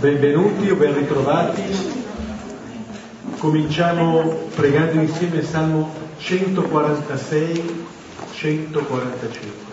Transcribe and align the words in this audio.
Benvenuti 0.00 0.70
o 0.70 0.76
ben 0.76 0.94
ritrovati. 0.94 1.62
Cominciamo 3.36 4.48
pregando 4.54 5.02
insieme 5.02 5.36
il 5.36 5.46
Salmo 5.46 5.92
146, 6.16 7.84
145. 8.32 9.64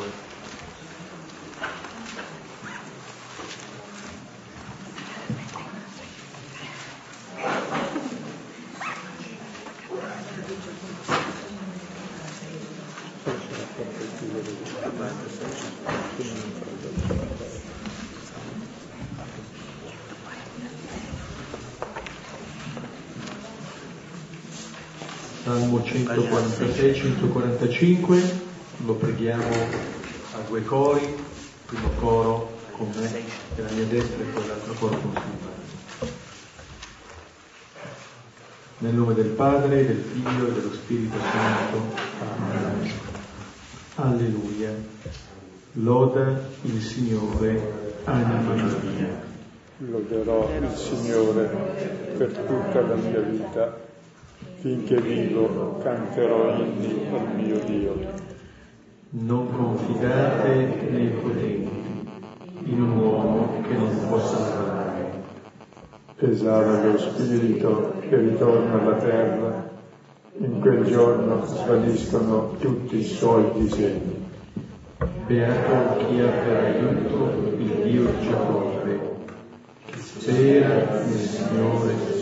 Salmo 25.43 25.83
146, 25.83 26.95
145, 27.81 28.21
lo 28.85 28.93
preghiamo 28.93 29.43
a 29.43 30.39
due 30.47 30.63
cori, 30.63 31.01
primo 31.65 31.89
coro 31.99 32.59
con 32.73 32.91
me 32.95 33.11
e 33.55 33.61
la 33.61 33.71
mia 33.71 33.85
destra 33.85 34.21
e 34.21 34.25
poi 34.25 34.47
l'altro 34.47 34.73
coro 34.73 34.99
con 34.99 35.11
Silvano. 35.13 36.11
Nel 38.77 38.93
nome 38.93 39.15
del 39.15 39.29
Padre, 39.29 39.87
del 39.87 39.97
Figlio 39.97 40.47
e 40.47 40.51
dello 40.51 40.73
Spirito 40.73 41.17
Santo. 41.31 41.95
Amen. 42.19 42.91
Alleluia. 43.95 44.75
Loda 45.73 46.39
il 46.61 46.81
Signore, 46.83 47.95
anima 48.03 48.53
mia. 48.53 49.29
Loderò 49.77 50.51
il 50.55 50.75
Signore 50.75 51.45
per 52.15 52.31
tutta 52.31 52.81
la 52.81 52.93
mia 52.93 53.19
vita 53.21 53.89
finché 54.61 55.01
vivo 55.01 55.79
canterò 55.81 56.55
inni 56.59 57.07
al 57.11 57.35
mio 57.35 57.59
Dio. 57.65 57.95
Non 59.09 59.51
confidate 59.51 60.87
nei 60.87 61.07
potenti, 61.07 62.07
in 62.65 62.81
un 62.83 62.97
uomo 62.97 63.61
che 63.63 63.73
non 63.73 64.07
può 64.07 64.19
salvare. 64.19 65.23
Esala 66.19 66.83
lo 66.83 66.95
spirito 66.99 67.95
che 68.01 68.15
ritorna 68.15 68.79
alla 68.79 68.97
terra, 68.97 69.69
in 70.37 70.59
quel 70.59 70.83
giorno 70.83 71.43
svaniscono 71.43 72.55
tutti 72.59 72.97
i 72.97 73.03
suoi 73.03 73.45
disegni. 73.55 74.27
Beato 75.25 76.05
chi 76.05 76.19
ha 76.19 76.27
per 76.27 76.63
aiuto 76.65 77.31
il 77.57 77.65
Dio 77.81 78.05
di 78.05 78.27
Giacobbe, 78.27 78.99
che 79.85 79.97
spera 79.97 81.03
nel 81.03 81.17
Signore 81.17 81.95
suo 82.11 82.20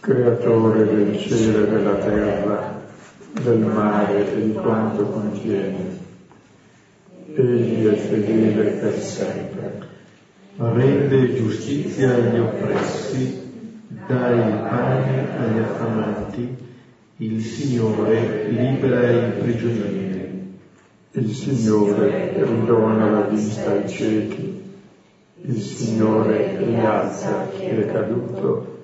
creatore 0.00 0.86
del 0.86 1.18
cielo 1.18 1.64
e 1.64 1.68
della 1.68 1.94
terra, 1.96 2.82
del 3.42 3.58
mare 3.58 4.32
e 4.32 4.42
di 4.42 4.52
quanto 4.54 5.04
contiene. 5.04 5.98
Egli 7.34 7.86
è 7.86 7.94
fedele 7.94 8.70
per 8.70 8.98
sempre. 8.98 9.88
Rende 10.56 11.34
giustizia 11.34 12.14
agli 12.14 12.38
oppressi, 12.38 13.40
dà 14.06 14.30
il 14.30 14.52
pane 14.68 15.38
agli 15.38 15.58
affamati, 15.58 16.56
il 17.18 17.42
Signore 17.42 18.48
libera 18.48 19.10
i 19.10 19.30
prigionieri. 19.38 20.58
Il 21.12 21.30
Signore 21.30 22.32
ridona 22.42 23.10
la 23.10 23.20
vista 23.22 23.72
ai 23.72 23.88
ciechi, 23.88 24.62
il 25.42 25.60
Signore 25.60 26.56
rialza 26.56 27.48
chi 27.54 27.64
è 27.64 27.86
caduto 27.86 28.79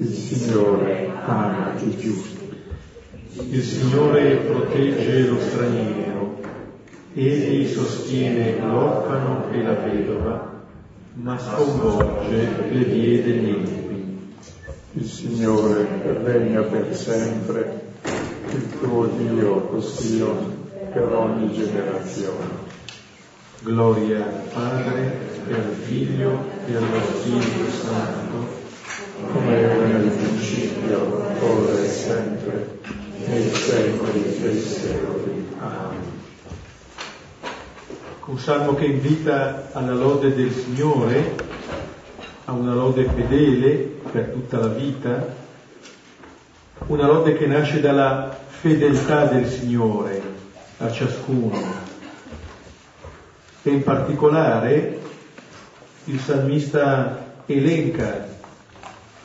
il 0.00 0.14
Signore 0.14 1.10
ama 1.24 1.74
i 1.80 1.96
giusti. 1.96 2.36
Il 3.50 3.62
Signore 3.62 4.36
protegge 4.36 5.26
lo 5.26 5.40
straniero. 5.40 6.40
Egli 7.14 7.66
sostiene 7.66 8.60
l'orfano 8.60 9.50
e 9.50 9.62
la 9.62 9.74
vedova, 9.74 10.62
ma 11.14 11.36
sconvolge 11.36 12.48
le 12.70 12.84
vie 12.84 13.22
degli 13.24 13.48
empi. 13.48 14.32
Il 14.92 15.04
Signore 15.04 15.86
regna 16.22 16.62
per 16.62 16.94
sempre, 16.94 17.80
il 18.52 18.78
tuo 18.78 19.06
Dio, 19.06 19.68
o 19.72 19.80
Sion, 19.80 20.68
per 20.92 21.12
ogni 21.12 21.52
generazione. 21.52 22.66
Gloria 23.62 24.24
al 24.24 24.42
Padre, 24.52 25.18
e 25.48 25.54
al 25.54 25.74
Figlio, 25.82 26.44
e 26.66 26.76
allo 26.76 27.00
Spirito 27.16 27.70
Santo, 27.70 28.57
come 29.26 29.56
era 29.56 29.84
nel 29.84 30.10
principio, 30.10 31.24
ora 31.40 31.78
e 31.78 31.88
sempre, 31.88 32.78
nei 33.26 33.50
secoli 33.50 34.38
dei 34.40 34.60
secoli. 34.60 35.46
Amen. 35.58 36.16
Un 38.26 38.38
salmo 38.38 38.74
che 38.74 38.84
invita 38.84 39.70
alla 39.72 39.94
lode 39.94 40.34
del 40.34 40.52
Signore, 40.52 41.34
a 42.44 42.52
una 42.52 42.74
lode 42.74 43.04
fedele 43.04 43.70
per 44.10 44.30
tutta 44.30 44.58
la 44.58 44.68
vita, 44.68 45.34
una 46.86 47.06
lode 47.06 47.36
che 47.36 47.46
nasce 47.46 47.80
dalla 47.80 48.36
fedeltà 48.46 49.24
del 49.26 49.46
Signore 49.46 50.22
a 50.78 50.90
ciascuno. 50.90 51.86
E 53.62 53.70
in 53.70 53.82
particolare 53.82 55.00
il 56.04 56.20
salmista 56.20 57.26
elenca 57.46 58.36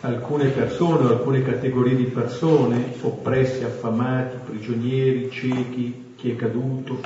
alcune 0.04 0.50
persone 0.50 1.08
alcune 1.08 1.44
categorie 1.44 1.96
di 1.96 2.04
persone, 2.04 2.94
oppressi, 3.02 3.64
affamati, 3.64 4.36
prigionieri, 4.46 5.32
ciechi, 5.32 6.14
chi 6.18 6.32
è 6.32 6.36
caduto, 6.36 7.00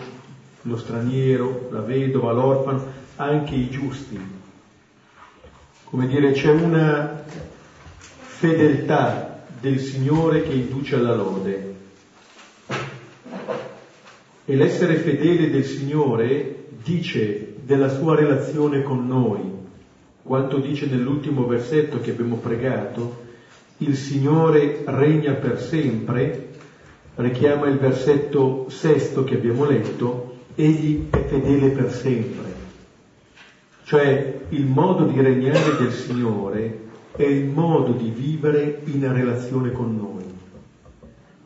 lo 0.64 0.78
straniero, 0.78 1.68
la 1.72 1.82
vedova, 1.82 2.32
l'orfano, 2.32 2.86
anche 3.18 3.54
i 3.54 3.70
giusti. 3.70 4.20
Come 5.84 6.08
dire, 6.08 6.32
c'è 6.32 6.52
una 6.52 7.24
fedeltà 8.08 9.44
del 9.60 9.80
Signore 9.80 10.42
che 10.42 10.54
induce 10.54 10.96
alla 10.96 11.16
lode. 11.16 11.76
E 14.44 14.56
l'essere 14.56 14.96
fedele 14.96 15.52
del 15.52 15.66
Signore 15.66 16.66
dice 16.84 17.58
della 17.64 17.90
sua 17.90 18.16
relazione 18.16 18.82
con 18.82 19.06
noi, 19.06 19.57
quanto 20.28 20.58
dice 20.58 20.88
nell'ultimo 20.88 21.46
versetto 21.46 22.02
che 22.02 22.12
abbiamo 22.12 22.36
pregato, 22.36 23.24
il 23.78 23.96
Signore 23.96 24.84
regna 24.86 25.36
per 25.36 25.58
sempre, 25.58 26.50
richiama 27.16 27.70
il 27.70 27.78
versetto 27.78 28.66
sesto 28.68 29.24
che 29.24 29.36
abbiamo 29.36 29.64
letto, 29.64 30.36
egli 30.56 31.08
è 31.10 31.24
fedele 31.24 31.70
per 31.70 31.90
sempre. 31.92 32.66
Cioè 33.86 34.40
il 34.50 34.66
modo 34.66 35.06
di 35.06 35.22
regnare 35.22 35.78
del 35.78 35.92
Signore 35.94 36.80
è 37.16 37.24
il 37.24 37.46
modo 37.46 37.94
di 37.94 38.10
vivere 38.10 38.82
in 38.84 39.10
relazione 39.14 39.72
con 39.72 39.96
noi, 39.96 40.26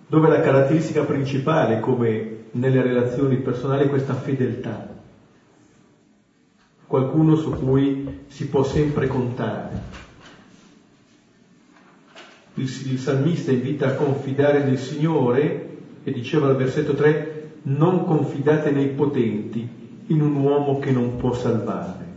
dove 0.08 0.28
la 0.28 0.42
caratteristica 0.42 1.03
principale, 1.03 1.80
come 1.80 2.46
nelle 2.53 2.81
relazioni 2.81 3.38
personali, 3.38 3.84
è 3.84 3.90
questa 3.90 4.16
fedeltà 4.16 5.00
qualcuno 6.91 7.35
su 7.38 7.52
cui 7.52 8.25
si 8.28 8.50
può 8.50 8.63
sempre 8.63 9.07
contare. 9.07 9.81
Il, 12.56 12.63
il 12.63 13.00
salmista 13.00 13.53
invita 13.53 13.88
a 13.88 13.94
confidare 13.94 14.62
nel 14.62 14.78
Signore 14.78 15.69
e 16.03 16.12
diceva 16.12 16.47
al 16.47 16.57
versetto 16.57 16.94
3 16.94 17.59
non 17.63 18.03
confidate 18.03 18.72
nei 18.72 18.88
potenti 18.88 19.66
in 20.07 20.22
un 20.22 20.35
uomo 20.35 20.80
che 20.80 20.91
non 20.91 21.16
può 21.16 21.31
salvare. 21.31 22.10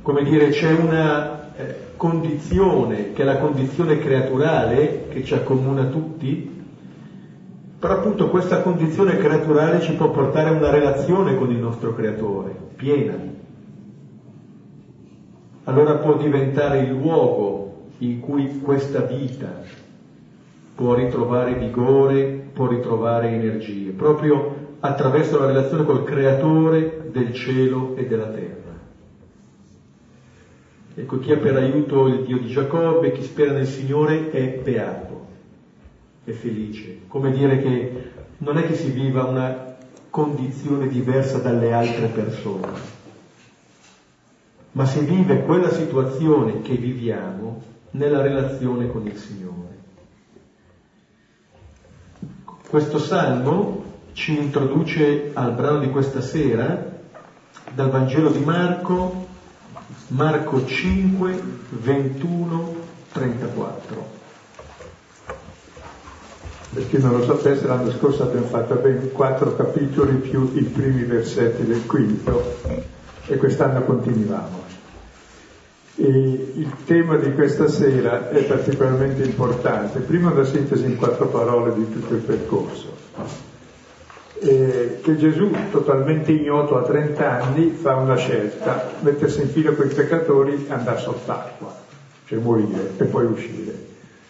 Come 0.00 0.22
dire, 0.22 0.48
c'è 0.48 0.72
una 0.72 1.54
eh, 1.56 1.74
condizione 1.94 3.12
che 3.12 3.20
è 3.20 3.24
la 3.26 3.36
condizione 3.36 3.98
creaturale 3.98 5.08
che 5.10 5.22
ci 5.22 5.34
accomuna 5.34 5.84
tutti, 5.84 6.57
però 7.78 7.98
appunto 7.98 8.28
questa 8.28 8.62
condizione 8.62 9.16
creaturale 9.18 9.80
ci 9.80 9.94
può 9.94 10.10
portare 10.10 10.48
a 10.48 10.52
una 10.52 10.70
relazione 10.70 11.36
con 11.36 11.50
il 11.52 11.58
nostro 11.58 11.94
creatore, 11.94 12.56
piena. 12.74 13.16
Allora 15.64 15.96
può 15.96 16.16
diventare 16.16 16.80
il 16.80 16.90
luogo 16.90 17.90
in 17.98 18.18
cui 18.20 18.58
questa 18.60 19.02
vita 19.02 19.60
può 20.74 20.94
ritrovare 20.94 21.54
vigore, 21.54 22.48
può 22.52 22.66
ritrovare 22.66 23.30
energie, 23.30 23.90
proprio 23.90 24.76
attraverso 24.80 25.38
la 25.38 25.46
relazione 25.46 25.84
col 25.84 26.04
creatore 26.04 27.10
del 27.12 27.32
cielo 27.32 27.94
e 27.94 28.06
della 28.06 28.28
terra. 28.28 28.56
Ecco, 30.94 31.18
chi 31.20 31.30
ha 31.30 31.36
per 31.36 31.54
aiuto 31.54 32.08
il 32.08 32.22
Dio 32.24 32.38
di 32.38 32.48
Giacobbe, 32.48 33.12
chi 33.12 33.22
spera 33.22 33.52
nel 33.52 33.66
Signore 33.66 34.30
è 34.30 34.60
beato 34.64 35.07
è 36.30 36.34
felice, 36.34 37.00
come 37.08 37.30
dire 37.30 37.60
che 37.60 38.10
non 38.38 38.58
è 38.58 38.66
che 38.66 38.74
si 38.74 38.90
viva 38.90 39.24
una 39.24 39.76
condizione 40.10 40.88
diversa 40.88 41.38
dalle 41.38 41.72
altre 41.72 42.06
persone, 42.08 42.96
ma 44.72 44.84
si 44.84 45.00
vive 45.04 45.42
quella 45.42 45.70
situazione 45.70 46.60
che 46.60 46.74
viviamo 46.74 47.62
nella 47.92 48.20
relazione 48.20 48.88
con 48.90 49.06
il 49.06 49.16
Signore. 49.16 49.76
Questo 52.68 52.98
salmo 52.98 53.84
ci 54.12 54.36
introduce 54.36 55.30
al 55.32 55.54
brano 55.54 55.78
di 55.78 55.90
questa 55.90 56.20
sera 56.20 56.96
dal 57.72 57.90
Vangelo 57.90 58.30
di 58.30 58.40
Marco, 58.40 59.26
Marco 60.08 60.66
5, 60.66 61.42
21, 61.70 62.74
34. 63.12 64.17
Per 66.70 66.86
chi 66.88 66.98
non 66.98 67.16
lo 67.16 67.24
sapesse, 67.24 67.66
l'anno 67.66 67.90
scorso 67.92 68.24
abbiamo 68.24 68.46
fatto 68.46 68.74
ben 68.74 69.10
quattro 69.12 69.56
capitoli 69.56 70.16
più 70.16 70.52
i 70.54 70.62
primi 70.64 71.02
versetti 71.04 71.64
del 71.64 71.86
quinto 71.86 72.56
e 73.26 73.36
quest'anno 73.38 73.82
continuiamo. 73.82 74.66
E 75.96 76.52
il 76.54 76.72
tema 76.84 77.16
di 77.16 77.32
questa 77.32 77.68
sera 77.68 78.28
è 78.28 78.44
particolarmente 78.44 79.24
importante. 79.24 80.00
Prima 80.00 80.30
una 80.30 80.44
sintesi 80.44 80.84
in 80.84 80.96
quattro 80.96 81.26
parole 81.28 81.74
di 81.74 81.90
tutto 81.90 82.14
il 82.14 82.20
percorso. 82.20 82.94
E 84.40 85.00
che 85.02 85.16
Gesù, 85.16 85.50
totalmente 85.70 86.32
ignoto 86.32 86.76
a 86.76 86.82
30 86.82 87.42
anni, 87.42 87.70
fa 87.70 87.96
una 87.96 88.14
scelta, 88.14 88.92
mettersi 89.00 89.40
in 89.40 89.48
fila 89.48 89.72
con 89.72 89.86
i 89.86 89.92
peccatori 89.92 90.66
e 90.68 90.72
andare 90.72 91.00
sott'acqua, 91.00 91.74
cioè 92.26 92.38
morire 92.38 92.92
e 92.96 93.04
poi 93.04 93.24
uscire. 93.24 93.87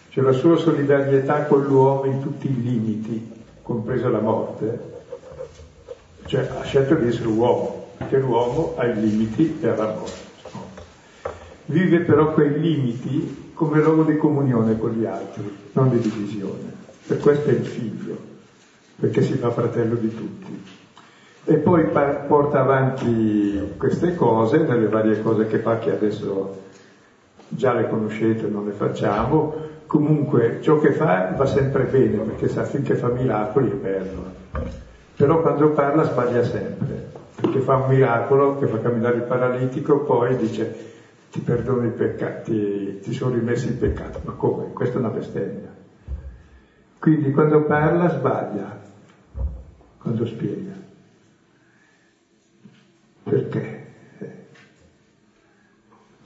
Cioè 0.09 0.23
la 0.23 0.31
sua 0.31 0.57
solidarietà 0.57 1.43
con 1.43 1.63
l'uomo 1.63 2.05
in 2.05 2.21
tutti 2.21 2.47
i 2.47 2.61
limiti, 2.61 3.31
compresa 3.61 4.09
la 4.09 4.19
morte, 4.19 4.79
cioè 6.25 6.49
ha 6.59 6.63
scelto 6.63 6.95
di 6.95 7.07
essere 7.07 7.27
uomo, 7.27 7.87
perché 7.97 8.17
l'uomo 8.17 8.73
ha 8.77 8.85
i 8.85 8.99
limiti 8.99 9.59
e 9.61 9.67
ha 9.67 9.75
la 9.75 9.93
morte 9.93 10.27
vive 11.69 11.99
però 11.99 12.33
quei 12.33 12.59
limiti 12.59 13.51
come 13.53 13.81
luogo 13.81 14.03
di 14.03 14.17
comunione 14.17 14.77
con 14.77 14.91
gli 14.91 15.05
altri, 15.05 15.55
non 15.73 15.89
di 15.89 15.99
divisione. 15.99 16.77
Per 17.05 17.19
questo 17.19 17.49
è 17.49 17.53
il 17.53 17.65
figlio, 17.65 18.17
perché 18.95 19.21
si 19.21 19.33
fa 19.33 19.51
fratello 19.51 19.95
di 19.95 20.13
tutti. 20.13 20.63
E 21.45 21.55
poi 21.55 21.85
porta 21.85 22.59
avanti 22.59 23.73
queste 23.77 24.15
cose, 24.15 24.59
nelle 24.59 24.87
varie 24.87 25.21
cose 25.21 25.47
che 25.47 25.59
fa, 25.59 25.79
che 25.79 25.91
adesso 25.91 26.63
già 27.47 27.73
le 27.73 27.89
conoscete, 27.89 28.47
non 28.47 28.65
le 28.65 28.71
facciamo. 28.71 29.67
Comunque 29.89 30.59
ciò 30.61 30.77
che 30.77 30.91
fa 30.91 31.33
va 31.35 31.47
sempre 31.47 31.85
bene, 31.85 32.19
perché 32.19 32.47
sa 32.47 32.63
finché 32.63 32.93
fa 32.93 33.07
miracoli 33.07 33.71
è 33.71 33.73
bello. 33.73 34.23
Però 35.15 35.41
quando 35.41 35.71
parla 35.71 36.03
sbaglia 36.03 36.43
sempre, 36.43 37.09
perché 37.33 37.59
fa 37.59 37.77
un 37.77 37.87
miracolo 37.87 38.59
che 38.59 38.67
fa 38.67 38.77
camminare 38.77 39.15
il 39.15 39.23
paralitico, 39.23 40.01
poi 40.01 40.35
dice 40.35 40.71
ti 41.31 41.39
perdono 41.39 41.87
i 41.87 41.89
peccati, 41.89 42.99
ti 42.99 43.11
sono 43.11 43.33
rimessi 43.33 43.69
il 43.69 43.77
peccato. 43.77 44.19
Ma 44.25 44.33
come? 44.33 44.73
Questa 44.73 44.97
è 44.97 44.99
una 44.99 45.09
bestemmia. 45.09 45.73
Quindi 46.99 47.31
quando 47.31 47.63
parla 47.63 48.09
sbaglia, 48.09 48.79
quando 49.97 50.23
spiega. 50.23 50.73
Perché? 53.23 53.78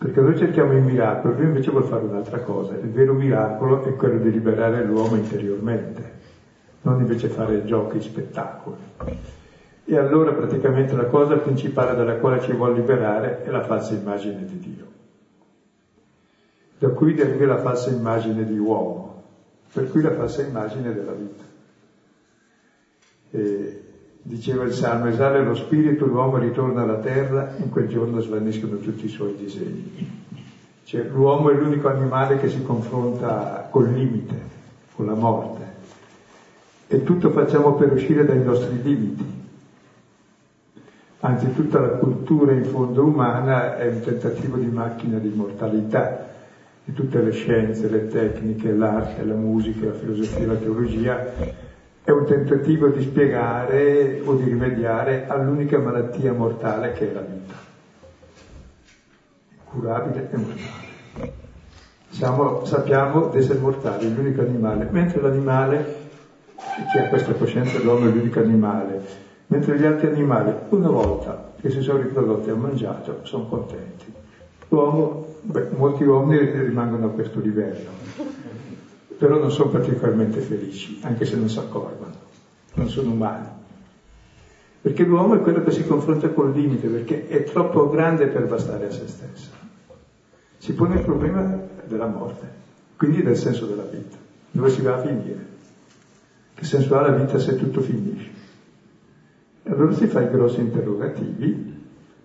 Perché 0.04 0.20
noi 0.20 0.38
cerchiamo 0.38 0.74
il 0.74 0.82
miracolo, 0.82 1.34
lui 1.34 1.46
invece 1.46 1.72
vuole 1.72 1.86
fare 1.86 2.04
un'altra 2.04 2.40
cosa. 2.40 2.74
Il 2.74 2.90
vero 2.90 3.14
miracolo 3.14 3.84
è 3.84 3.96
quello 3.96 4.20
di 4.20 4.32
liberare 4.32 4.84
l'uomo 4.84 5.16
interiormente, 5.16 6.12
non 6.82 7.00
invece 7.00 7.30
fare 7.30 7.64
giochi, 7.64 8.02
spettacoli. 8.02 8.76
E 9.86 9.98
allora 9.98 10.34
praticamente 10.34 10.94
la 10.94 11.06
cosa 11.06 11.38
principale 11.38 11.96
dalla 11.96 12.16
quale 12.16 12.42
ci 12.42 12.52
vuole 12.52 12.74
liberare 12.74 13.44
è 13.44 13.50
la 13.50 13.64
falsa 13.64 13.94
immagine 13.94 14.44
di 14.44 14.60
Dio 14.60 14.92
da 16.80 16.90
cui 16.90 17.14
deriva 17.14 17.46
la 17.46 17.60
falsa 17.60 17.90
immagine 17.92 18.44
di 18.44 18.58
uomo, 18.58 19.24
per 19.72 19.90
cui 19.90 20.02
la 20.02 20.12
falsa 20.12 20.42
immagine 20.42 20.94
della 20.94 21.14
vita. 21.14 21.44
E 23.30 23.83
diceva 24.24 24.64
il 24.64 24.72
Salmo, 24.72 25.08
esale 25.08 25.44
lo 25.44 25.54
spirito, 25.54 26.06
l'uomo 26.06 26.38
ritorna 26.38 26.82
alla 26.82 27.00
terra, 27.00 27.54
in 27.58 27.70
quel 27.70 27.88
giorno 27.88 28.22
svaniscono 28.22 28.78
tutti 28.78 29.06
i 29.06 29.10
suoi 29.10 29.36
disegni. 29.36 30.22
Cioè, 30.86 31.04
l'uomo 31.04 31.50
è 31.50 31.54
l'unico 31.54 31.90
animale 31.90 32.38
che 32.38 32.50
si 32.50 32.64
confronta 32.64 33.68
col 33.70 33.92
limite, 33.92 34.36
con 34.96 35.06
la 35.06 35.14
morte. 35.14 35.62
E 36.88 37.04
tutto 37.04 37.32
facciamo 37.32 37.74
per 37.74 37.92
uscire 37.92 38.26
dai 38.26 38.42
nostri 38.42 38.82
limiti. 38.82 39.42
Anzi, 41.20 41.54
tutta 41.54 41.80
la 41.80 41.98
cultura 41.98 42.54
in 42.54 42.66
fondo 42.66 43.04
umana 43.04 43.78
è 43.78 43.88
un 43.88 44.02
tentativo 44.02 44.58
di 44.58 44.68
macchina 44.68 45.18
di 45.18 45.30
mortalità 45.30 46.32
di 46.86 46.94
tutte 46.94 47.22
le 47.22 47.32
scienze, 47.32 47.90
le 47.90 48.08
tecniche, 48.08 48.74
l'arte, 48.74 49.24
la 49.24 49.36
musica, 49.36 49.86
la 49.86 49.94
filosofia, 49.94 50.48
la 50.48 50.56
teologia, 50.56 51.34
è 52.04 52.12
un 52.12 52.26
tentativo 52.26 52.88
di 52.90 53.02
spiegare 53.02 54.22
o 54.26 54.34
di 54.36 54.44
rimediare 54.44 55.26
all'unica 55.28 55.80
malattia 55.80 56.34
mortale 56.34 56.92
che 56.92 57.10
è 57.10 57.14
la 57.14 57.22
vita. 57.22 57.54
Curabile 59.70 60.30
e 60.30 60.38
mortale. 60.38 60.92
Siamo, 62.10 62.66
sappiamo 62.66 63.28
di 63.28 63.38
essere 63.38 63.60
mortali, 63.60 64.14
l'unico 64.14 64.42
animale, 64.42 64.88
mentre 64.92 65.22
l'animale, 65.22 65.96
chi 66.92 67.00
ha 67.00 67.08
questa 67.08 67.34
coscienza 67.34 67.80
l'uomo 67.80 68.08
è 68.08 68.12
l'unico 68.12 68.40
animale, 68.40 69.02
mentre 69.48 69.80
gli 69.80 69.86
altri 69.86 70.08
animali, 70.08 70.54
una 70.70 70.90
volta 70.90 71.54
che 71.60 71.70
si 71.70 71.82
sono 71.82 72.02
riprodotti 72.02 72.50
e 72.50 72.52
hanno 72.52 72.62
mangiato, 72.62 73.20
sono 73.24 73.48
contenti. 73.48 74.14
L'uomo 74.68 75.34
Beh, 75.46 75.72
molti 75.76 76.06
uomini 76.06 76.50
rimangono 76.52 77.08
a 77.08 77.10
questo 77.10 77.42
livello, 77.42 77.90
però 79.18 79.38
non 79.38 79.52
sono 79.52 79.70
particolarmente 79.70 80.40
felici, 80.40 81.00
anche 81.04 81.26
se 81.26 81.38
non 81.38 81.50
si 81.50 81.60
accorgono, 81.60 82.14
non 82.74 82.88
sono 82.90 83.12
umani. 83.12 83.48
Perché 84.82 85.04
l'uomo 85.04 85.36
è 85.36 85.40
quello 85.40 85.64
che 85.64 85.72
si 85.72 85.86
confronta 85.86 86.30
col 86.30 86.52
limite, 86.52 86.88
perché 86.88 87.28
è 87.28 87.44
troppo 87.44 87.90
grande 87.90 88.28
per 88.28 88.48
bastare 88.48 88.88
a 88.88 88.92
se 88.92 89.08
stesso. 89.08 89.50
Si 90.58 90.74
pone 90.74 90.96
il 90.96 91.04
problema 91.04 91.58
della 91.86 92.08
morte, 92.08 92.50
quindi 92.98 93.22
del 93.22 93.38
senso 93.38 93.66
della 93.66 93.84
vita, 93.84 94.18
dove 94.52 94.70
si 94.70 94.82
va 94.82 94.96
a 94.96 95.00
finire. 95.00 95.52
Che 96.54 96.66
senso 96.66 96.96
ha 96.96 97.02
la 97.02 97.16
vita 97.16 97.38
se 97.38 97.56
tutto 97.56 97.82
finisce? 97.82 98.32
Allora 99.64 99.94
si 99.94 100.08
fa 100.08 100.22
i 100.22 100.30
grossi 100.30 100.60
interrogativi 100.60 101.82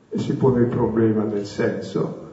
e 0.08 0.18
si 0.18 0.34
pone 0.34 0.62
il 0.62 0.66
problema 0.66 1.24
del 1.24 1.46
senso 1.46 2.27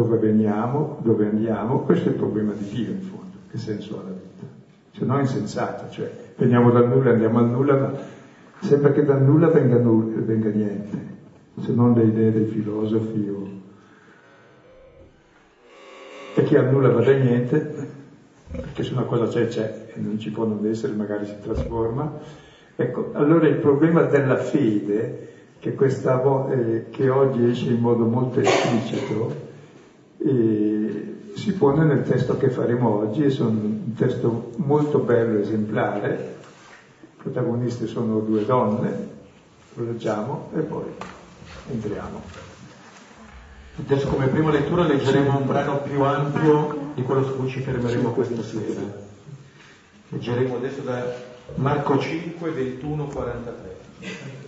dove 0.00 0.16
veniamo, 0.16 0.96
dove 1.02 1.26
andiamo, 1.26 1.80
questo 1.80 2.08
è 2.08 2.12
il 2.12 2.18
problema 2.18 2.52
di 2.52 2.66
Dio 2.68 2.90
in 2.90 3.02
fondo, 3.02 3.36
che 3.50 3.58
senso 3.58 3.98
ha 3.98 4.02
la 4.02 4.14
vita. 4.14 4.46
Se 4.92 5.04
no 5.04 5.18
è 5.18 5.20
insensato, 5.20 5.90
cioè 5.90 6.10
veniamo 6.36 6.70
dal 6.70 6.88
nulla, 6.88 7.10
andiamo 7.10 7.38
al 7.38 7.50
nulla, 7.50 7.76
ma 7.76 7.92
sembra 8.60 8.92
che 8.92 9.04
dal 9.04 9.22
nulla 9.22 9.48
venga, 9.48 9.76
nulla, 9.76 10.20
venga 10.22 10.48
niente, 10.48 10.98
se 11.60 11.72
non 11.72 11.92
le 11.92 12.04
idee 12.04 12.32
dei 12.32 12.46
filosofi 12.46 13.28
o... 13.28 13.48
E 16.34 16.42
chi 16.44 16.56
al 16.56 16.70
nulla 16.70 16.88
va 16.88 17.02
da 17.02 17.12
niente, 17.12 17.88
perché 18.50 18.82
se 18.82 18.94
una 18.94 19.02
cosa 19.02 19.26
c'è 19.26 19.48
c'è 19.48 19.88
e 19.94 20.00
non 20.00 20.18
ci 20.18 20.30
può 20.30 20.46
non 20.46 20.64
essere, 20.66 20.94
magari 20.94 21.26
si 21.26 21.36
trasforma. 21.42 22.10
Ecco, 22.74 23.10
allora 23.12 23.46
il 23.46 23.56
problema 23.56 24.02
della 24.04 24.36
fede, 24.36 25.28
che, 25.58 25.74
questa, 25.74 26.22
eh, 26.50 26.86
che 26.88 27.10
oggi 27.10 27.50
esce 27.50 27.68
in 27.68 27.80
modo 27.80 28.06
molto 28.06 28.40
esplicito, 28.40 29.48
si 30.22 31.52
pone 31.58 31.84
nel 31.84 32.02
testo 32.02 32.36
che 32.36 32.50
faremo 32.50 32.98
oggi, 32.98 33.22
è 33.22 33.40
un 33.40 33.94
testo 33.94 34.52
molto 34.56 34.98
bello, 34.98 35.40
esemplare, 35.40 36.36
i 37.02 37.22
protagonisti 37.22 37.86
sono 37.86 38.20
due 38.20 38.44
donne, 38.44 39.08
lo 39.74 39.84
leggiamo 39.84 40.50
e 40.54 40.60
poi 40.60 40.84
entriamo. 41.70 42.48
Adesso 43.78 44.08
come 44.08 44.26
prima 44.26 44.50
lettura 44.50 44.86
leggeremo 44.86 45.38
un 45.38 45.46
brano 45.46 45.78
più 45.78 46.02
ampio 46.02 46.92
di 46.94 47.02
quello 47.02 47.24
su 47.24 47.36
cui 47.36 47.48
ci 47.48 47.60
fermeremo 47.60 48.10
questa 48.10 48.42
sera. 48.42 49.08
Leggeremo 50.08 50.56
adesso 50.56 50.80
da 50.82 51.14
Marco 51.54 51.98
5, 51.98 52.50
21, 52.50 53.06
43. 53.06 54.39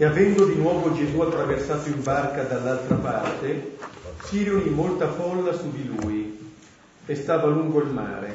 E 0.00 0.04
avendo 0.06 0.46
di 0.46 0.54
nuovo 0.54 0.94
Gesù 0.94 1.20
attraversato 1.20 1.90
in 1.90 2.02
barca 2.02 2.44
dall'altra 2.44 2.94
parte, 2.94 3.76
si 4.22 4.44
riunì 4.44 4.70
molta 4.70 5.10
folla 5.10 5.52
su 5.52 5.70
di 5.70 5.84
lui 5.84 6.54
e 7.04 7.14
stava 7.14 7.48
lungo 7.48 7.82
il 7.82 7.90
mare. 7.90 8.34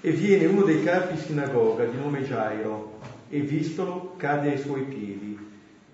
E 0.00 0.10
viene 0.10 0.46
uno 0.46 0.62
dei 0.62 0.82
capi 0.82 1.18
sinagoga 1.18 1.84
di 1.84 1.98
nome 1.98 2.26
Gairo 2.26 2.98
e 3.28 3.40
vistolo 3.40 4.14
cade 4.16 4.52
ai 4.52 4.58
suoi 4.58 4.84
piedi 4.84 5.38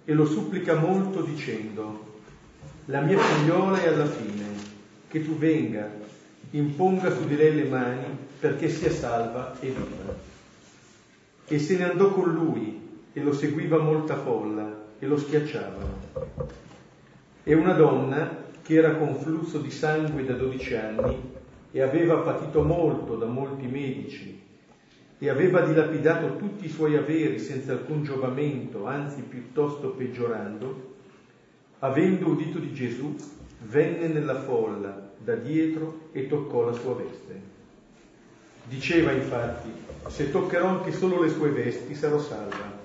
e 0.05 0.13
lo 0.13 0.25
supplica 0.25 0.77
molto 0.77 1.23
dicendo, 1.23 2.21
la 2.85 3.01
mia 3.01 3.19
figliola 3.19 3.83
è 3.83 3.89
alla 3.89 4.07
fine, 4.07 4.45
che 5.09 5.25
tu 5.25 5.37
venga, 5.37 5.91
imponga 6.51 7.11
su 7.11 7.27
di 7.27 7.35
lei 7.35 7.57
le 7.57 7.65
mani 7.65 8.07
perché 8.39 8.69
sia 8.69 8.93
salva 8.93 9.57
e 9.59 9.67
viva. 9.67 10.17
E 11.45 11.59
se 11.59 11.77
ne 11.77 11.91
andò 11.91 12.13
con 12.13 12.33
lui 12.33 12.87
e 13.13 13.23
lo 13.23 13.33
seguiva 13.33 13.79
molta 13.79 14.17
folla 14.17 14.87
e 14.99 15.07
lo 15.07 15.17
schiacciavano. 15.17 16.07
E 17.43 17.55
una 17.55 17.73
donna 17.73 18.47
che 18.63 18.75
era 18.75 18.97
con 18.97 19.15
flusso 19.17 19.59
di 19.59 19.71
sangue 19.71 20.25
da 20.25 20.35
12 20.35 20.75
anni 20.75 21.37
e 21.71 21.81
aveva 21.81 22.17
patito 22.19 22.63
molto 22.63 23.17
da 23.17 23.27
molti 23.27 23.67
medici 23.67 24.39
e 25.19 25.29
aveva 25.29 25.63
dilapidato 25.63 26.37
tutti 26.37 26.67
i 26.67 26.71
suoi 26.71 26.97
averi 26.97 27.39
senza 27.39 27.73
alcun 27.73 28.05
giovamento, 28.05 28.87
anzi 28.87 29.23
piuttosto 29.23 29.91
peggiorando, 29.91 30.95
avendo 31.81 32.29
udito 32.29 32.59
di 32.59 32.73
Gesù, 32.73 33.17
venne 33.63 34.07
nella 34.07 34.41
folla 34.41 35.11
da 35.19 35.35
dietro 35.35 36.11
e 36.13 36.29
toccò 36.29 36.65
la 36.65 36.73
sua 36.73 36.95
veste. 36.95 37.41
Diceva 38.65 39.11
infatti, 39.13 39.71
se 40.09 40.31
toccherò 40.31 40.67
anche 40.67 40.93
solo 40.93 41.23
le 41.23 41.31
sue 41.31 41.51
vesti 41.51 41.95
sarò 41.95 42.19
salva. 42.19 42.78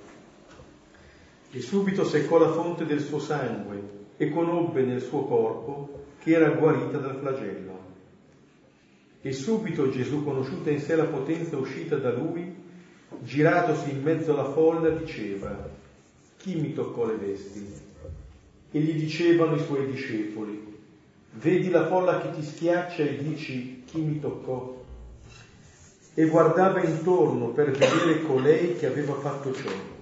E 1.56 1.62
subito 1.62 2.04
seccò 2.04 2.40
la 2.40 2.52
fonte 2.52 2.84
del 2.84 3.00
suo 3.00 3.20
sangue 3.20 4.08
e 4.18 4.32
conobbe 4.32 4.82
nel 4.82 5.04
suo 5.04 5.26
corpo 5.26 6.06
che 6.18 6.32
era 6.32 6.50
guarita 6.50 6.98
dal 6.98 7.18
flagello. 7.18 7.80
E 9.22 9.32
subito 9.34 9.88
Gesù, 9.92 10.24
conosciuta 10.24 10.72
in 10.72 10.80
sé 10.80 10.96
la 10.96 11.06
potenza 11.06 11.56
uscita 11.56 11.96
da 11.98 12.12
lui, 12.12 12.56
giratosi 13.20 13.92
in 13.92 14.02
mezzo 14.02 14.34
alla 14.34 14.52
folla, 14.52 14.90
diceva, 14.90 15.70
chi 16.38 16.56
mi 16.56 16.74
toccò 16.74 17.06
le 17.06 17.18
vesti? 17.18 17.72
E 18.72 18.80
gli 18.80 18.94
dicevano 18.94 19.56
i 19.56 19.62
suoi 19.62 19.86
discepoli, 19.86 20.76
vedi 21.34 21.70
la 21.70 21.86
folla 21.86 22.20
che 22.20 22.32
ti 22.32 22.42
schiaccia 22.42 23.04
e 23.04 23.18
dici, 23.18 23.84
chi 23.86 24.02
mi 24.02 24.20
toccò? 24.20 24.82
E 26.16 26.26
guardava 26.26 26.82
intorno 26.82 27.50
per 27.50 27.70
vedere 27.70 28.24
colei 28.24 28.76
che 28.76 28.88
aveva 28.88 29.14
fatto 29.14 29.54
ciò. 29.54 29.93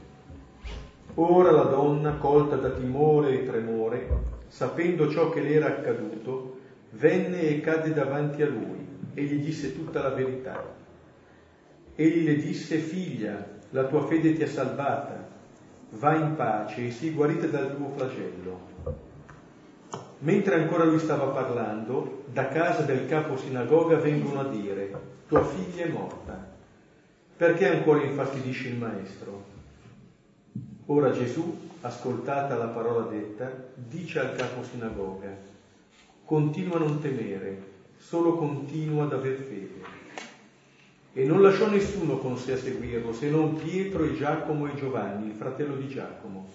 Ora 1.15 1.51
la 1.51 1.63
donna, 1.63 2.13
colta 2.13 2.55
da 2.55 2.69
timore 2.69 3.33
e 3.33 3.45
tremore, 3.45 4.07
sapendo 4.47 5.09
ciò 5.09 5.29
che 5.29 5.41
le 5.41 5.53
era 5.53 5.67
accaduto, 5.67 6.59
venne 6.91 7.41
e 7.41 7.59
cadde 7.59 7.93
davanti 7.93 8.41
a 8.41 8.47
lui 8.47 8.87
e 9.13 9.23
gli 9.23 9.43
disse 9.43 9.75
tutta 9.75 10.01
la 10.01 10.09
verità. 10.09 10.63
Egli 11.95 12.23
le 12.23 12.35
disse, 12.35 12.77
figlia, 12.77 13.45
la 13.71 13.83
tua 13.85 14.05
fede 14.05 14.33
ti 14.33 14.43
ha 14.43 14.47
salvata, 14.47 15.27
va 15.91 16.15
in 16.15 16.35
pace 16.35 16.87
e 16.87 16.91
sii 16.91 17.11
guarita 17.11 17.47
dal 17.47 17.75
tuo 17.75 17.89
flagello. 17.89 18.69
Mentre 20.19 20.55
ancora 20.55 20.85
lui 20.85 20.99
stava 20.99 21.27
parlando, 21.27 22.23
da 22.31 22.47
casa 22.47 22.83
del 22.83 23.05
capo 23.05 23.35
sinagoga 23.35 23.97
vengono 23.97 24.39
a 24.39 24.47
dire, 24.47 24.93
tua 25.27 25.43
figlia 25.43 25.83
è 25.83 25.89
morta. 25.89 26.49
Perché 27.35 27.69
ancora 27.69 28.03
infastidisci 28.03 28.69
il 28.69 28.77
maestro? 28.77 29.60
Ora 30.91 31.11
Gesù, 31.11 31.69
ascoltata 31.79 32.57
la 32.57 32.65
parola 32.65 33.07
detta, 33.07 33.49
dice 33.75 34.19
al 34.19 34.35
capo 34.35 34.61
sinagoga, 34.61 35.33
continua 36.25 36.75
a 36.75 36.79
non 36.79 36.99
temere, 36.99 37.63
solo 37.95 38.35
continua 38.35 39.05
ad 39.05 39.13
aver 39.13 39.37
fede. 39.37 39.81
E 41.13 41.23
non 41.23 41.41
lasciò 41.41 41.69
nessuno 41.69 42.17
con 42.17 42.37
sé 42.37 42.51
a 42.51 42.57
seguirlo, 42.57 43.13
se 43.13 43.29
non 43.29 43.55
Pietro 43.55 44.03
e 44.03 44.15
Giacomo 44.15 44.67
e 44.67 44.75
Giovanni, 44.75 45.27
il 45.27 45.35
fratello 45.35 45.75
di 45.75 45.87
Giacomo. 45.87 46.49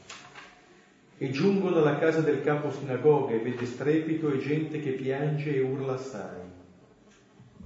E 1.17 1.31
giungono 1.31 1.79
alla 1.79 1.99
casa 1.99 2.21
del 2.21 2.43
capo 2.43 2.71
sinagoga 2.71 3.33
e 3.33 3.39
vede 3.39 3.65
strepito 3.65 4.31
e 4.31 4.39
gente 4.39 4.81
che 4.81 4.91
piange 4.91 5.57
e 5.57 5.61
urla 5.61 5.95
assai. 5.95 6.43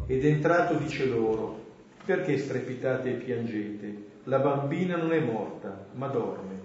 Ed 0.07 0.25
entrato 0.25 0.75
dice 0.75 1.05
loro, 1.07 1.65
perché 2.05 2.39
strepitate 2.39 3.11
e 3.11 3.15
piangete? 3.15 4.10
La 4.31 4.39
bambina 4.39 4.97
non 4.97 5.13
è 5.13 5.19
morta, 5.19 5.87
ma 5.95 6.07
dorme. 6.07 6.61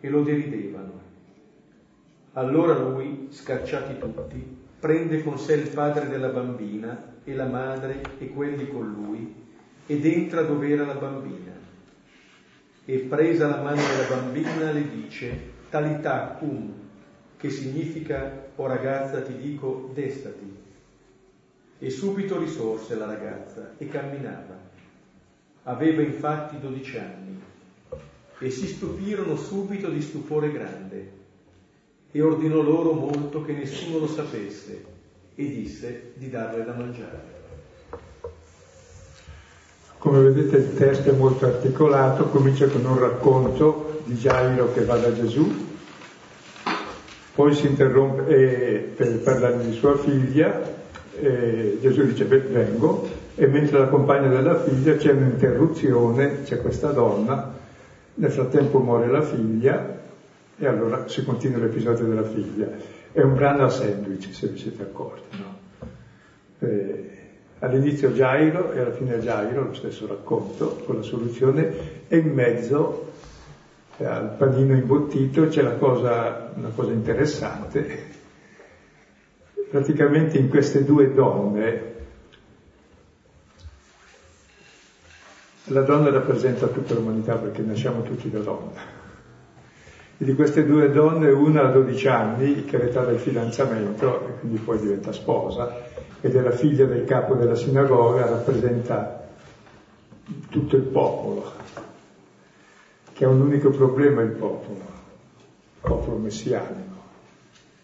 E 0.00 0.08
lo 0.08 0.22
deridevano. 0.22 1.00
Allora 2.32 2.78
lui, 2.78 3.26
scacciati 3.28 3.98
tutti, 3.98 4.56
prende 4.80 5.22
con 5.22 5.38
sé 5.38 5.52
il 5.52 5.68
padre 5.68 6.08
della 6.08 6.28
bambina 6.28 7.12
e 7.24 7.34
la 7.34 7.44
madre 7.44 8.00
e 8.16 8.30
quelli 8.30 8.68
con 8.70 8.90
lui 8.90 9.34
ed 9.84 10.06
entra 10.06 10.44
dove 10.44 10.70
era 10.70 10.86
la 10.86 10.94
bambina. 10.94 11.52
E 12.86 12.98
presa 13.00 13.48
la 13.48 13.60
mano 13.60 13.82
della 13.82 14.16
bambina 14.16 14.72
le 14.72 14.88
dice, 14.88 15.38
talità 15.68 16.36
cum, 16.38 16.72
che 17.36 17.50
significa, 17.50 18.44
o 18.56 18.62
oh 18.62 18.66
ragazza 18.66 19.20
ti 19.20 19.36
dico, 19.36 19.90
destati. 19.92 20.56
E 21.80 21.90
subito 21.90 22.38
risorse 22.38 22.94
la 22.94 23.04
ragazza 23.04 23.74
e 23.76 23.88
camminava. 23.88 24.65
Aveva 25.68 26.00
infatti 26.00 26.60
dodici 26.60 26.96
anni 26.96 27.40
e 28.38 28.50
si 28.50 28.68
stupirono 28.68 29.34
subito 29.34 29.88
di 29.88 30.00
stupore 30.00 30.52
grande 30.52 31.10
e 32.12 32.22
ordinò 32.22 32.60
loro 32.60 32.92
molto 32.92 33.42
che 33.42 33.52
nessuno 33.52 33.98
lo 33.98 34.06
sapesse 34.06 34.84
e 35.34 35.48
disse 35.48 36.12
di 36.14 36.30
darle 36.30 36.64
da 36.64 36.72
mangiare. 36.72 37.34
Come 39.98 40.20
vedete 40.20 40.56
il 40.56 40.74
testo 40.76 41.10
è 41.10 41.12
molto 41.12 41.46
articolato, 41.46 42.26
comincia 42.26 42.68
con 42.68 42.84
un 42.84 42.98
racconto 43.00 44.02
di 44.04 44.16
Gairo 44.20 44.72
che 44.72 44.84
va 44.84 44.98
da 44.98 45.12
Gesù, 45.12 45.52
poi 47.34 47.54
si 47.56 47.66
interrompe 47.66 48.28
eh, 48.28 48.78
per 48.94 49.18
parlare 49.18 49.66
di 49.66 49.72
sua 49.72 49.98
figlia, 49.98 50.62
eh, 51.18 51.78
Gesù 51.80 52.04
dice 52.04 52.24
vengo 52.24 53.15
e 53.38 53.46
mentre 53.46 53.78
la 53.78 53.88
compagna 53.88 54.28
della 54.28 54.58
figlia 54.58 54.96
c'è 54.96 55.12
un'interruzione, 55.12 56.42
c'è 56.44 56.58
questa 56.62 56.90
donna, 56.90 57.52
nel 58.14 58.30
frattempo 58.30 58.78
muore 58.78 59.08
la 59.08 59.20
figlia 59.20 60.00
e 60.56 60.66
allora 60.66 61.06
si 61.06 61.22
continua 61.22 61.58
l'episodio 61.58 62.06
della 62.06 62.24
figlia. 62.24 62.66
È 63.12 63.20
un 63.20 63.34
brano 63.34 63.64
a 63.64 63.68
sandwich, 63.68 64.32
se 64.32 64.48
vi 64.48 64.58
siete 64.58 64.82
accorti. 64.82 65.36
No? 65.36 65.58
Eh, 66.60 67.10
all'inizio 67.58 68.10
Gairo 68.10 68.72
e 68.72 68.80
alla 68.80 68.92
fine 68.92 69.18
Gairo, 69.18 69.64
lo 69.64 69.74
stesso 69.74 70.06
racconto, 70.06 70.82
con 70.86 70.96
la 70.96 71.02
soluzione, 71.02 71.72
e 72.08 72.16
in 72.16 72.32
mezzo 72.32 73.12
eh, 73.98 74.06
al 74.06 74.34
panino 74.38 74.74
imbottito 74.74 75.46
c'è 75.48 75.76
cosa, 75.76 76.52
una 76.54 76.70
cosa 76.74 76.92
interessante. 76.92 78.14
Praticamente 79.68 80.38
in 80.38 80.48
queste 80.48 80.84
due 80.84 81.12
donne, 81.12 81.95
la 85.68 85.82
donna 85.82 86.10
rappresenta 86.10 86.66
tutta 86.66 86.94
l'umanità 86.94 87.36
perché 87.36 87.62
nasciamo 87.62 88.02
tutti 88.02 88.30
da 88.30 88.40
donna 88.40 89.04
e 90.18 90.24
di 90.24 90.34
queste 90.34 90.64
due 90.64 90.90
donne, 90.90 91.30
una 91.30 91.68
ha 91.68 91.70
12 91.70 92.08
anni, 92.08 92.64
che 92.64 92.78
è 92.78 92.84
l'età 92.84 93.04
del 93.04 93.18
fidanzamento, 93.18 94.26
e 94.26 94.38
quindi 94.38 94.58
poi 94.58 94.78
diventa 94.78 95.12
sposa, 95.12 95.82
ed 96.22 96.34
è 96.34 96.40
la 96.40 96.52
figlia 96.52 96.86
del 96.86 97.04
capo 97.04 97.34
della 97.34 97.54
sinagoga, 97.54 98.26
rappresenta 98.26 99.26
tutto 100.48 100.76
il 100.76 100.84
popolo, 100.84 101.52
che 103.12 103.24
ha 103.26 103.28
un 103.28 103.42
unico 103.42 103.68
problema 103.68 104.22
il 104.22 104.30
popolo, 104.30 104.78
il 104.78 105.80
popolo 105.80 106.16
messianico, 106.16 106.96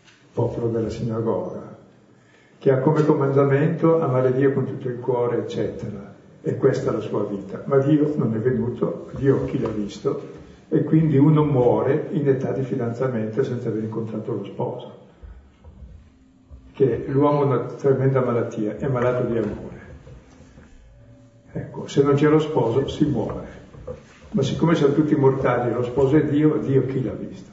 il 0.07 0.29
popolo 0.33 0.69
della 0.69 0.89
sinagoga, 0.89 1.77
che 2.59 2.71
ha 2.71 2.79
come 2.79 3.05
comandamento 3.05 4.01
amare 4.01 4.33
Dio 4.33 4.55
con 4.55 4.65
tutto 4.65 4.89
il 4.89 4.99
cuore, 5.01 5.41
eccetera. 5.41 6.12
E 6.45 6.57
questa 6.57 6.91
è 6.91 6.93
la 6.93 7.01
sua 7.01 7.25
vita. 7.25 7.63
Ma 7.67 7.79
Dio 7.79 8.15
non 8.17 8.35
è 8.35 8.39
venuto, 8.39 9.09
Dio 9.15 9.45
chi 9.45 9.61
l'ha 9.61 9.69
visto, 9.69 10.41
e 10.69 10.83
quindi 10.83 11.17
uno 11.17 11.45
muore 11.45 12.09
in 12.13 12.27
età 12.29 12.51
di 12.51 12.63
fidanzamento 12.63 13.45
senza 13.45 13.69
aver 13.69 13.85
incontrato 13.85 14.33
lo 14.33 14.45
sposo. 14.45 15.01
Che 16.73 17.05
l'uomo 17.09 17.43
ha 17.43 17.45
una 17.45 17.59
tremenda 17.67 18.23
malattia, 18.23 18.77
è 18.77 18.89
malato 18.89 19.31
di 19.31 19.39
amore. 19.39 19.81
Ecco, 21.53 21.87
se 21.87 22.03
non 22.03 22.15
c'è 22.15 22.29
lo 22.29 22.41
sposo 22.41 22.89
si 22.89 23.05
muore. 23.05 23.61
Ma 24.31 24.43
siccome 24.43 24.75
siamo 24.75 24.95
tutti 24.95 25.15
mortali, 25.15 25.73
lo 25.73 25.83
sposo 25.85 26.17
è 26.17 26.25
Dio, 26.25 26.57
Dio 26.57 26.87
chi 26.87 27.03
l'ha 27.05 27.13
visto? 27.13 27.51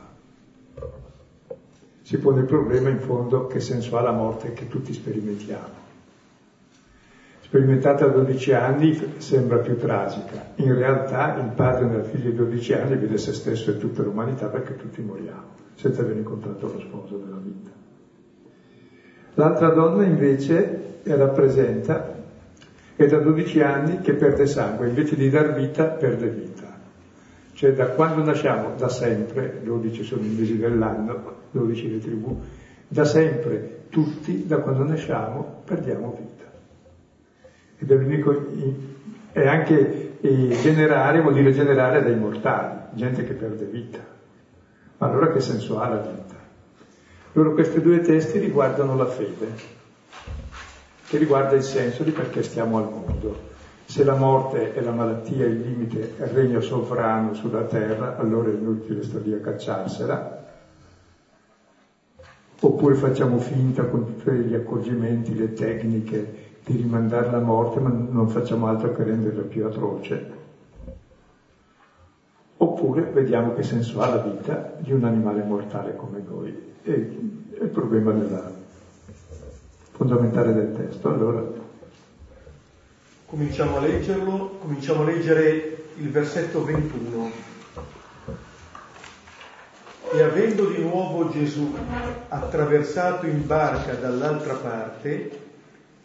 Si 2.01 2.17
pone 2.17 2.39
il 2.39 2.46
problema 2.46 2.89
in 2.89 3.00
fondo 3.00 3.46
che 3.46 3.60
senso 3.60 3.98
ha 3.98 4.01
la 4.01 4.13
morte 4.13 4.53
che 4.53 4.67
tutti 4.67 4.93
sperimentiamo 4.93 5.78
sperimentata 7.50 8.06
a 8.06 8.10
12 8.10 8.53
anni 8.53 9.13
sembra 9.18 9.58
più 9.58 9.75
tragica. 9.75 10.51
In 10.58 10.75
realtà 10.75 11.36
il 11.39 11.51
padre 11.56 11.86
nella 11.86 12.03
figlia 12.03 12.29
di 12.29 12.36
12 12.36 12.74
anni 12.74 12.96
vede 12.96 13.18
se 13.18 13.34
stesso 13.34 13.72
e 13.72 13.77
tutta 13.77 14.03
l'umanità 14.03 14.46
perché 14.50 14.75
tutti 14.75 15.01
moriamo, 15.01 15.56
senza 15.74 16.03
aver 16.03 16.18
incontrato 16.18 16.68
lo 16.68 16.79
sposo 16.79 17.18
della 17.18 17.39
vita. 17.44 17.72
L'altra 19.34 19.70
donna 19.70 20.06
invece 20.06 21.00
rappresenta, 21.06 22.18
è 22.96 23.08
da 23.08 23.18
12 23.18 23.62
anni 23.62 24.01
che 24.01 24.13
perde 24.13 24.46
sangue, 24.46 24.88
invece 24.88 25.15
di 25.15 25.32
dar 25.32 25.51
vita 25.56 25.86
perde 25.86 26.27
vita. 26.27 26.77
Cioè 27.53 27.74
da 27.74 27.88
quando 27.88 28.24
nasciamo, 28.24 28.75
da 28.77 28.89
sempre, 28.89 29.62
12 29.63 30.03
sono 30.03 30.22
i 30.22 30.36
mesi 30.38 30.56
dell'anno, 30.56 31.34
12 31.50 31.91
le 31.94 32.00
tribù, 32.00 32.39
da 32.88 33.06
sempre 33.06 33.86
tutti, 33.89 34.46
da 34.46 34.58
quando 34.58 34.84
nasciamo, 34.84 35.63
perdiamo 35.65 36.15
vita 36.15 36.28
ed 37.79 37.91
è 37.91 37.95
l'unico, 37.95 38.36
è 39.31 39.48
anche 39.48 40.17
generare 40.21 41.21
vuol 41.21 41.33
dire 41.33 41.51
generare 41.53 42.03
dai 42.03 42.15
mortali, 42.15 42.77
gente 42.91 43.24
che 43.24 43.33
perde 43.33 43.65
vita. 43.65 44.00
Ma 44.98 45.07
allora 45.07 45.31
che 45.31 45.39
senso 45.39 45.79
ha 45.79 45.88
la 45.88 45.98
vita? 45.98 46.36
Allora 47.33 47.53
questi 47.53 47.79
due 47.81 48.01
testi 48.01 48.38
riguardano 48.38 48.95
la 48.95 49.05
fede, 49.05 49.77
che 51.07 51.17
riguarda 51.17 51.55
il 51.55 51.63
senso 51.63 52.03
di 52.03 52.12
perché 52.12 52.43
stiamo 52.43 52.77
al 52.77 52.89
mondo. 52.89 53.48
Se 53.86 54.03
la 54.03 54.15
morte 54.15 54.74
e 54.74 54.81
la 54.81 54.91
malattia 54.91 55.45
è 55.45 55.48
il 55.48 55.62
limite, 55.62 56.13
il 56.17 56.27
regno 56.27 56.59
sovrano 56.59 57.33
sulla 57.33 57.63
terra, 57.63 58.17
allora 58.17 58.50
è 58.50 58.53
inutile 58.53 59.03
stare 59.03 59.24
lì 59.24 59.33
a 59.33 59.39
cacciarsela. 59.39 60.48
Oppure 62.62 62.95
facciamo 62.95 63.39
finta 63.39 63.86
con 63.86 64.05
tutti 64.05 64.31
gli 64.31 64.53
accorgimenti, 64.53 65.33
le 65.33 65.53
tecniche 65.53 66.49
di 66.69 66.77
rimandare 66.77 67.31
la 67.31 67.39
morte, 67.39 67.79
ma 67.79 67.89
non 67.89 68.29
facciamo 68.29 68.67
altro 68.67 68.93
che 68.93 69.03
renderla 69.03 69.41
più 69.41 69.65
atroce. 69.65 70.38
Oppure 72.57 73.09
vediamo 73.11 73.55
che 73.55 73.63
senso 73.63 74.01
ha 74.01 74.07
la 74.07 74.21
vita 74.21 74.75
di 74.77 74.91
un 74.91 75.03
animale 75.03 75.41
mortale 75.43 75.95
come 75.95 76.23
noi. 76.27 76.55
È 76.83 76.91
il 76.91 77.69
problema 77.73 78.11
della, 78.11 78.51
fondamentale 79.91 80.53
del 80.53 80.73
testo. 80.75 81.09
Allora 81.09 81.67
Cominciamo 83.25 83.77
a 83.77 83.81
leggerlo, 83.81 84.57
cominciamo 84.59 85.03
a 85.03 85.05
leggere 85.05 85.83
il 85.97 86.09
versetto 86.09 86.63
21. 86.63 87.29
E 90.11 90.21
avendo 90.23 90.65
di 90.65 90.81
nuovo 90.81 91.29
Gesù 91.29 91.75
attraversato 92.27 93.27
in 93.27 93.45
barca 93.45 93.93
dall'altra 93.93 94.55
parte, 94.55 95.49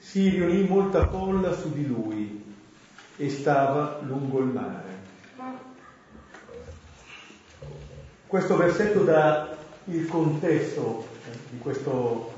si 0.04 0.28
riunì 0.28 0.68
molta 0.68 1.08
folla 1.08 1.56
su 1.56 1.72
di 1.72 1.86
lui 1.86 2.44
e 3.16 3.30
stava 3.30 4.00
lungo 4.02 4.40
il 4.40 4.44
mare. 4.44 4.92
Questo 8.26 8.56
versetto 8.56 9.02
dà 9.02 9.56
il 9.84 10.06
contesto 10.06 11.06
di 11.48 11.58
questo, 11.58 12.32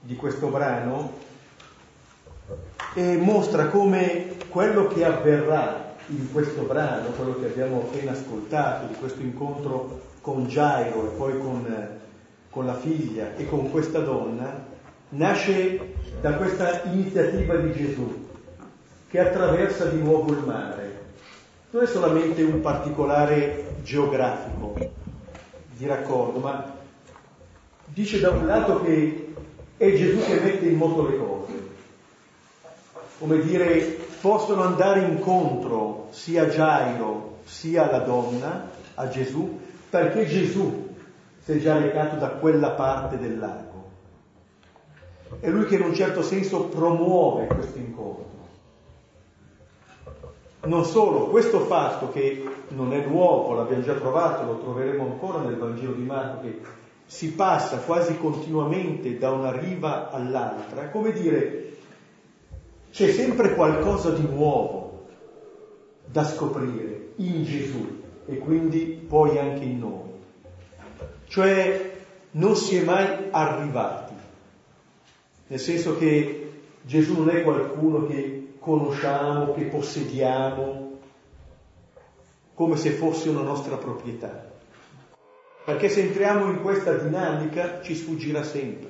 di 0.00 0.14
questo 0.14 0.48
brano 0.48 1.14
e 2.94 3.16
mostra 3.16 3.68
come 3.68 4.36
quello 4.50 4.86
che 4.86 5.04
avverrà 5.04 5.94
in 6.08 6.30
questo 6.30 6.62
brano, 6.62 7.08
quello 7.10 7.38
che 7.38 7.46
abbiamo 7.46 7.80
appena 7.80 8.12
ascoltato, 8.12 8.86
di 8.88 8.94
questo 8.94 9.22
incontro 9.22 10.02
con 10.20 10.46
Gairo 10.46 11.06
e 11.06 11.16
poi 11.16 11.38
con, 11.38 11.88
con 12.50 12.66
la 12.66 12.76
figlia 12.76 13.34
e 13.36 13.48
con 13.48 13.70
questa 13.70 14.00
donna, 14.00 14.74
nasce 15.10 15.94
da 16.20 16.34
questa 16.34 16.82
iniziativa 16.84 17.56
di 17.56 17.72
Gesù 17.72 18.24
che 19.08 19.20
attraversa 19.20 19.86
di 19.86 20.00
nuovo 20.00 20.32
il 20.32 20.42
mare. 20.44 21.04
Non 21.70 21.82
è 21.84 21.86
solamente 21.86 22.42
un 22.42 22.60
particolare 22.60 23.76
geografico 23.82 24.74
di 25.76 25.86
raccordo, 25.86 26.38
ma 26.38 26.74
dice 27.84 28.20
da 28.20 28.30
un 28.30 28.46
lato 28.46 28.82
che 28.82 29.34
è 29.76 29.92
Gesù 29.94 30.18
che 30.24 30.40
mette 30.40 30.66
in 30.66 30.76
moto 30.76 31.08
le 31.08 31.16
cose 31.16 31.46
come 33.18 33.40
dire, 33.40 33.98
possono 34.20 34.62
andare 34.62 35.00
incontro 35.00 36.08
sia 36.10 36.44
Gairo 36.44 37.38
sia 37.44 37.90
la 37.90 38.00
donna 38.00 38.70
a 38.94 39.08
Gesù, 39.08 39.60
perché 39.88 40.26
Gesù 40.26 40.94
si 41.42 41.52
è 41.52 41.58
già 41.58 41.78
recato 41.78 42.16
da 42.16 42.28
quella 42.28 42.70
parte 42.70 43.18
del. 43.18 43.65
È 45.40 45.48
lui 45.48 45.64
che 45.66 45.76
in 45.76 45.82
un 45.82 45.94
certo 45.94 46.22
senso 46.22 46.64
promuove 46.64 47.46
questo 47.46 47.78
incontro. 47.78 48.34
Non 50.64 50.84
solo, 50.84 51.26
questo 51.26 51.60
fatto 51.60 52.10
che 52.10 52.44
non 52.68 52.92
è 52.92 53.04
nuovo, 53.06 53.52
l'abbiamo 53.52 53.82
già 53.82 53.94
trovato, 53.94 54.44
lo 54.44 54.58
troveremo 54.58 55.04
ancora 55.04 55.38
nel 55.40 55.56
Vangelo 55.56 55.92
di 55.92 56.02
Marco, 56.02 56.42
che 56.42 56.60
si 57.06 57.32
passa 57.32 57.78
quasi 57.78 58.18
continuamente 58.18 59.16
da 59.16 59.30
una 59.30 59.52
riva 59.52 60.10
all'altra, 60.10 60.88
come 60.88 61.12
dire, 61.12 61.76
c'è 62.90 63.12
sempre 63.12 63.54
qualcosa 63.54 64.10
di 64.10 64.26
nuovo 64.26 65.04
da 66.04 66.24
scoprire 66.24 67.12
in 67.16 67.44
Gesù 67.44 68.02
e 68.26 68.38
quindi 68.38 69.04
poi 69.06 69.38
anche 69.38 69.64
in 69.64 69.78
noi. 69.78 70.10
Cioè 71.28 71.92
non 72.32 72.56
si 72.56 72.76
è 72.76 72.84
mai 72.84 73.28
arrivati, 73.30 74.05
nel 75.48 75.60
senso 75.60 75.96
che 75.96 76.52
Gesù 76.82 77.16
non 77.16 77.30
è 77.30 77.42
qualcuno 77.42 78.06
che 78.06 78.54
conosciamo, 78.58 79.52
che 79.52 79.64
possediamo, 79.64 80.98
come 82.54 82.76
se 82.76 82.90
fosse 82.90 83.28
una 83.28 83.42
nostra 83.42 83.76
proprietà. 83.76 84.54
Perché 85.64 85.88
se 85.88 86.00
entriamo 86.00 86.50
in 86.50 86.62
questa 86.62 86.94
dinamica 86.94 87.80
ci 87.82 87.94
sfuggirà 87.94 88.42
sempre. 88.42 88.88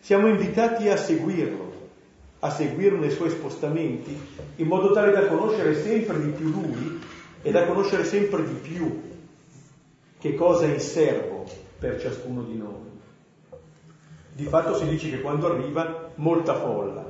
Siamo 0.00 0.28
invitati 0.28 0.88
a 0.88 0.96
seguirlo, 0.96 1.72
a 2.40 2.50
seguire 2.50 2.96
nei 2.96 3.10
suoi 3.10 3.30
spostamenti, 3.30 4.18
in 4.56 4.66
modo 4.66 4.92
tale 4.92 5.12
da 5.12 5.26
conoscere 5.26 5.80
sempre 5.80 6.20
di 6.20 6.30
più 6.30 6.48
lui 6.48 7.00
e 7.40 7.50
da 7.50 7.66
conoscere 7.66 8.04
sempre 8.04 8.44
di 8.44 8.54
più 8.54 9.10
che 10.18 10.34
cosa 10.34 10.66
è 10.66 10.72
in 10.72 10.80
serbo 10.80 11.44
per 11.78 12.00
ciascuno 12.00 12.42
di 12.42 12.56
noi. 12.56 12.91
Di 14.34 14.44
fatto 14.44 14.74
si 14.74 14.88
dice 14.88 15.10
che 15.10 15.20
quando 15.20 15.52
arriva 15.52 16.10
molta 16.16 16.54
folla 16.54 17.04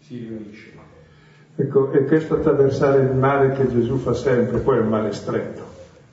si 0.00 0.18
riunisce. 0.18 0.72
Ecco, 1.56 1.90
e 1.92 2.04
questo 2.04 2.34
attraversare 2.34 3.02
il 3.02 3.12
mare 3.12 3.52
che 3.52 3.68
Gesù 3.68 3.96
fa 3.96 4.12
sempre, 4.12 4.58
poi 4.58 4.78
è 4.78 4.80
un 4.80 4.88
mare 4.88 5.12
stretto, 5.12 5.62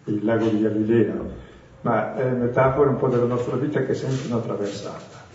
il 0.06 0.24
lago 0.24 0.48
di 0.48 0.62
Galilea, 0.62 1.16
ma 1.82 2.16
è 2.16 2.32
metafora 2.32 2.90
un 2.90 2.98
po' 2.98 3.08
della 3.08 3.26
nostra 3.26 3.56
vita 3.56 3.82
che 3.82 3.92
è 3.92 3.96
sempre 3.96 4.28
una 4.28 4.40
traversata 4.40 5.26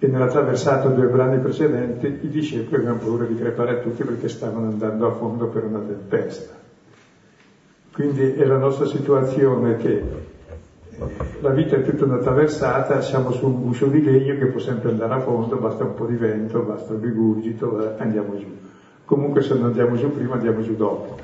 e 0.00 0.06
nella 0.06 0.28
traversata 0.28 0.88
due 0.88 1.06
brani 1.06 1.40
precedenti 1.40 2.20
i 2.22 2.28
discepoli 2.28 2.76
avevano 2.76 2.98
paura 2.98 3.24
di 3.24 3.34
crepare 3.34 3.82
tutti 3.82 4.04
perché 4.04 4.28
stavano 4.28 4.68
andando 4.68 5.06
a 5.08 5.12
fondo 5.14 5.48
per 5.48 5.64
una 5.64 5.80
tempesta. 5.80 6.54
Quindi 7.92 8.34
è 8.34 8.44
la 8.44 8.58
nostra 8.58 8.86
situazione 8.86 9.76
che 9.76 10.27
la 11.40 11.50
vita 11.50 11.76
è 11.76 11.82
tutta 11.82 12.04
una 12.04 12.18
traversata, 12.18 13.00
siamo 13.00 13.30
su 13.30 13.46
un 13.46 13.62
guscio 13.62 13.86
di 13.86 14.02
legno 14.02 14.36
che 14.36 14.46
può 14.46 14.58
sempre 14.58 14.90
andare 14.90 15.14
a 15.14 15.20
fondo, 15.20 15.56
basta 15.56 15.84
un 15.84 15.94
po' 15.94 16.06
di 16.06 16.16
vento, 16.16 16.62
basta 16.62 16.94
un 16.94 17.00
rigurgito, 17.00 17.94
andiamo 17.98 18.36
giù. 18.36 18.56
Comunque 19.04 19.42
se 19.42 19.54
non 19.54 19.66
andiamo 19.66 19.96
giù 19.96 20.12
prima 20.12 20.34
andiamo 20.34 20.60
giù 20.62 20.74
dopo. 20.74 21.16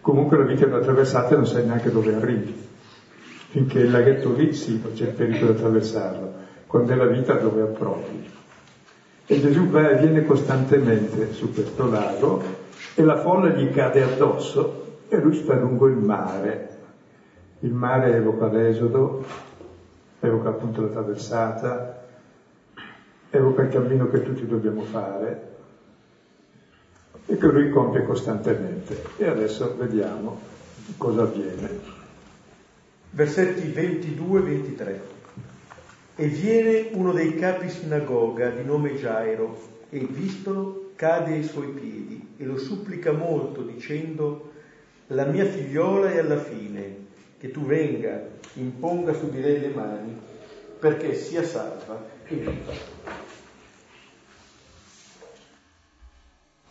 Comunque 0.00 0.36
la 0.36 0.44
vita 0.44 0.64
è 0.64 0.68
una 0.68 0.80
traversata 0.80 1.34
e 1.34 1.36
non 1.36 1.46
sai 1.46 1.64
neanche 1.64 1.90
dove 1.92 2.14
arrivi. 2.14 2.70
Finché 3.48 3.80
il 3.80 3.90
laghetto 3.90 4.32
lì 4.32 4.52
sì, 4.52 4.82
c'è 4.94 5.04
il 5.04 5.12
pericolo 5.12 5.52
di 5.52 5.58
attraversarlo 5.58 6.32
con 6.66 6.86
della 6.86 7.06
vita 7.06 7.34
dove 7.34 7.60
approdi. 7.60 8.30
E 9.26 9.40
Gesù 9.40 9.66
va 9.66 9.90
e 9.90 10.00
viene 10.00 10.24
costantemente 10.24 11.32
su 11.32 11.52
questo 11.52 11.88
lago 11.88 12.42
e 12.94 13.02
la 13.02 13.20
folla 13.20 13.50
gli 13.50 13.70
cade 13.70 14.02
addosso 14.02 15.00
e 15.08 15.18
lui 15.18 15.34
sta 15.34 15.54
lungo 15.54 15.86
il 15.86 15.96
mare. 15.96 16.71
Il 17.62 17.72
mare 17.72 18.16
evoca 18.16 18.48
l'esodo, 18.48 19.24
evoca 20.18 20.48
appunto 20.48 20.80
la 20.80 20.88
traversata, 20.88 22.02
evoca 23.30 23.62
il 23.62 23.68
cammino 23.68 24.10
che 24.10 24.24
tutti 24.24 24.44
dobbiamo 24.48 24.82
fare 24.82 25.50
e 27.26 27.36
che 27.36 27.46
lui 27.46 27.70
compie 27.70 28.02
costantemente. 28.02 29.04
E 29.16 29.28
adesso 29.28 29.76
vediamo 29.76 30.40
cosa 30.96 31.22
avviene. 31.22 31.70
Versetti 33.10 33.68
22-23. 33.68 34.98
E 36.16 36.26
viene 36.26 36.88
uno 36.94 37.12
dei 37.12 37.36
capi 37.36 37.68
sinagoga 37.68 38.50
di 38.50 38.64
nome 38.64 38.94
Gairo 38.94 39.56
e 39.88 40.00
vistolo 40.00 40.90
cade 40.96 41.34
ai 41.34 41.44
suoi 41.44 41.68
piedi 41.68 42.34
e 42.38 42.44
lo 42.44 42.58
supplica 42.58 43.12
molto 43.12 43.62
dicendo 43.62 44.50
la 45.08 45.26
mia 45.26 45.44
figliola 45.44 46.10
è 46.10 46.18
alla 46.18 46.38
fine, 46.38 46.96
che 47.42 47.50
tu 47.50 47.64
venga, 47.64 48.22
imponga 48.52 49.12
su 49.14 49.28
di 49.28 49.40
lei 49.40 49.58
le 49.58 49.70
mani 49.70 50.16
perché 50.78 51.12
sia 51.16 51.42
salva 51.42 52.00
e 52.24 52.36
viva. 52.36 52.70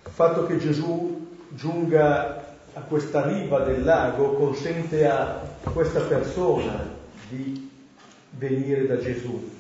Il 0.06 0.12
fatto 0.12 0.46
che 0.46 0.58
Gesù 0.60 1.28
giunga 1.50 2.56
a 2.72 2.82
questa 2.84 3.28
riva 3.28 3.60
del 3.66 3.84
lago 3.84 4.32
consente 4.36 5.06
a 5.06 5.42
questa 5.74 6.00
persona 6.04 6.88
di 7.28 7.70
venire 8.30 8.88
da 8.88 8.98
Gesù. 8.98 9.52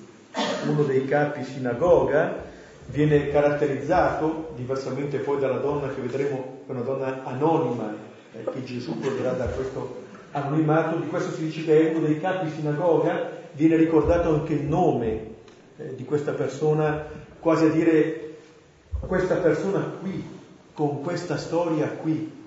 Uno 0.66 0.84
dei 0.84 1.04
capi 1.04 1.44
sinagoga 1.44 2.42
viene 2.86 3.30
caratterizzato, 3.32 4.54
diversamente 4.56 5.18
poi 5.18 5.42
dalla 5.42 5.60
donna 5.60 5.94
che 5.94 6.00
vedremo, 6.00 6.64
è 6.66 6.72
una 6.72 6.84
donna 6.84 7.26
anonima, 7.26 7.94
eh, 8.32 8.50
che 8.50 8.64
Gesù 8.64 8.98
porterà 8.98 9.34
da 9.34 9.48
questo 9.48 10.01
anonimato, 10.32 10.98
di 10.98 11.08
questo 11.08 11.32
si 11.32 11.44
dice 11.44 11.64
che 11.64 11.92
è 11.92 11.96
uno 11.96 12.06
dei 12.06 12.20
capi 12.20 12.50
sinagoga, 12.50 13.30
viene 13.54 13.76
ricordato 13.76 14.34
anche 14.34 14.54
il 14.54 14.64
nome 14.64 15.30
eh, 15.78 15.96
di 15.96 16.06
questa 16.06 16.32
persona, 16.32 17.06
quasi 17.40 17.66
a 17.66 17.70
dire 17.70 18.36
questa 19.00 19.36
persona 19.36 19.80
qui 20.00 20.24
con 20.74 21.02
questa 21.02 21.38
storia 21.38 21.88
qui. 21.90 22.40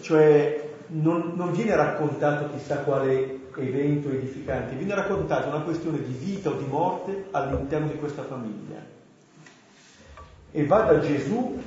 Cioè 0.00 0.68
non, 0.88 1.32
non 1.34 1.52
viene 1.52 1.74
raccontato 1.74 2.50
chissà 2.50 2.78
quale 2.78 3.44
evento 3.56 4.10
edificante, 4.10 4.74
viene 4.74 4.94
raccontata 4.94 5.48
una 5.48 5.62
questione 5.62 6.02
di 6.02 6.12
vita 6.12 6.50
o 6.50 6.54
di 6.54 6.66
morte 6.66 7.26
all'interno 7.30 7.88
di 7.88 7.96
questa 7.96 8.22
famiglia. 8.22 8.95
E 10.56 10.64
va 10.64 10.84
da 10.84 11.00
Gesù, 11.00 11.62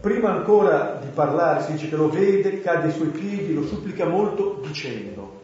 prima 0.00 0.30
ancora 0.30 0.98
di 0.98 1.10
parlare, 1.12 1.62
si 1.64 1.72
dice 1.72 1.90
che 1.90 1.96
lo 1.96 2.08
vede, 2.08 2.62
cade 2.62 2.86
ai 2.86 2.92
suoi 2.92 3.08
piedi, 3.08 3.52
lo 3.52 3.64
supplica 3.64 4.06
molto 4.06 4.62
dicendo. 4.66 5.42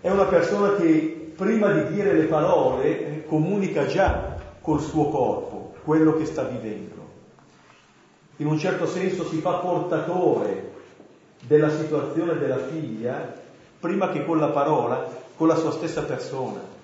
È 0.00 0.08
una 0.08 0.26
persona 0.26 0.76
che 0.76 1.32
prima 1.34 1.72
di 1.72 1.94
dire 1.94 2.12
le 2.12 2.26
parole 2.26 3.24
comunica 3.26 3.86
già 3.86 4.36
col 4.60 4.80
suo 4.80 5.08
corpo 5.08 5.72
quello 5.82 6.16
che 6.16 6.26
sta 6.26 6.44
vivendo. 6.44 7.08
In 8.36 8.46
un 8.46 8.56
certo 8.56 8.86
senso 8.86 9.24
si 9.24 9.40
fa 9.40 9.54
portatore 9.54 10.70
della 11.40 11.70
situazione 11.70 12.38
della 12.38 12.58
figlia 12.58 13.34
prima 13.80 14.10
che 14.10 14.24
con 14.24 14.38
la 14.38 14.50
parola, 14.50 15.08
con 15.36 15.48
la 15.48 15.56
sua 15.56 15.72
stessa 15.72 16.02
persona. 16.02 16.81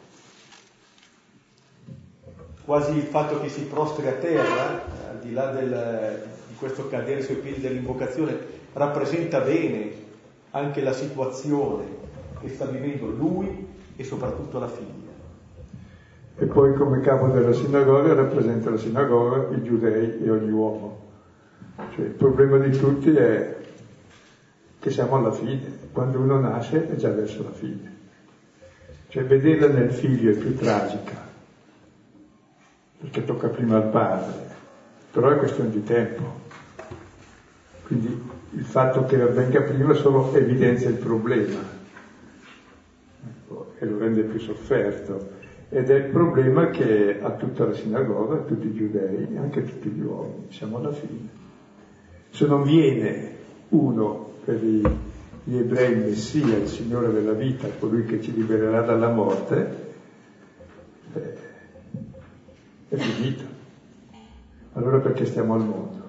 Quasi 2.69 2.95
il 2.95 3.05
fatto 3.05 3.41
che 3.41 3.49
si 3.49 3.63
prostri 3.63 4.07
a 4.09 4.13
terra, 4.13 4.83
al 5.09 5.19
di 5.23 5.33
là 5.33 5.53
del, 5.53 6.23
di 6.49 6.55
questo 6.57 6.87
cadere 6.87 7.23
sui 7.23 7.37
piedi 7.37 7.63
dell'invocazione, 7.63 8.37
rappresenta 8.75 9.41
bene 9.41 9.91
anche 10.51 10.83
la 10.83 10.93
situazione 10.93 11.85
che 12.39 12.51
sta 12.51 12.67
vivendo 12.67 13.07
lui 13.07 13.69
e 13.97 14.05
soprattutto 14.05 14.59
la 14.59 14.69
figlia. 14.69 15.11
E 16.37 16.45
poi 16.45 16.75
come 16.75 17.01
capo 17.01 17.29
della 17.29 17.55
sinagoga 17.55 18.13
rappresenta 18.13 18.69
la 18.69 18.77
sinagoga, 18.77 19.57
i 19.57 19.63
giudei 19.63 20.23
e 20.23 20.31
ogni 20.31 20.51
uomo. 20.51 21.01
Cioè, 21.95 22.05
il 22.05 22.13
problema 22.13 22.59
di 22.59 22.77
tutti 22.77 23.17
è 23.17 23.57
che 24.79 24.91
siamo 24.91 25.17
alla 25.17 25.33
fine, 25.33 25.89
quando 25.91 26.19
uno 26.19 26.39
nasce 26.39 26.87
è 26.87 26.97
già 26.97 27.09
verso 27.09 27.45
la 27.45 27.53
fine. 27.53 27.97
Cioè 29.09 29.25
vederla 29.25 29.69
nel 29.69 29.91
figlio 29.91 30.33
è 30.33 30.35
più 30.35 30.55
tragica, 30.55 31.28
perché 33.01 33.25
tocca 33.25 33.49
prima 33.49 33.77
al 33.77 33.89
padre, 33.91 34.57
però 35.11 35.31
è 35.31 35.39
questione 35.39 35.71
di 35.71 35.83
tempo. 35.85 36.47
Quindi 37.87 38.23
il 38.53 38.65
fatto 38.65 39.05
che 39.05 39.21
avvenga 39.21 39.63
prima 39.63 39.93
solo 39.95 40.35
evidenzia 40.35 40.89
il 40.89 40.97
problema 40.97 41.59
ecco, 43.27 43.73
e 43.79 43.87
lo 43.87 43.99
rende 43.99 44.23
più 44.23 44.39
sofferto. 44.39 45.37
Ed 45.71 45.91
è 45.91 45.95
il 45.95 46.11
problema 46.11 46.71
che 46.71 47.19
ha 47.21 47.31
tutta 47.33 47.67
la 47.67 47.75
sinagoga, 47.75 48.39
tutti 48.39 48.69
i 48.69 48.75
giudei, 48.75 49.37
anche 49.37 49.65
tutti 49.65 49.91
gli 49.91 50.01
uomini. 50.01 50.47
Siamo 50.49 50.79
alla 50.79 50.93
fine. 50.93 51.29
Se 52.31 52.47
non 52.47 52.63
viene 52.63 53.37
uno 53.69 54.33
per 54.45 54.57
gli 54.63 55.57
ebrei 55.57 55.93
il 55.93 55.99
Messia, 55.99 56.57
il 56.57 56.69
Signore 56.69 57.13
della 57.13 57.33
vita, 57.33 57.69
colui 57.79 58.05
che 58.05 58.23
ci 58.23 58.33
libererà 58.33 58.81
dalla 58.81 59.11
morte, 59.11 59.87
eh, 61.13 61.35
è 62.89 62.97
finito. 62.97 63.45
Allora 64.73 64.99
perché 64.99 65.25
stiamo 65.27 65.55
al 65.55 65.65
mondo? 65.65 66.07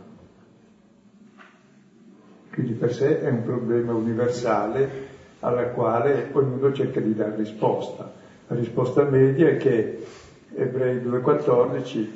Quindi 2.53 2.73
per 2.73 2.93
sé 2.93 3.19
è 3.21 3.29
un 3.29 3.43
problema 3.43 3.93
universale 3.93 5.07
alla 5.39 5.67
quale 5.69 6.29
ognuno 6.33 6.73
cerca 6.73 6.99
di 6.99 7.13
dare 7.13 7.35
risposta. 7.37 8.11
La 8.47 8.55
risposta 8.55 9.03
media 9.03 9.47
è 9.47 9.57
che 9.57 10.05
Ebrei 10.53 10.97
2.14 10.97 12.07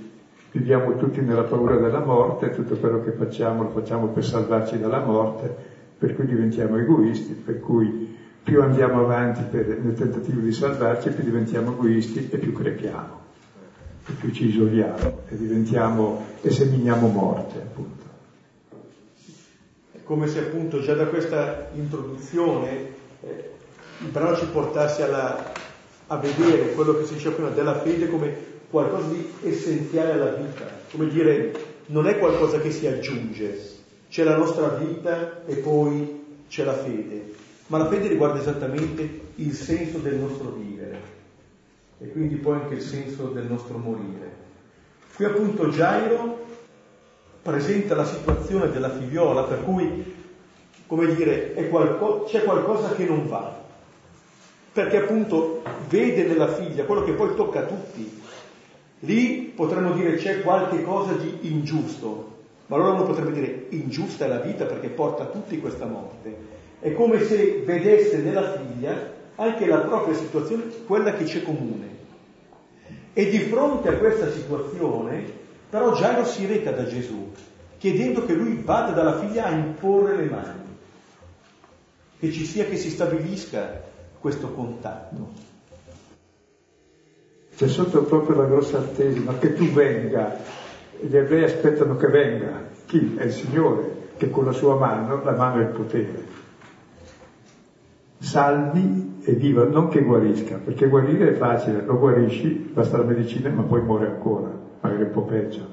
viviamo 0.52 0.96
tutti 0.96 1.22
nella 1.22 1.44
paura 1.44 1.78
della 1.78 2.02
morte, 2.02 2.50
tutto 2.52 2.76
quello 2.76 3.00
che 3.02 3.12
facciamo 3.12 3.64
lo 3.64 3.70
facciamo 3.70 4.08
per 4.08 4.24
salvarci 4.24 4.78
dalla 4.78 5.00
morte, 5.00 5.52
per 5.98 6.14
cui 6.14 6.26
diventiamo 6.26 6.78
egoisti, 6.78 7.34
per 7.34 7.60
cui 7.60 8.16
più 8.44 8.62
andiamo 8.62 9.00
avanti 9.00 9.44
per, 9.50 9.80
nel 9.80 9.94
tentativo 9.96 10.42
di 10.42 10.52
salvarci, 10.52 11.10
più 11.12 11.24
diventiamo 11.24 11.72
egoisti 11.72 12.28
e 12.30 12.38
più 12.38 12.52
crepiamo, 12.52 13.20
più 14.12 14.32
ci 14.32 14.48
isoliamo 14.48 15.22
e 15.30 15.38
diventiamo 15.38 16.26
e 16.42 16.52
seminiamo 16.52 17.08
morte, 17.08 17.58
appunto. 17.58 18.04
È 19.94 20.04
come 20.04 20.28
se 20.28 20.40
appunto 20.40 20.82
già 20.82 20.94
da 20.94 21.06
questa 21.06 21.70
introduzione 21.74 22.88
eh, 23.22 23.52
il 24.00 24.10
brano 24.10 24.36
ci 24.36 24.46
portasse 24.48 25.04
alla, 25.04 25.54
a 26.08 26.18
vedere 26.18 26.74
quello 26.74 26.98
che 26.98 27.06
si 27.06 27.14
diceva 27.14 27.36
prima 27.36 27.50
della 27.50 27.80
fede 27.80 28.10
come 28.10 28.52
qualcosa 28.70 29.08
di 29.08 29.32
essenziale 29.44 30.12
alla 30.12 30.32
vita, 30.32 30.66
come 30.92 31.08
dire 31.08 31.54
non 31.88 32.08
è 32.08 32.18
qualcosa 32.18 32.60
che 32.60 32.72
si 32.72 32.88
aggiunge, 32.88 33.72
c'è 34.10 34.24
la 34.24 34.36
nostra 34.36 34.68
vita 34.70 35.46
e 35.46 35.56
poi 35.56 36.42
c'è 36.50 36.64
la 36.66 36.74
fede, 36.74 37.34
ma 37.68 37.78
la 37.78 37.88
fede 37.88 38.08
riguarda 38.08 38.40
esattamente 38.40 39.22
il 39.36 39.54
senso 39.54 40.00
del 40.00 40.16
nostro 40.16 40.52
vivere 40.52 40.73
e 42.00 42.12
quindi 42.12 42.36
poi 42.36 42.60
anche 42.60 42.76
il 42.76 42.82
senso 42.82 43.28
del 43.28 43.46
nostro 43.46 43.78
morire. 43.78 44.32
Qui 45.16 45.26
appunto 45.26 45.70
Gairo 45.70 46.46
presenta 47.42 47.94
la 47.96 48.06
situazione 48.06 48.72
della 48.72 48.90
figliola 48.90 49.44
per 49.44 49.64
cui, 49.64 50.16
come 50.88 51.14
dire, 51.14 51.54
qualco- 51.70 52.24
c'è 52.24 52.44
qualcosa 52.44 52.94
che 52.96 53.06
non 53.06 53.28
va, 53.28 53.62
perché 54.72 54.98
appunto 54.98 55.62
vede 55.88 56.24
nella 56.24 56.48
figlia 56.48 56.86
quello 56.86 57.04
che 57.04 57.12
poi 57.12 57.36
tocca 57.36 57.60
a 57.60 57.66
tutti. 57.66 58.22
Lì 59.00 59.52
potremmo 59.56 59.92
dire 59.92 60.16
c'è 60.16 60.42
qualche 60.42 60.82
cosa 60.82 61.14
di 61.14 61.40
ingiusto, 61.42 62.32
ma 62.68 62.78
allora 62.78 62.94
uno 62.94 63.04
potrebbe 63.04 63.34
dire 63.34 63.66
ingiusta 63.70 64.26
è 64.26 64.30
la 64.30 64.40
vita 64.40 64.66
perché 64.66 64.88
porta 64.88 65.24
a 65.24 65.28
tutti 65.28 65.60
questa 65.60 65.86
morte. 65.86 66.62
È 66.80 66.92
come 66.94 67.22
se 67.24 67.62
vedesse 67.66 68.18
nella 68.18 68.58
figlia 68.58 69.13
anche 69.36 69.66
la 69.66 69.80
propria 69.80 70.16
situazione, 70.16 70.64
quella 70.86 71.14
che 71.14 71.24
c'è 71.26 71.44
comune. 71.44 71.92
E 73.14 73.30
di 73.30 73.40
fronte 73.40 73.90
a 73.90 73.98
questa 73.98 74.32
situazione, 74.32 75.24
però 75.70 75.92
Gairo 75.92 76.26
si 76.26 76.46
reca 76.46 76.72
da 76.72 76.86
Gesù, 76.86 77.32
chiedendo 77.78 78.26
che 78.26 78.34
lui 78.34 78.62
vada 78.64 78.92
dalla 78.92 79.20
figlia 79.20 79.46
a 79.46 79.52
imporre 79.52 80.16
le 80.16 80.30
mani, 80.30 80.78
che 82.20 82.32
ci 82.32 82.46
sia, 82.46 82.66
che 82.66 82.78
si 82.78 82.90
stabilisca 82.90 83.82
questo 84.20 84.50
contatto. 84.52 85.52
C'è 87.56 87.68
sotto 87.68 88.04
proprio 88.04 88.36
la 88.38 88.46
grossa 88.46 88.80
attesa, 88.80 89.20
ma 89.20 89.38
che 89.38 89.54
tu 89.54 89.66
venga 89.66 90.62
gli 91.00 91.18
ebrei 91.18 91.44
aspettano 91.44 91.98
che 91.98 92.08
venga 92.08 92.64
chi? 92.86 93.16
È 93.18 93.24
il 93.24 93.34
Signore, 93.34 94.12
che 94.16 94.30
con 94.30 94.46
la 94.46 94.54
sua 94.54 94.76
mano, 94.76 95.22
la 95.24 95.34
mano 95.34 95.60
è 95.60 95.64
il 95.64 95.72
potere. 95.72 96.33
Salvi 98.24 99.20
e 99.22 99.34
viva, 99.34 99.66
non 99.66 99.90
che 99.90 100.02
guarisca, 100.02 100.56
perché 100.56 100.88
guarire 100.88 101.32
è 101.32 101.34
facile, 101.34 101.82
lo 101.82 101.98
guarisci, 101.98 102.72
basta 102.72 102.96
la 102.96 103.04
medicina, 103.04 103.50
ma 103.50 103.64
poi 103.64 103.82
muore 103.82 104.08
ancora, 104.08 104.50
magari 104.80 105.04
un 105.04 105.12
po' 105.12 105.24
peggio. 105.24 105.68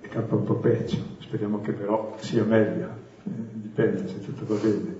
E 0.00 0.08
campa 0.08 0.36
un 0.36 0.44
po' 0.44 0.54
peggio, 0.54 0.96
speriamo 1.18 1.60
che 1.60 1.72
però 1.72 2.14
sia 2.16 2.42
meglio, 2.44 2.88
eh, 3.22 3.30
dipende 3.52 4.08
se 4.08 4.18
tutto 4.20 4.46
va 4.46 4.58
bene. 4.58 4.96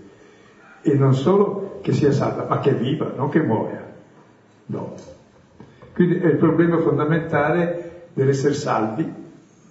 E 0.83 0.95
non 0.95 1.15
solo 1.15 1.79
che 1.81 1.93
sia 1.93 2.13
salva, 2.13 2.45
ma 2.45 2.59
che 2.59 2.75
viva, 2.75 3.15
non 3.17 3.31
che 3.31 3.41
muoia. 3.41 3.91
No. 4.67 4.93
Quindi 5.95 6.17
è 6.17 6.27
il 6.27 6.37
problema 6.37 6.81
fondamentale 6.81 8.09
dell'essere 8.13 8.53
salvi, 8.53 9.11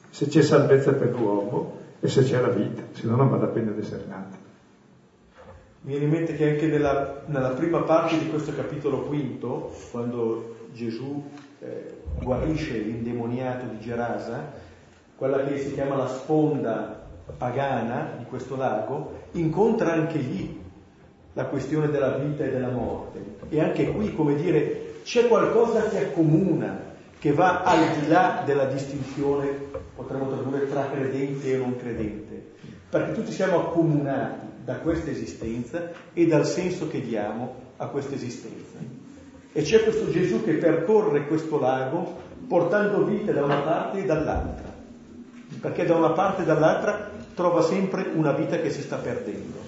se 0.09 0.25
c'è 0.25 0.41
salvezza 0.41 0.93
per 0.93 1.11
l'uomo 1.11 1.77
e 1.99 2.07
se 2.07 2.23
c'è 2.23 2.41
la 2.41 2.49
vita, 2.49 2.81
se 2.89 3.05
no 3.05 3.17
non 3.17 3.29
vale 3.29 3.43
la 3.43 3.49
pena 3.49 3.69
di 3.69 3.81
essere 3.81 4.05
nati. 4.07 4.42
Mi 5.85 5.91
viene 5.91 6.05
in 6.05 6.11
mente 6.11 6.35
che 6.37 6.51
anche 6.51 6.67
nella, 6.67 7.23
nella, 7.25 7.49
prima 7.49 7.81
parte 7.81 8.17
di 8.17 8.29
questo 8.29 8.53
capitolo 8.53 9.01
quinto, 9.01 9.75
quando 9.91 10.67
Gesù 10.71 11.21
eh, 11.59 11.97
guarisce 12.21 12.77
l'indemoniato 12.77 13.65
di 13.65 13.81
Gerasa, 13.81 14.53
quella 15.17 15.43
che 15.43 15.57
si 15.57 15.73
chiama 15.73 15.97
la 15.97 16.07
sponda 16.07 17.05
pagana 17.37 18.15
di 18.17 18.23
questo 18.23 18.55
lago, 18.55 19.23
incontra 19.31 19.91
anche 19.91 20.19
lì 20.19 20.61
la 21.33 21.47
questione 21.47 21.89
della 21.89 22.11
vita 22.11 22.45
e 22.45 22.51
della 22.51 22.69
morte. 22.69 23.19
E 23.49 23.59
anche 23.59 23.91
qui, 23.91 24.15
come 24.15 24.35
dire, 24.35 25.01
c'è 25.03 25.27
qualcosa 25.27 25.89
che 25.89 25.97
accomuna 25.97 26.79
che 27.19 27.33
va 27.33 27.61
al 27.63 27.99
di 27.99 28.07
là 28.07 28.41
della 28.45 28.67
distinzione, 28.67 29.47
potremmo 29.93 30.29
tradurre, 30.29 30.69
tra 30.69 30.89
credente 30.89 31.53
e 31.53 31.57
non 31.57 31.75
credente, 31.75 32.51
perché 32.89 33.11
tutti 33.11 33.33
siamo 33.33 33.67
accomunati 33.67 34.51
da 34.63 34.75
questa 34.75 35.09
esistenza 35.09 35.91
e 36.13 36.25
dal 36.25 36.45
senso 36.45 36.87
che 36.87 37.01
diamo 37.01 37.55
a 37.77 37.87
questa 37.87 38.15
esistenza. 38.15 38.77
E 39.51 39.61
c'è 39.61 39.83
questo 39.83 40.09
Gesù 40.09 40.43
che 40.43 40.53
percorre 40.53 41.27
questo 41.27 41.59
lago 41.59 42.21
portando 42.47 43.05
vite 43.05 43.33
da 43.33 43.43
una 43.43 43.59
parte 43.59 43.99
e 43.99 44.05
dall'altra, 44.05 44.71
perché 45.59 45.85
da 45.85 45.95
una 45.95 46.11
parte 46.11 46.41
e 46.41 46.45
dall'altra 46.45 47.11
trova 47.35 47.61
sempre 47.61 48.09
una 48.13 48.31
vita 48.31 48.57
che 48.57 48.69
si 48.69 48.81
sta 48.81 48.97
perdendo. 48.97 49.61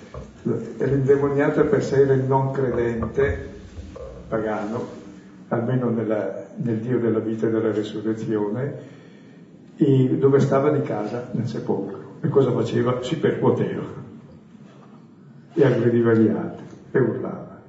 E 0.77 0.85
l'indemoniato 0.85 1.65
per 1.65 1.83
sé 1.83 2.01
il 2.01 2.23
non 2.23 2.51
credente 2.51 3.53
pagano, 4.27 5.03
almeno 5.49 5.89
nella, 5.89 6.45
nel 6.55 6.79
Dio 6.79 6.99
della 6.99 7.19
vita 7.19 7.47
e 7.47 7.49
della 7.49 7.71
resurrezione, 7.71 8.93
e 9.77 10.17
dove 10.17 10.39
stava 10.39 10.69
di 10.69 10.81
casa 10.81 11.29
nel 11.31 11.47
sepolcro. 11.47 12.17
E 12.21 12.29
cosa 12.29 12.51
faceva? 12.51 13.01
Si 13.01 13.17
percuoteva 13.17 14.04
e 15.55 15.65
aggrediva 15.65 16.13
gli 16.13 16.27
altri 16.27 16.65
e 16.91 16.99
urlava. 16.99 17.61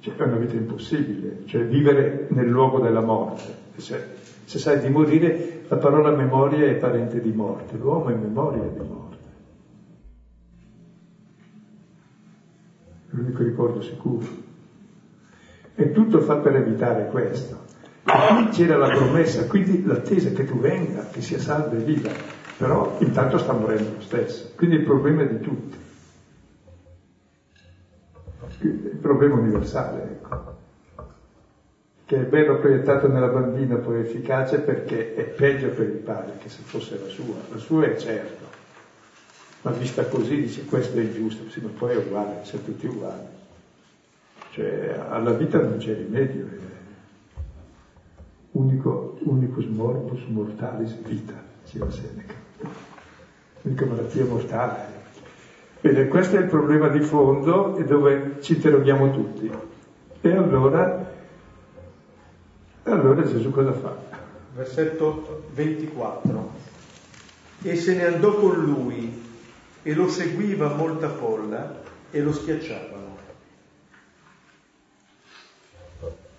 Cioè, 0.00 0.16
è 0.16 0.22
una 0.22 0.36
vita 0.36 0.54
impossibile, 0.54 1.42
cioè 1.44 1.64
vivere 1.64 2.26
nel 2.30 2.48
luogo 2.48 2.80
della 2.80 3.02
morte. 3.02 3.64
Se, 3.76 4.02
se 4.44 4.58
sai 4.58 4.80
di 4.80 4.88
morire, 4.88 5.64
la 5.68 5.76
parola 5.76 6.10
memoria 6.10 6.66
è 6.66 6.74
parente 6.74 7.20
di 7.20 7.32
morte, 7.32 7.76
l'uomo 7.76 8.08
è 8.08 8.14
memoria 8.14 8.62
di 8.62 8.78
morte. 8.78 9.16
L'unico 13.10 13.42
ricordo 13.42 13.82
sicuro. 13.82 14.26
E 15.74 15.92
tutto 15.92 16.20
fa 16.20 16.36
per 16.36 16.56
evitare 16.56 17.08
questo. 17.08 17.64
E 18.04 18.34
qui 18.34 18.48
c'era 18.50 18.76
la 18.76 18.88
promessa, 18.88 19.46
quindi 19.46 19.84
l'attesa 19.84 20.30
che 20.30 20.44
tu 20.44 20.58
venga, 20.58 21.06
che 21.10 21.20
sia 21.20 21.38
salva 21.38 21.76
e 21.76 21.82
viva, 21.82 22.10
però 22.56 22.96
intanto 23.00 23.36
sta 23.36 23.52
morendo 23.52 23.94
lo 23.94 24.00
stesso. 24.00 24.52
Quindi 24.54 24.76
il 24.76 24.84
problema 24.84 25.22
è 25.22 25.28
di 25.28 25.40
tutti. 25.40 25.84
Il 28.60 28.98
problema 29.00 29.36
universale, 29.36 30.02
ecco. 30.02 30.54
Che 32.04 32.16
è 32.16 32.24
bello 32.24 32.58
proiettato 32.58 33.08
nella 33.08 33.28
bambina, 33.28 33.76
poi 33.76 34.00
efficace 34.00 34.60
perché 34.60 35.14
è 35.14 35.22
peggio 35.22 35.68
per 35.68 35.86
il 35.86 35.96
padre 35.96 36.38
che 36.38 36.48
se 36.48 36.62
fosse 36.62 36.98
la 36.98 37.08
sua. 37.08 37.34
La 37.50 37.58
sua 37.58 37.84
è 37.84 37.96
certo, 37.96 38.44
ma 39.62 39.72
vista 39.72 40.06
così 40.06 40.36
dice 40.36 40.64
questo 40.64 40.98
è 40.98 41.02
ingiusto, 41.02 41.50
sì, 41.50 41.60
ma 41.60 41.70
poi 41.76 41.94
è 41.94 41.96
uguale, 41.96 42.44
siamo 42.44 42.64
tutti 42.64 42.86
uguali. 42.86 43.34
Cioè 44.50 45.04
alla 45.08 45.32
vita 45.32 45.58
non 45.58 45.78
c'è 45.78 45.94
rimedio. 45.94 46.44
Eh 46.44 46.66
unico, 48.56 49.18
unicus 49.24 49.66
morbus 49.66 50.24
mortalis 50.28 50.96
vita, 51.02 51.34
diceva 51.62 51.90
Seneca. 51.90 52.34
L'unica 53.62 53.84
malattia 53.84 54.24
mortale. 54.24 54.95
Bene, 55.80 56.08
questo 56.08 56.36
è 56.36 56.40
il 56.40 56.46
problema 56.46 56.88
di 56.88 57.00
fondo 57.00 57.76
e 57.76 57.84
dove 57.84 58.38
ci 58.40 58.54
interroghiamo 58.54 59.12
tutti. 59.12 59.50
E 60.22 60.30
allora, 60.32 61.12
allora 62.84 63.22
Gesù 63.22 63.50
cosa 63.50 63.72
fa? 63.72 63.94
Versetto 64.54 65.44
24. 65.52 66.50
E 67.62 67.76
se 67.76 67.94
ne 67.94 68.06
andò 68.06 68.34
con 68.34 68.56
lui 68.56 69.24
e 69.82 69.94
lo 69.94 70.08
seguiva 70.08 70.74
molta 70.74 71.08
folla 71.08 71.82
e 72.10 72.20
lo 72.20 72.32
schiacciavano. 72.32 73.16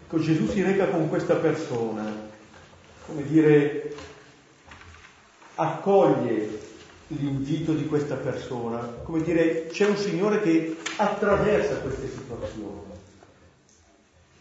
Ecco, 0.04 0.19
Gesù 0.19 0.47
si 0.47 0.63
reca 0.63 0.88
con 0.88 1.10
questa 1.10 1.36
persona, 1.36 2.12
come 3.06 3.23
dire, 3.23 3.93
accoglie 5.56 6.67
l'invito 7.08 7.74
di 7.74 7.86
questa 7.86 8.15
persona, 8.15 8.80
come 9.04 9.22
dire, 9.22 9.67
c'è 9.67 9.86
un 9.86 9.96
Signore 9.96 10.41
che 10.41 10.76
attraversa 10.98 11.80
queste 11.80 12.10
situazioni, 12.10 12.82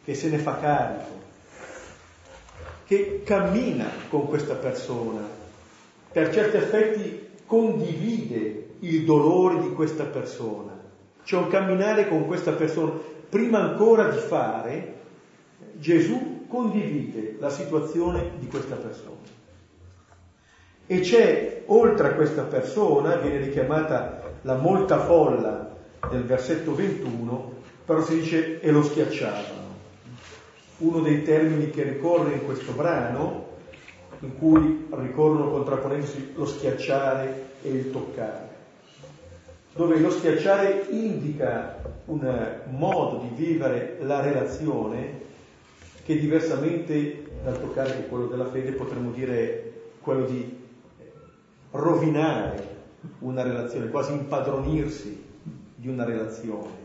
che 0.04 0.14
se 0.14 0.28
ne 0.28 0.38
fa 0.38 0.58
carico, 0.58 1.24
che 2.84 3.22
cammina 3.24 3.88
con 4.08 4.26
questa 4.26 4.54
persona, 4.54 5.20
per 6.10 6.32
certi 6.32 6.56
aspetti 6.56 7.28
condivide 7.46 8.70
il 8.80 9.04
dolore 9.04 9.60
di 9.60 9.72
questa 9.72 10.04
persona. 10.04 10.74
C'è 11.24 11.36
un 11.36 11.48
camminare 11.48 12.08
con 12.08 12.26
questa 12.26 12.52
persona, 12.52 12.92
prima 13.28 13.60
ancora 13.60 14.08
di 14.08 14.18
fare, 14.18 14.94
Gesù 15.74 16.46
condivide 16.48 17.36
la 17.38 17.50
situazione 17.50 18.32
di 18.38 18.46
questa 18.46 18.76
persona. 18.76 19.35
E 20.88 21.00
c'è, 21.00 21.62
oltre 21.66 22.08
a 22.08 22.12
questa 22.14 22.42
persona, 22.42 23.16
viene 23.16 23.38
richiamata 23.38 24.22
la 24.42 24.54
molta 24.54 25.00
folla 25.00 25.74
del 26.08 26.22
versetto 26.22 26.74
21, 26.74 27.54
però 27.84 28.02
si 28.02 28.20
dice 28.20 28.60
e 28.60 28.70
lo 28.70 28.82
schiacciavano. 28.82 29.64
Uno 30.78 31.00
dei 31.00 31.24
termini 31.24 31.70
che 31.70 31.82
ricorre 31.82 32.34
in 32.34 32.44
questo 32.44 32.70
brano, 32.72 33.54
in 34.20 34.38
cui 34.38 34.86
ricorrono 34.90 35.50
contrapponendosi 35.50 36.32
lo 36.36 36.46
schiacciare 36.46 37.44
e 37.62 37.68
il 37.68 37.90
toccare, 37.90 38.48
dove 39.74 39.98
lo 39.98 40.10
schiacciare 40.10 40.86
indica 40.90 41.82
un 42.06 42.60
modo 42.70 43.26
di 43.28 43.44
vivere 43.44 43.98
la 44.02 44.20
relazione 44.20 45.24
che 46.04 46.16
diversamente 46.16 47.24
dal 47.42 47.60
toccare 47.60 47.96
che 47.96 48.06
quello 48.06 48.26
della 48.26 48.46
fede 48.46 48.70
potremmo 48.72 49.10
dire 49.10 49.72
quello 50.00 50.24
di 50.24 50.55
rovinare 51.76 52.74
una 53.20 53.42
relazione, 53.42 53.88
quasi 53.88 54.12
impadronirsi 54.12 55.24
di 55.74 55.88
una 55.88 56.04
relazione, 56.04 56.84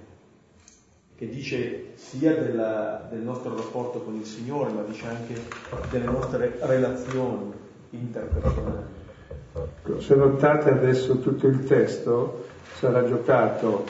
che 1.16 1.30
dice 1.30 1.92
sia 1.96 2.36
della, 2.36 3.08
del 3.10 3.22
nostro 3.22 3.56
rapporto 3.56 4.00
con 4.00 4.16
il 4.16 4.26
Signore, 4.26 4.72
ma 4.72 4.82
dice 4.84 5.08
anche 5.08 5.42
delle 5.90 6.06
nostre 6.06 6.58
relazioni 6.62 7.52
interpersonali. 7.92 9.00
Se 9.98 10.16
notate 10.16 10.70
adesso 10.70 11.20
tutto 11.20 11.48
il 11.48 11.64
testo 11.66 12.46
sarà 12.76 13.06
giocato, 13.06 13.86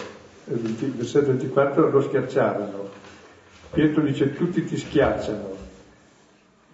versetto 0.46 1.28
24, 1.28 1.90
lo 1.90 2.02
schiacciavano, 2.02 2.90
Pietro 3.72 4.02
dice 4.02 4.34
tutti 4.34 4.66
ti 4.66 4.76
schiacciano 4.76 5.50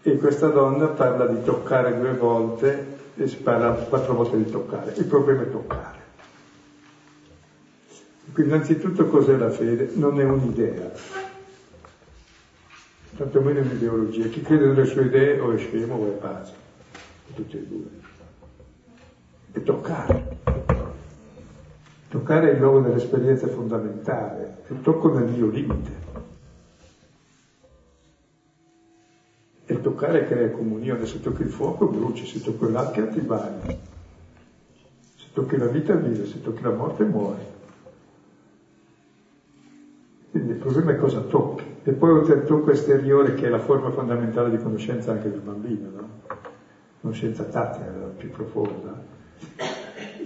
e 0.02 0.18
questa 0.18 0.48
donna 0.48 0.88
parla 0.88 1.28
di 1.28 1.44
toccare 1.44 2.00
due 2.00 2.14
volte 2.14 2.97
e 3.18 3.28
si 3.28 3.38
parla 3.38 3.72
quattro 3.72 4.14
volte 4.14 4.38
di 4.38 4.50
toccare. 4.50 4.94
Il 4.96 5.06
problema 5.06 5.42
è 5.42 5.50
toccare. 5.50 5.96
Quindi 8.32 8.54
innanzitutto 8.54 9.08
cos'è 9.08 9.36
la 9.36 9.50
fede? 9.50 9.92
Non 9.94 10.20
è 10.20 10.24
un'idea, 10.24 10.92
tanto 13.16 13.42
meno 13.42 13.62
un'ideologia. 13.62 14.28
Chi 14.28 14.42
crede 14.42 14.68
nelle 14.68 14.86
sue 14.86 15.06
idee 15.06 15.40
o 15.40 15.52
è 15.52 15.58
scemo 15.58 15.96
o 15.96 16.08
è 16.08 16.12
pazzo, 16.12 16.54
tutti 17.34 17.58
e 17.58 17.66
due. 17.66 17.90
È 19.52 19.64
toccare. 19.64 20.36
Toccare 22.10 22.52
è 22.52 22.54
il 22.54 22.60
luogo 22.60 22.82
dell'esperienza 22.82 23.48
fondamentale, 23.48 24.62
è 24.68 24.72
il 24.72 24.82
tocco 24.82 25.12
nel 25.12 25.30
mio 25.30 25.48
limite. 25.48 26.07
Toccare 29.88 30.26
crea 30.26 30.50
comunione, 30.50 31.06
se 31.06 31.22
tocchi 31.22 31.44
il 31.44 31.50
fuoco 31.50 31.88
bruci, 31.88 32.26
se 32.26 32.44
tocchi 32.44 32.70
l'acqua 32.70 33.06
ti 33.06 33.22
bagni, 33.22 33.80
se 35.16 35.28
tocchi 35.32 35.56
la 35.56 35.68
vita 35.68 35.94
vive, 35.96 36.26
se 36.26 36.42
tocchi 36.42 36.62
la 36.62 36.72
morte 36.72 37.06
muori. 37.06 37.56
Quindi 40.30 40.52
il 40.52 40.58
problema 40.58 40.92
è 40.92 40.98
cosa 40.98 41.22
tocchi. 41.22 41.64
E 41.84 41.92
poi 41.94 42.12
oltre 42.12 42.34
al 42.34 42.46
tocco 42.46 42.72
esteriore, 42.72 43.34
che 43.36 43.48
è 43.48 43.50
la 43.50 43.60
forma 43.60 43.90
fondamentale 43.92 44.50
di 44.50 44.62
conoscenza 44.62 45.12
anche 45.12 45.30
del 45.30 45.40
bambino, 45.40 45.90
no? 45.90 46.10
conoscenza 47.00 47.44
tattica, 47.44 47.86
la 47.86 48.08
più 48.08 48.30
profonda, 48.30 49.02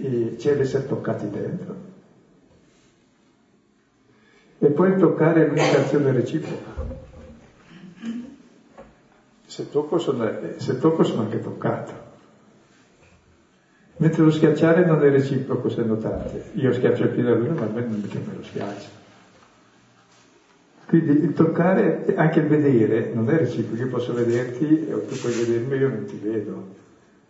e 0.02 0.34
c'è 0.36 0.56
l'essere 0.56 0.88
toccati 0.88 1.30
dentro. 1.30 1.90
E 4.58 4.66
poi 4.70 4.96
toccare 4.96 5.44
è 5.44 5.46
l'unica 5.46 5.78
azione 5.78 6.10
reciproca. 6.10 7.10
Se 9.52 9.68
tocco, 9.68 9.98
sono, 9.98 10.32
se 10.56 10.78
tocco 10.78 11.02
sono 11.02 11.24
anche 11.24 11.38
toccato. 11.38 11.92
Mentre 13.98 14.22
lo 14.22 14.30
schiacciare 14.30 14.82
non 14.86 15.04
è 15.04 15.10
reciproco, 15.10 15.68
se 15.68 15.82
notate. 15.82 16.52
Io 16.54 16.72
schiaccio 16.72 17.02
il 17.02 17.10
piede 17.10 17.32
a 17.32 17.34
lui, 17.34 17.48
ma 17.48 17.66
a 17.66 17.68
me 17.68 17.82
non 17.82 18.00
mica 18.00 18.18
me 18.26 18.34
lo 18.34 18.42
schiaccia. 18.42 18.88
Quindi 20.86 21.10
il 21.10 21.34
toccare, 21.34 22.14
anche 22.16 22.38
il 22.38 22.46
vedere, 22.46 23.10
non 23.12 23.28
è 23.28 23.36
reciproco. 23.36 23.82
Io 23.82 23.88
posso 23.88 24.14
vederti 24.14 24.86
e 24.86 25.06
tu 25.06 25.16
puoi 25.16 25.34
vedermi, 25.34 25.76
io 25.76 25.88
non 25.90 26.04
ti 26.06 26.16
vedo. 26.16 26.68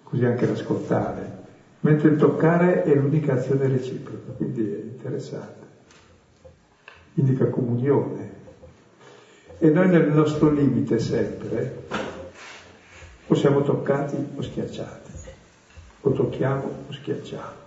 Così 0.04 0.24
anche 0.24 0.46
l'ascoltare. 0.46 1.40
Mentre 1.80 2.10
il 2.10 2.16
toccare 2.18 2.84
è 2.84 2.94
l'unica 2.94 3.32
azione 3.32 3.66
reciproca, 3.66 4.30
quindi 4.36 4.72
è 4.72 4.78
interessante. 4.80 5.66
Indica 7.14 7.46
comunione. 7.46 8.30
E 9.58 9.70
noi 9.70 9.88
nel 9.88 10.06
nostro 10.12 10.50
limite 10.50 11.00
sempre 11.00 12.11
o 13.26 13.34
siamo 13.34 13.62
toccati 13.62 14.16
o 14.34 14.42
schiacciati, 14.42 15.10
o 16.02 16.10
tocchiamo 16.10 16.84
o 16.88 16.92
schiacciamo. 16.92 17.60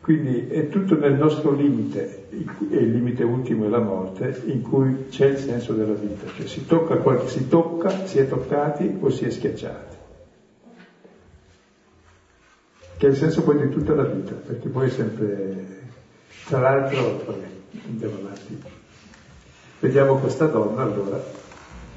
Quindi 0.00 0.48
è 0.48 0.68
tutto 0.70 0.96
nel 0.96 1.14
nostro 1.14 1.52
limite, 1.52 2.28
e 2.30 2.76
il 2.76 2.92
limite 2.92 3.24
ultimo 3.24 3.66
è 3.66 3.68
la 3.68 3.80
morte, 3.80 4.42
in 4.46 4.62
cui 4.62 5.08
c'è 5.10 5.26
il 5.26 5.36
senso 5.36 5.74
della 5.74 5.92
vita, 5.92 6.26
cioè 6.34 6.46
si 6.46 6.64
tocca, 6.64 6.96
qualche, 6.96 7.28
si 7.28 7.46
tocca, 7.46 8.06
si 8.06 8.18
è 8.18 8.26
toccati 8.26 8.96
o 9.00 9.10
si 9.10 9.26
è 9.26 9.30
schiacciati. 9.30 9.96
Che 12.96 13.06
è 13.06 13.10
il 13.10 13.16
senso 13.16 13.42
poi 13.42 13.58
di 13.58 13.68
tutta 13.68 13.94
la 13.94 14.04
vita, 14.04 14.32
perché 14.32 14.68
poi 14.68 14.86
è 14.86 14.90
sempre, 14.90 15.66
tra 16.46 16.60
l'altro, 16.60 17.22
vabbè, 17.26 17.46
andiamo 17.88 18.14
avanti. 18.14 18.62
Vediamo 19.80 20.18
questa 20.18 20.46
donna 20.46 20.82
allora. 20.82 21.22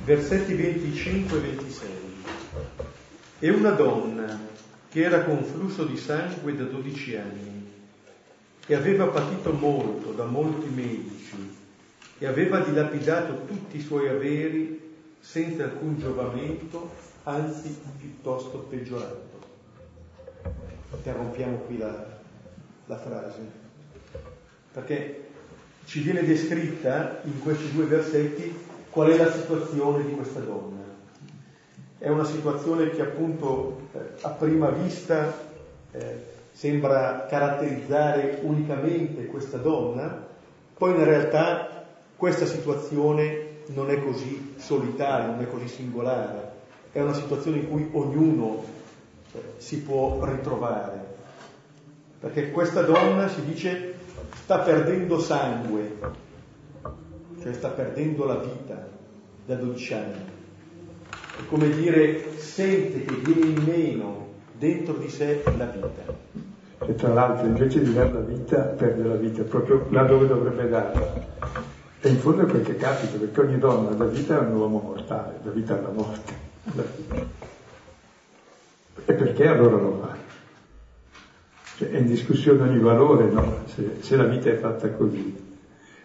versetti 0.06 0.54
25 0.54 1.36
e 1.36 1.42
26. 1.42 1.90
E 3.40 3.50
una 3.50 3.72
donna 3.72 4.40
che 4.88 5.02
era 5.02 5.24
con 5.24 5.44
flusso 5.44 5.86
di 5.86 5.98
sangue 5.98 6.56
da 6.56 6.66
12 6.66 7.16
anni 7.16 7.72
e 8.68 8.76
aveva 8.76 9.08
patito 9.08 9.52
molto 9.54 10.12
da 10.12 10.26
molti 10.26 10.70
medici 10.70 11.58
e 12.20 12.28
aveva 12.28 12.60
dilapidato 12.60 13.46
tutti 13.46 13.78
i 13.78 13.82
suoi 13.82 14.10
averi 14.10 14.80
senza 15.20 15.64
alcun 15.64 15.98
giovamento, 15.98 16.92
anzi 17.24 17.80
piuttosto 17.98 18.60
peggiorando. 18.60 19.40
Interrompiamo 20.94 21.58
qui 21.66 21.80
la, 21.80 22.20
la 22.86 22.98
frase, 22.98 23.40
perché 24.72 25.31
ci 25.86 26.00
viene 26.02 26.24
descritta 26.24 27.22
in 27.24 27.42
questi 27.42 27.72
due 27.72 27.86
versetti 27.86 28.54
qual 28.90 29.10
è 29.10 29.18
la 29.18 29.32
situazione 29.32 30.06
di 30.06 30.14
questa 30.14 30.40
donna. 30.40 30.80
È 31.98 32.10
una 32.10 32.24
situazione 32.24 32.90
che 32.90 33.02
appunto 33.02 33.88
eh, 33.94 34.00
a 34.22 34.30
prima 34.30 34.70
vista 34.70 35.34
eh, 35.92 36.30
sembra 36.52 37.26
caratterizzare 37.30 38.40
unicamente 38.42 39.26
questa 39.28 39.58
donna, 39.58 40.28
poi 40.78 40.92
in 40.92 41.04
realtà 41.04 41.86
questa 42.16 42.46
situazione 42.46 43.50
non 43.68 43.90
è 43.90 44.04
così 44.04 44.56
solitaria, 44.58 45.28
non 45.28 45.42
è 45.42 45.50
così 45.50 45.68
singolare, 45.68 46.52
è 46.92 47.02
una 47.02 47.14
situazione 47.14 47.58
in 47.58 47.70
cui 47.70 47.88
ognuno 47.94 48.64
eh, 49.34 49.40
si 49.58 49.82
può 49.82 50.24
ritrovare. 50.24 51.10
Perché 52.20 52.52
questa 52.52 52.82
donna 52.82 53.28
si 53.28 53.44
dice 53.46 53.91
sta 54.52 54.60
perdendo 54.64 55.18
sangue, 55.18 55.98
cioè 57.42 57.54
sta 57.54 57.70
perdendo 57.70 58.26
la 58.26 58.36
vita 58.36 58.86
da 59.46 59.56
12 59.56 59.94
anni. 59.94 60.26
È 61.38 61.46
come 61.48 61.70
dire, 61.70 62.38
sente 62.38 63.06
che 63.06 63.16
viene 63.16 63.46
in 63.46 63.64
meno 63.64 64.28
dentro 64.52 64.96
di 64.96 65.08
sé 65.08 65.42
la 65.56 65.68
vita. 65.68 66.04
E 66.80 66.96
tra 66.96 67.14
l'altro 67.14 67.46
invece 67.46 67.82
di 67.82 67.94
dare 67.94 68.12
la 68.12 68.20
vita, 68.20 68.58
perde 68.64 69.04
la 69.04 69.16
vita 69.16 69.44
proprio 69.44 69.86
là 69.90 70.04
dove 70.04 70.28
dovrebbe 70.28 70.68
darla. 70.68 71.30
E 72.02 72.10
in 72.10 72.18
fondo 72.18 72.42
è 72.42 72.46
quel 72.46 72.64
che 72.64 72.76
capita, 72.76 73.18
perché 73.18 73.40
ogni 73.40 73.58
donna 73.58 73.92
dà 73.92 74.04
vita 74.04 74.38
a 74.38 74.42
un 74.42 74.54
uomo 74.54 74.80
mortale, 74.80 75.40
dà 75.42 75.52
vita 75.52 75.78
alla 75.78 75.92
morte. 75.92 76.34
E 79.06 79.14
perché 79.14 79.48
allora 79.48 79.78
lo 79.78 79.98
fa? 80.02 80.31
Cioè, 81.78 81.90
è 81.90 81.98
in 81.98 82.08
discussione 82.08 82.70
ogni 82.70 82.80
valore, 82.80 83.30
no? 83.32 83.64
Se, 83.66 83.98
se, 84.00 84.16
la 84.16 84.26
vita 84.26 84.50
è 84.50 84.56
fatta 84.56 84.90
così. 84.90 85.50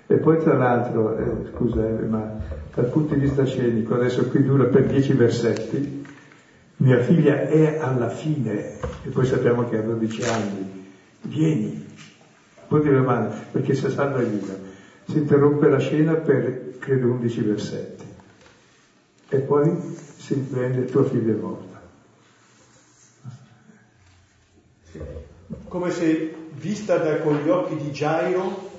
E 0.06 0.14
poi 0.16 0.38
tra 0.38 0.56
l'altro, 0.56 1.16
eh, 1.16 1.50
scusa, 1.52 1.86
eh, 1.86 2.04
ma 2.04 2.38
dal 2.72 2.86
punto 2.86 3.14
di 3.14 3.20
vista 3.20 3.44
scenico, 3.44 3.94
adesso 3.94 4.26
qui 4.28 4.44
dura 4.44 4.64
per 4.64 4.86
dieci 4.86 5.12
versetti, 5.12 6.04
mia 6.76 6.98
figlia 7.00 7.48
è 7.48 7.78
alla 7.78 8.08
fine, 8.08 8.78
e 9.02 9.08
poi 9.10 9.24
sappiamo 9.24 9.68
che 9.68 9.78
ha 9.78 9.82
12 9.82 10.22
anni, 10.22 10.86
vieni, 11.22 11.86
può 12.68 12.78
dire 12.78 13.00
mano, 13.00 13.32
perché 13.50 13.74
se 13.74 13.90
salva 13.90 14.20
il 14.20 14.28
viva 14.28 14.74
si 15.08 15.18
interrompe 15.18 15.68
la 15.68 15.78
scena 15.78 16.14
per 16.14 16.78
credo 16.78 17.06
11 17.12 17.40
versetti 17.42 18.04
e 19.28 19.38
poi 19.38 19.96
si 20.16 20.34
riprende 20.34 20.84
tua 20.86 21.04
figlia 21.04 21.32
è 21.32 21.36
morta. 21.36 21.80
Come 25.68 25.90
se 25.90 26.34
vista 26.52 26.96
da, 26.98 27.18
con 27.18 27.36
gli 27.42 27.48
occhi 27.48 27.76
di 27.76 27.90
Gairo, 27.90 28.70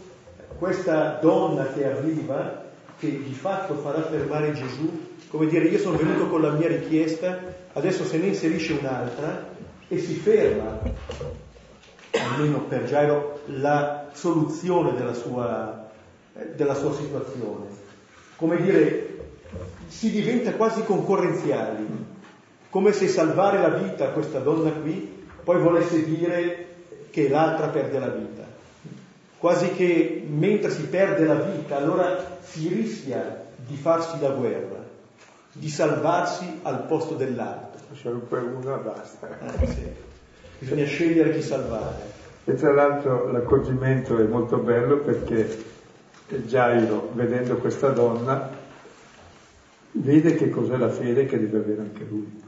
questa 0.57 1.17
donna 1.21 1.65
che 1.73 1.85
arriva, 1.85 2.63
che 2.97 3.21
di 3.23 3.33
fatto 3.33 3.75
farà 3.75 4.03
fermare 4.03 4.53
Gesù, 4.53 5.15
come 5.29 5.47
dire 5.47 5.65
io 5.65 5.79
sono 5.79 5.97
venuto 5.97 6.27
con 6.27 6.41
la 6.41 6.51
mia 6.51 6.67
richiesta, 6.67 7.39
adesso 7.73 8.05
se 8.05 8.17
ne 8.17 8.27
inserisce 8.27 8.73
un'altra 8.73 9.49
e 9.87 9.97
si 9.99 10.13
ferma, 10.15 10.79
almeno 12.11 12.61
per 12.61 12.85
Gairo, 12.85 13.41
la 13.45 14.09
soluzione 14.13 14.95
della 14.95 15.13
sua 15.13 15.85
della 16.55 16.75
sua 16.75 16.93
situazione. 16.93 17.65
Come 18.35 18.61
dire, 18.61 19.17
si 19.87 20.11
diventa 20.11 20.53
quasi 20.53 20.83
concorrenziali, 20.83 21.87
come 22.69 22.91
se 22.91 23.07
salvare 23.07 23.59
la 23.59 23.69
vita 23.69 24.05
a 24.05 24.11
questa 24.11 24.39
donna 24.39 24.69
qui 24.71 25.15
poi 25.43 25.61
volesse 25.61 26.03
dire 26.03 26.65
che 27.17 27.29
l'altra 27.29 27.69
perde 27.69 27.97
la 27.97 28.09
vita. 28.09 28.43
Quasi 29.39 29.71
che 29.71 30.23
mentre 30.29 30.69
si 30.69 30.83
perde 30.83 31.25
la 31.25 31.33
vita, 31.33 31.77
allora 31.77 32.37
si 32.41 32.67
rischia 32.67 33.43
di 33.55 33.75
farsi 33.75 34.19
la 34.21 34.29
guerra, 34.29 34.85
di 35.51 35.67
salvarsi 35.67 36.59
al 36.61 36.83
posto 36.83 37.15
dell'altro. 37.15 37.81
C'è 37.95 38.09
un 38.09 38.27
per 38.27 38.43
uno 38.43 38.77
basta. 38.77 39.29
Eh, 39.59 39.65
sì. 39.65 39.87
Bisogna 40.59 40.85
scegliere 40.85 41.33
chi 41.33 41.41
salvare. 41.41 41.95
E 42.45 42.53
tra 42.53 42.71
l'altro 42.71 43.31
l'accorgimento 43.31 44.19
è 44.19 44.23
molto 44.23 44.57
bello 44.57 44.99
perché 44.99 45.65
Gairo, 46.27 47.09
vedendo 47.13 47.55
questa 47.55 47.89
donna, 47.89 48.47
vede 49.93 50.35
che 50.35 50.51
cos'è 50.51 50.77
la 50.77 50.89
fede 50.89 51.25
che 51.25 51.39
deve 51.39 51.57
avere 51.57 51.81
anche 51.81 52.05
lui. 52.07 52.45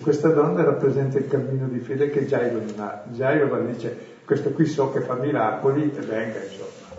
Questa 0.00 0.28
donna 0.30 0.62
rappresenta 0.62 1.18
il 1.18 1.28
cammino 1.28 1.66
di 1.66 1.78
fede 1.78 2.10
che 2.10 2.24
Gairo 2.24 2.58
non 2.58 2.74
ha. 2.78 3.02
Gairo 3.06 3.56
dice, 3.66 3.96
questo 4.24 4.50
qui 4.50 4.66
so 4.66 4.90
che 4.90 5.00
fa 5.00 5.14
miracoli 5.14 5.94
e 5.94 6.00
venga, 6.00 6.42
insomma. 6.42 6.96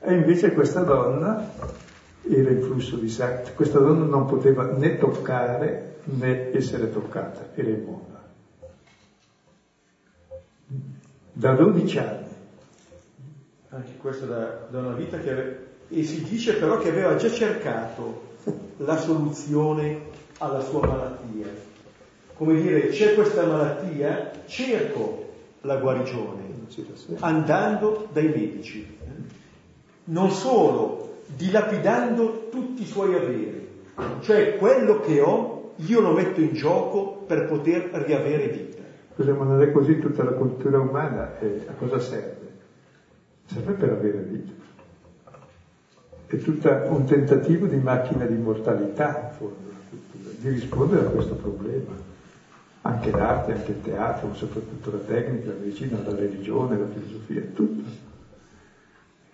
E 0.00 0.14
invece 0.14 0.52
questa 0.52 0.82
donna 0.82 1.48
era 2.28 2.50
in 2.50 2.62
flusso 2.62 2.96
di 2.96 3.08
sangue, 3.08 3.52
questa 3.54 3.78
donna 3.78 4.04
non 4.04 4.26
poteva 4.26 4.64
né 4.64 4.98
toccare 4.98 5.96
né 6.04 6.52
essere 6.52 6.90
toccata, 6.90 7.48
era 7.54 7.68
immonda. 7.68 8.20
Da 11.34 11.52
12 11.54 11.98
anni 11.98 12.32
anche 13.74 13.96
questo 13.96 14.26
da, 14.26 14.66
da 14.68 14.80
una 14.80 14.92
vita 14.94 15.18
che 15.18 15.30
aveva, 15.30 15.56
e 15.88 16.04
si 16.04 16.22
dice 16.22 16.54
però 16.54 16.78
che 16.78 16.90
aveva 16.90 17.16
già 17.16 17.30
cercato 17.30 18.30
la 18.78 18.98
soluzione 18.98 20.00
alla 20.38 20.60
sua 20.60 20.86
malattia. 20.86 21.70
Come 22.42 22.60
dire, 22.60 22.88
c'è 22.88 23.14
questa 23.14 23.46
malattia, 23.46 24.32
cerco 24.46 25.28
la 25.60 25.76
guarigione, 25.76 26.42
andando 27.20 28.08
dai 28.12 28.26
medici. 28.26 28.84
Non 30.06 30.28
solo, 30.32 31.18
dilapidando 31.36 32.48
tutti 32.50 32.82
i 32.82 32.86
suoi 32.86 33.14
averi, 33.14 33.68
cioè 34.22 34.56
quello 34.56 34.98
che 34.98 35.20
ho 35.20 35.74
io 35.76 36.00
lo 36.00 36.10
metto 36.14 36.40
in 36.40 36.52
gioco 36.52 37.22
per 37.28 37.46
poter 37.46 37.90
riavere 37.92 38.48
vita. 38.48 38.82
Scusa, 39.14 39.34
ma 39.34 39.44
non 39.44 39.62
è 39.62 39.70
così 39.70 40.00
tutta 40.00 40.24
la 40.24 40.32
cultura 40.32 40.80
umana? 40.80 41.38
Eh, 41.38 41.66
a 41.68 41.72
cosa 41.74 42.00
serve? 42.00 42.50
serve 43.46 43.74
per 43.74 43.90
avere 43.90 44.18
vita. 44.18 44.52
È 46.26 46.36
tutto 46.38 46.68
un 46.86 47.04
tentativo 47.04 47.66
di 47.66 47.76
macchina 47.76 48.24
di 48.24 48.34
mortalità, 48.34 49.30
in 49.30 49.36
fondo, 49.36 49.70
di 50.40 50.48
rispondere 50.48 51.06
a 51.06 51.10
questo 51.10 51.34
problema. 51.34 52.10
Anche 52.84 53.10
l'arte, 53.12 53.52
anche 53.52 53.70
il 53.70 53.80
teatro, 53.80 54.28
ma 54.28 54.34
soprattutto 54.34 54.90
la 54.90 54.98
tecnica, 54.98 55.50
la 55.50 55.58
medicina, 55.58 56.02
la 56.04 56.14
religione, 56.16 56.76
la 56.76 56.86
filosofia, 56.86 57.42
tutto. 57.54 57.88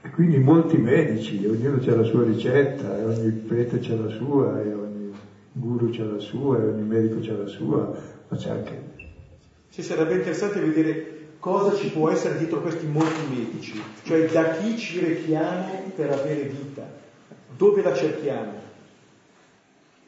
E 0.03 0.11
quindi 0.11 0.39
molti 0.39 0.77
medici, 0.77 1.45
ognuno 1.47 1.81
ha 1.83 1.95
la 1.97 2.05
sua 2.05 2.25
ricetta, 2.25 2.99
e 2.99 3.05
ogni 3.05 3.31
prete 3.31 3.81
ha 3.91 3.97
la 3.97 4.11
sua, 4.11 4.61
e 4.63 4.73
ogni 4.73 5.13
guru 5.53 5.91
ha 5.99 6.05
la 6.05 6.19
sua, 6.19 6.59
e 6.59 6.65
ogni 6.67 6.83
medico 6.83 7.33
ha 7.33 7.37
la 7.37 7.47
sua, 7.47 7.99
ma 8.29 8.37
c'è 8.37 8.51
anche... 8.51 8.83
Ci 9.71 9.83
sarebbe 9.83 10.15
interessante 10.15 10.61
vedere 10.61 11.17
cosa 11.39 11.75
ci 11.75 11.91
può 11.91 12.11
essere 12.11 12.37
dietro 12.37 12.61
questi 12.61 12.87
molti 12.87 13.21
medici, 13.29 13.81
cioè 14.03 14.27
da 14.27 14.51
chi 14.51 14.77
ci 14.77 15.01
rechiamo 15.01 15.91
per 15.95 16.11
avere 16.11 16.43
vita, 16.43 16.87
dove 17.57 17.83
la 17.83 17.95
cerchiamo. 17.95 18.67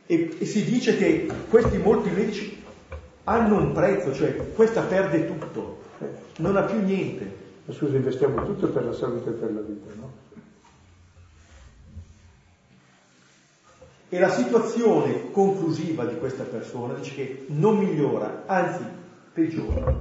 E, 0.06 0.36
e 0.38 0.44
si 0.44 0.64
dice 0.64 0.96
che 0.96 1.26
questi 1.48 1.78
molti 1.78 2.10
medici 2.10 2.59
hanno 3.30 3.58
un 3.58 3.72
prezzo, 3.72 4.12
cioè 4.12 4.34
questa 4.54 4.82
perde 4.82 5.24
tutto, 5.24 5.78
non 6.38 6.56
ha 6.56 6.62
più 6.62 6.82
niente. 6.82 7.38
Ma 7.64 7.72
scusa, 7.72 7.94
investiamo 7.94 8.44
tutto 8.44 8.66
per 8.68 8.84
la 8.84 8.92
salute 8.92 9.30
e 9.30 9.32
per 9.34 9.52
la 9.52 9.60
vita, 9.60 9.94
no? 9.94 10.12
E 14.08 14.18
la 14.18 14.30
situazione 14.30 15.30
conclusiva 15.30 16.04
di 16.04 16.18
questa 16.18 16.42
persona 16.42 16.94
dice 16.94 17.14
che 17.14 17.44
non 17.46 17.78
migliora, 17.78 18.42
anzi 18.46 18.82
peggiora. 19.32 19.94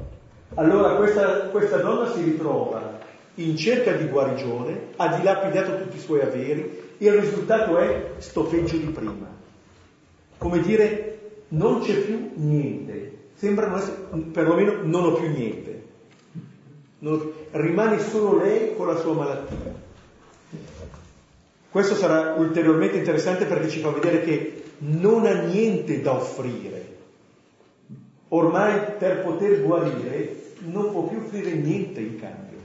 Allora 0.56 0.96
questa, 0.96 1.50
questa 1.50 1.78
donna 1.78 2.12
si 2.12 2.24
ritrova 2.24 2.98
in 3.36 3.56
cerca 3.56 3.92
di 3.92 4.08
guarigione, 4.08 4.88
ha 4.96 5.16
dilapidato 5.16 5.78
tutti 5.84 5.98
i 5.98 6.00
suoi 6.00 6.22
averi 6.22 6.96
e 6.98 7.06
il 7.06 7.22
risultato 7.22 7.78
è 7.78 8.14
sto 8.18 8.46
peggio 8.46 8.78
di 8.78 8.88
prima. 8.88 9.28
Come 10.40 10.62
dire, 10.62 11.10
non 11.50 11.82
c'è 11.82 11.96
più 11.96 12.32
niente, 12.36 13.09
sembrano 13.40 13.78
essere, 13.78 13.96
perlomeno 14.34 14.84
non 14.84 15.06
ho 15.06 15.14
più 15.14 15.30
niente. 15.30 15.82
Non, 17.00 17.32
rimane 17.52 18.00
solo 18.00 18.38
lei 18.38 18.76
con 18.76 18.88
la 18.88 18.98
sua 18.98 19.14
malattia. 19.14 19.74
Questo 21.72 21.96
sarà 21.96 22.34
ulteriormente 22.34 22.98
interessante 22.98 23.46
perché 23.46 23.70
ci 23.70 23.80
fa 23.80 23.92
vedere 23.92 24.24
che 24.24 24.64
non 24.80 25.26
ha 25.26 25.42
niente 25.44 26.02
da 26.02 26.16
offrire. 26.16 26.98
Ormai 28.30 28.94
per 28.98 29.22
poter 29.22 29.62
guarire 29.62 30.54
non 30.66 30.92
può 30.92 31.08
più 31.08 31.20
offrire 31.20 31.54
niente 31.54 32.02
in 32.02 32.20
cambio. 32.20 32.58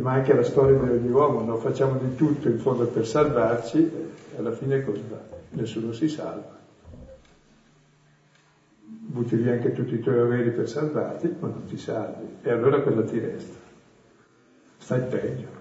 Ma 0.00 0.12
anche 0.12 0.32
la 0.32 0.44
storia 0.44 0.78
di 0.78 0.88
ogni 0.88 1.10
uomo, 1.10 1.42
noi 1.42 1.60
facciamo 1.60 1.98
di 1.98 2.14
tutto 2.14 2.48
in 2.48 2.58
fondo 2.58 2.86
per 2.86 3.06
salvarci, 3.06 3.90
alla 4.38 4.52
fine 4.52 4.84
cosa? 4.84 5.28
Nessuno 5.50 5.92
si 5.92 6.08
salva. 6.08 6.61
Butti 9.12 9.36
via 9.36 9.52
anche 9.52 9.72
tutti 9.72 9.94
i 9.94 10.00
tuoi 10.00 10.18
averi 10.18 10.50
per 10.52 10.68
salvarti, 10.68 11.36
ma 11.38 11.48
non 11.48 11.66
ti 11.66 11.76
salvi. 11.76 12.38
E 12.40 12.50
allora 12.50 12.80
cosa 12.80 13.02
ti 13.02 13.18
resta? 13.18 13.58
Stai 14.78 15.00
peggio 15.02 15.60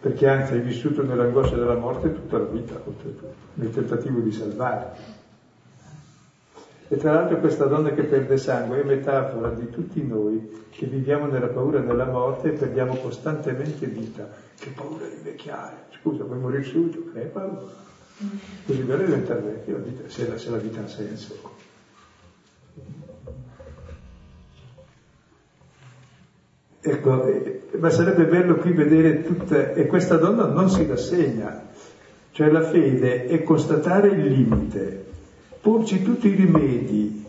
perché 0.00 0.28
anzi 0.28 0.54
hai 0.54 0.60
vissuto 0.60 1.02
nell'angoscia 1.02 1.56
della 1.56 1.74
morte 1.74 2.12
tutta 2.12 2.38
la 2.38 2.44
vita, 2.44 2.80
oltretutto, 2.82 3.34
nel 3.54 3.70
tentativo 3.70 4.20
di 4.20 4.32
salvarti. 4.32 5.00
E 6.90 6.96
tra 6.96 7.12
l'altro 7.12 7.38
questa 7.38 7.66
donna 7.66 7.90
che 7.92 8.04
perde 8.04 8.38
sangue 8.38 8.80
è 8.80 8.84
metafora 8.84 9.50
di 9.50 9.68
tutti 9.68 10.02
noi 10.06 10.66
che 10.70 10.86
viviamo 10.86 11.26
nella 11.26 11.48
paura 11.48 11.80
della 11.80 12.06
morte 12.06 12.48
e 12.48 12.52
perdiamo 12.52 12.94
costantemente 12.94 13.86
vita. 13.86 14.26
Che 14.58 14.70
paura 14.70 15.06
di 15.06 15.20
vecchiare. 15.22 15.86
Scusa, 15.90 16.24
vuoi 16.24 16.38
morire 16.38 16.62
subito? 16.62 17.10
Che 17.12 17.20
paura. 17.26 17.87
Così 18.66 18.80
per 18.80 19.04
diventare 19.04 19.40
vecchio, 19.40 19.80
se 20.06 20.28
la, 20.28 20.36
se 20.36 20.50
la 20.50 20.56
vita 20.56 20.80
ha 20.80 20.88
senso. 20.88 21.56
Ecco, 26.80 27.24
eh, 27.26 27.62
ma 27.78 27.90
sarebbe 27.90 28.24
bello 28.24 28.56
qui 28.56 28.72
vedere 28.72 29.22
tutta, 29.22 29.72
e 29.72 29.86
questa 29.86 30.16
donna 30.16 30.46
non 30.46 30.68
si 30.68 30.84
rassegna, 30.84 31.66
cioè 32.32 32.50
la 32.50 32.62
fede 32.62 33.26
è 33.26 33.42
constatare 33.44 34.08
il 34.08 34.26
limite, 34.26 35.04
porci 35.60 36.02
tutti 36.02 36.28
i 36.28 36.34
rimedi, 36.34 37.24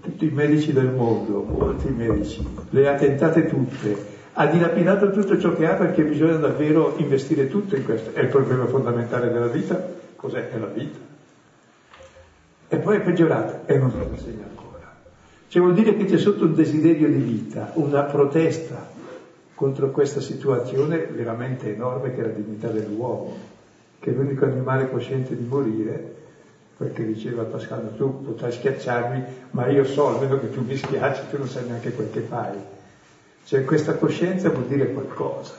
tutti 0.00 0.26
i 0.26 0.30
medici 0.30 0.72
del 0.72 0.92
mondo, 0.92 1.42
molti 1.42 1.88
medici, 1.88 2.46
le 2.70 2.88
ha 2.88 2.94
tentate 2.94 3.46
tutte, 3.46 4.12
ha 4.34 4.46
dilapidato 4.46 5.10
tutto 5.10 5.38
ciò 5.38 5.54
che 5.54 5.66
ha 5.66 5.74
perché 5.74 6.04
bisogna 6.04 6.36
davvero 6.36 6.94
investire 6.98 7.48
tutto 7.48 7.74
in 7.74 7.84
questo. 7.84 8.12
È 8.12 8.20
il 8.20 8.28
problema 8.28 8.66
fondamentale 8.66 9.32
della 9.32 9.48
vita? 9.48 10.02
Cos'è? 10.24 10.48
È 10.48 10.56
la 10.56 10.68
vita. 10.68 10.98
E 12.68 12.76
poi 12.78 12.96
è 12.96 13.00
peggiorata 13.02 13.66
e 13.66 13.76
non 13.76 13.90
si 13.90 13.98
rassegna 13.98 14.46
ancora. 14.48 14.90
Cioè 15.48 15.60
vuol 15.60 15.74
dire 15.74 15.94
che 15.98 16.06
c'è 16.06 16.16
sotto 16.16 16.44
un 16.44 16.54
desiderio 16.54 17.10
di 17.10 17.18
vita, 17.18 17.72
una 17.74 18.04
protesta 18.04 18.88
contro 19.54 19.90
questa 19.90 20.20
situazione 20.20 21.00
veramente 21.00 21.74
enorme 21.74 22.14
che 22.14 22.22
è 22.22 22.24
la 22.24 22.30
dignità 22.30 22.70
dell'uomo, 22.70 23.36
che 23.98 24.12
è 24.12 24.14
l'unico 24.14 24.46
animale 24.46 24.88
cosciente 24.88 25.36
di 25.36 25.44
morire, 25.44 26.14
perché 26.74 27.04
diceva 27.04 27.42
Pascal, 27.42 27.94
tu 27.94 28.24
potrai 28.24 28.50
schiacciarmi, 28.50 29.22
ma 29.50 29.66
io 29.66 29.84
so 29.84 30.08
almeno 30.08 30.38
che 30.38 30.48
tu 30.48 30.62
mi 30.62 30.74
schiacci, 30.74 31.28
tu 31.28 31.36
non 31.36 31.48
sai 31.48 31.66
neanche 31.66 31.92
quel 31.92 32.10
che 32.10 32.20
fai. 32.20 32.58
Cioè 33.44 33.62
questa 33.64 33.96
coscienza 33.96 34.48
vuol 34.48 34.64
dire 34.64 34.90
qualcosa, 34.90 35.52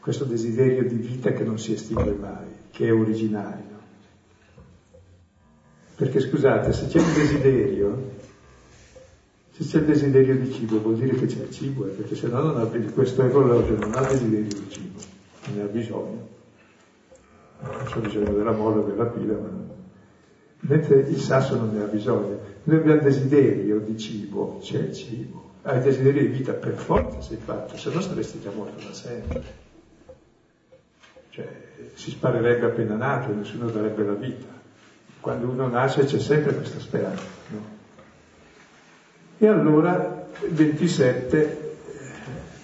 questo 0.00 0.24
desiderio 0.24 0.88
di 0.88 0.96
vita 0.96 1.32
che 1.32 1.44
non 1.44 1.58
si 1.58 1.72
estingue 1.72 2.12
mai, 2.12 2.46
che 2.70 2.86
è 2.86 2.92
originario. 2.92 3.78
Perché 5.94 6.20
scusate, 6.20 6.72
se 6.72 6.86
c'è 6.86 6.98
un 6.98 7.12
desiderio, 7.12 8.12
se 9.50 9.64
c'è 9.64 9.78
il 9.78 9.84
desiderio 9.84 10.36
di 10.38 10.50
cibo 10.50 10.80
vuol 10.80 10.96
dire 10.96 11.14
che 11.14 11.26
c'è 11.26 11.42
il 11.42 11.50
cibo, 11.50 11.86
eh, 11.86 11.90
perché 11.90 12.14
se 12.14 12.28
no 12.28 12.40
non 12.40 12.56
ha, 12.56 12.90
questo 12.92 13.22
orologio 13.22 13.76
non 13.76 13.94
ha 13.94 14.08
desiderio 14.08 14.48
di 14.48 14.66
cibo, 14.70 14.98
non 15.46 15.56
ne 15.56 15.62
ha 15.62 15.66
bisogno. 15.66 16.28
Non 17.60 17.84
c'è 17.84 18.00
bisogno 18.00 18.32
della 18.32 18.52
molla, 18.52 18.82
della 18.82 19.04
pila, 19.04 19.34
ma 19.34 19.48
non. 19.48 19.68
Mentre 20.60 21.00
il 21.00 21.20
sasso 21.20 21.56
non 21.56 21.74
ne 21.74 21.82
ha 21.82 21.86
bisogno. 21.86 22.38
Noi 22.62 22.78
abbiamo 22.78 23.02
desiderio 23.02 23.80
di 23.80 23.98
cibo, 23.98 24.58
c'è 24.62 24.78
il 24.78 24.94
cibo. 24.94 25.50
Hai 25.62 25.82
desiderio 25.82 26.22
di 26.22 26.28
vita, 26.28 26.54
per 26.54 26.76
forza 26.76 27.20
sei 27.20 27.36
fatto, 27.36 27.76
se 27.76 27.92
no 27.92 28.00
saresti 28.00 28.40
già 28.40 28.50
morto 28.54 28.82
da 28.82 28.94
sempre. 28.94 29.68
Cioè, 31.30 31.48
si 31.94 32.10
sparerebbe 32.10 32.66
appena 32.66 32.96
nato 32.96 33.30
e 33.30 33.34
nessuno 33.34 33.70
darebbe 33.70 34.04
la 34.04 34.14
vita 34.14 34.58
quando 35.20 35.48
uno 35.48 35.68
nasce 35.68 36.04
c'è 36.04 36.18
sempre 36.18 36.54
questa 36.54 36.80
speranza. 36.80 37.22
No? 37.48 37.78
E 39.38 39.46
allora 39.46 40.26
27, 40.48 41.76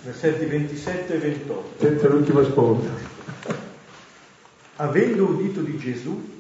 versetti 0.03 0.45
27 0.47 1.14
e 1.14 1.19
28. 1.19 1.85
Sente 1.85 2.09
l'ultima 2.09 2.43
sponda. 2.45 2.91
Avendo 4.77 5.25
udito 5.25 5.61
di 5.61 5.77
Gesù, 5.79 6.35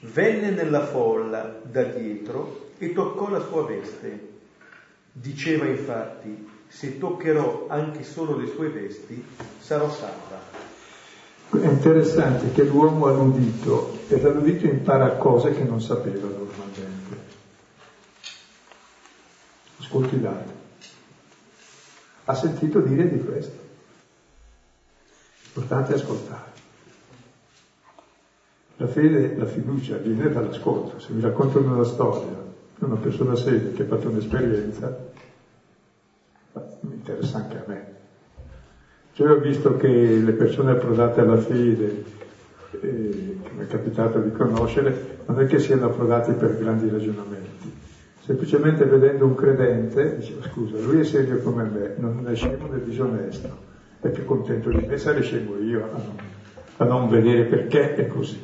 venne 0.00 0.50
nella 0.50 0.84
folla 0.86 1.60
da 1.62 1.82
dietro 1.84 2.70
e 2.78 2.92
toccò 2.92 3.28
la 3.28 3.40
sua 3.40 3.64
veste. 3.64 4.30
Diceva 5.12 5.66
infatti, 5.66 6.48
se 6.68 6.98
toccherò 6.98 7.66
anche 7.68 8.02
solo 8.02 8.36
le 8.36 8.46
sue 8.46 8.68
vesti, 8.68 9.22
sarò 9.58 9.90
salva. 9.90 10.61
È 11.52 11.66
interessante 11.66 12.50
che 12.52 12.64
l'uomo 12.64 13.06
ha 13.06 13.12
l'udito 13.12 13.98
e 14.08 14.18
dall'udito 14.18 14.64
impara 14.64 15.16
cose 15.16 15.52
che 15.52 15.64
non 15.64 15.82
sapeva 15.82 16.26
normalmente. 16.26 17.16
Ascolti 19.78 20.18
l'altro. 20.18 20.54
Ha 22.24 22.34
sentito 22.34 22.80
dire 22.80 23.06
di 23.10 23.22
questo. 23.22 23.60
L'importante 25.42 25.92
è 25.92 25.96
ascoltare. 25.96 26.50
La 28.76 28.86
fede, 28.86 29.36
la 29.36 29.46
fiducia 29.46 29.96
viene 29.98 30.30
dall'ascolto. 30.30 30.98
Se 31.00 31.12
mi 31.12 31.20
raccontano 31.20 31.74
una 31.74 31.84
storia, 31.84 32.42
una 32.78 32.96
persona 32.96 33.36
seria 33.36 33.72
che 33.72 33.82
ha 33.82 33.86
fatto 33.86 34.08
un'esperienza, 34.08 35.10
mi 36.80 36.94
interessa 36.94 37.36
anche 37.36 37.58
a 37.58 37.64
me. 37.66 38.01
Cioè 39.14 39.30
ho 39.30 39.38
visto 39.40 39.76
che 39.76 39.88
le 39.88 40.32
persone 40.32 40.72
approdate 40.72 41.20
alla 41.20 41.36
fede, 41.36 42.04
eh, 42.80 43.38
che 43.42 43.50
mi 43.54 43.64
è 43.64 43.66
capitato 43.66 44.18
di 44.20 44.32
conoscere, 44.32 45.18
non 45.26 45.38
è 45.38 45.46
che 45.46 45.58
siano 45.58 45.86
approdate 45.86 46.32
per 46.32 46.56
grandi 46.56 46.88
ragionamenti. 46.88 47.70
Semplicemente 48.24 48.86
vedendo 48.86 49.26
un 49.26 49.34
credente, 49.34 50.16
dicevo 50.16 50.42
scusa, 50.42 50.78
lui 50.78 51.00
è 51.00 51.04
serio 51.04 51.40
come 51.40 51.64
me, 51.64 51.94
non 51.96 52.26
è 52.26 52.34
scemo 52.34 52.68
né 52.68 52.82
disonesto, 52.82 53.48
è 54.00 54.08
più 54.08 54.24
contento 54.24 54.70
di 54.70 54.82
me, 54.86 54.96
sarei 54.96 55.22
scemo 55.22 55.58
io 55.58 55.84
a 55.92 55.98
non, 55.98 56.16
a 56.78 56.84
non 56.84 57.08
vedere 57.10 57.44
perché 57.44 57.94
è 57.94 58.06
così. 58.06 58.42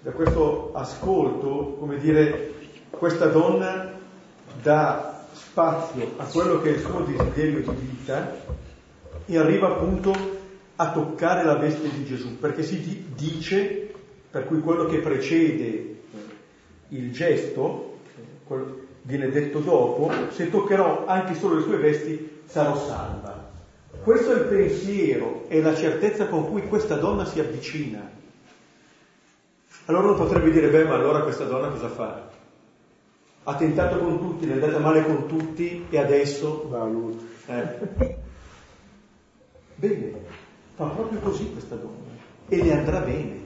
Da 0.00 0.10
questo 0.10 0.72
ascolto, 0.74 1.76
come 1.78 1.98
dire, 1.98 2.52
questa 2.90 3.26
donna 3.26 3.92
dà 4.60 5.13
spazio 5.54 6.14
a 6.16 6.24
quello 6.24 6.60
che 6.60 6.70
è 6.70 6.72
il 6.72 6.80
suo 6.80 7.04
desiderio 7.04 7.60
di 7.60 7.86
vita 7.86 8.34
e 9.24 9.38
arriva 9.38 9.68
appunto 9.68 10.12
a 10.74 10.90
toccare 10.90 11.44
la 11.44 11.54
veste 11.54 11.88
di 11.88 12.04
Gesù, 12.04 12.40
perché 12.40 12.64
si 12.64 13.06
dice, 13.14 13.94
per 14.28 14.46
cui 14.46 14.58
quello 14.58 14.86
che 14.86 14.98
precede 14.98 16.00
il 16.88 17.12
gesto, 17.12 17.98
viene 19.02 19.30
detto 19.30 19.60
dopo, 19.60 20.10
se 20.30 20.50
toccherò 20.50 21.06
anche 21.06 21.36
solo 21.36 21.54
le 21.54 21.62
sue 21.62 21.76
vesti 21.76 22.40
sarò 22.46 22.76
salva. 22.76 23.52
Questo 24.02 24.32
è 24.32 24.34
il 24.34 24.46
pensiero 24.46 25.44
e 25.46 25.62
la 25.62 25.76
certezza 25.76 26.26
con 26.26 26.50
cui 26.50 26.66
questa 26.66 26.96
donna 26.96 27.24
si 27.24 27.38
avvicina. 27.38 28.10
Allora 29.84 30.08
uno 30.08 30.16
potrebbe 30.16 30.50
dire, 30.50 30.68
beh, 30.68 30.84
ma 30.84 30.94
allora 30.94 31.22
questa 31.22 31.44
donna 31.44 31.68
cosa 31.68 31.88
fa? 31.88 32.33
Ha 33.44 33.54
tentato 33.56 33.98
con 33.98 34.18
tutti, 34.18 34.46
le 34.46 34.52
è 34.52 34.54
andata 34.54 34.78
male 34.78 35.04
con 35.04 35.26
tutti 35.26 35.86
e 35.90 35.98
adesso 35.98 36.66
va 36.68 36.80
a 36.80 36.86
lui. 36.86 37.18
Eh. 37.46 38.16
Bene, 39.76 40.12
fa 40.74 40.86
proprio 40.86 41.20
così 41.20 41.50
questa 41.52 41.74
donna 41.74 42.12
e 42.48 42.62
le 42.62 42.72
andrà 42.72 43.00
bene. 43.00 43.42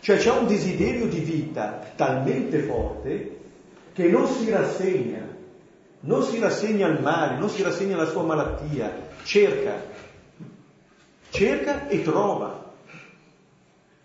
Cioè 0.00 0.16
c'è 0.16 0.30
un 0.32 0.46
desiderio 0.46 1.06
di 1.06 1.20
vita 1.20 1.92
talmente 1.94 2.60
forte 2.60 3.36
che 3.92 4.08
non 4.08 4.26
si 4.26 4.50
rassegna, 4.50 5.26
non 6.00 6.22
si 6.22 6.38
rassegna 6.38 6.86
al 6.86 7.00
male, 7.00 7.38
non 7.38 7.48
si 7.48 7.62
rassegna 7.62 7.94
alla 7.94 8.06
sua 8.06 8.22
malattia, 8.22 8.92
cerca, 9.22 9.82
cerca 11.30 11.88
e 11.88 12.02
trova. 12.02 12.72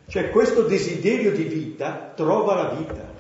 Cioè 0.08 0.30
questo 0.30 0.64
desiderio 0.64 1.32
di 1.32 1.44
vita 1.44 2.12
trova 2.16 2.56
la 2.56 2.70
vita 2.70 3.13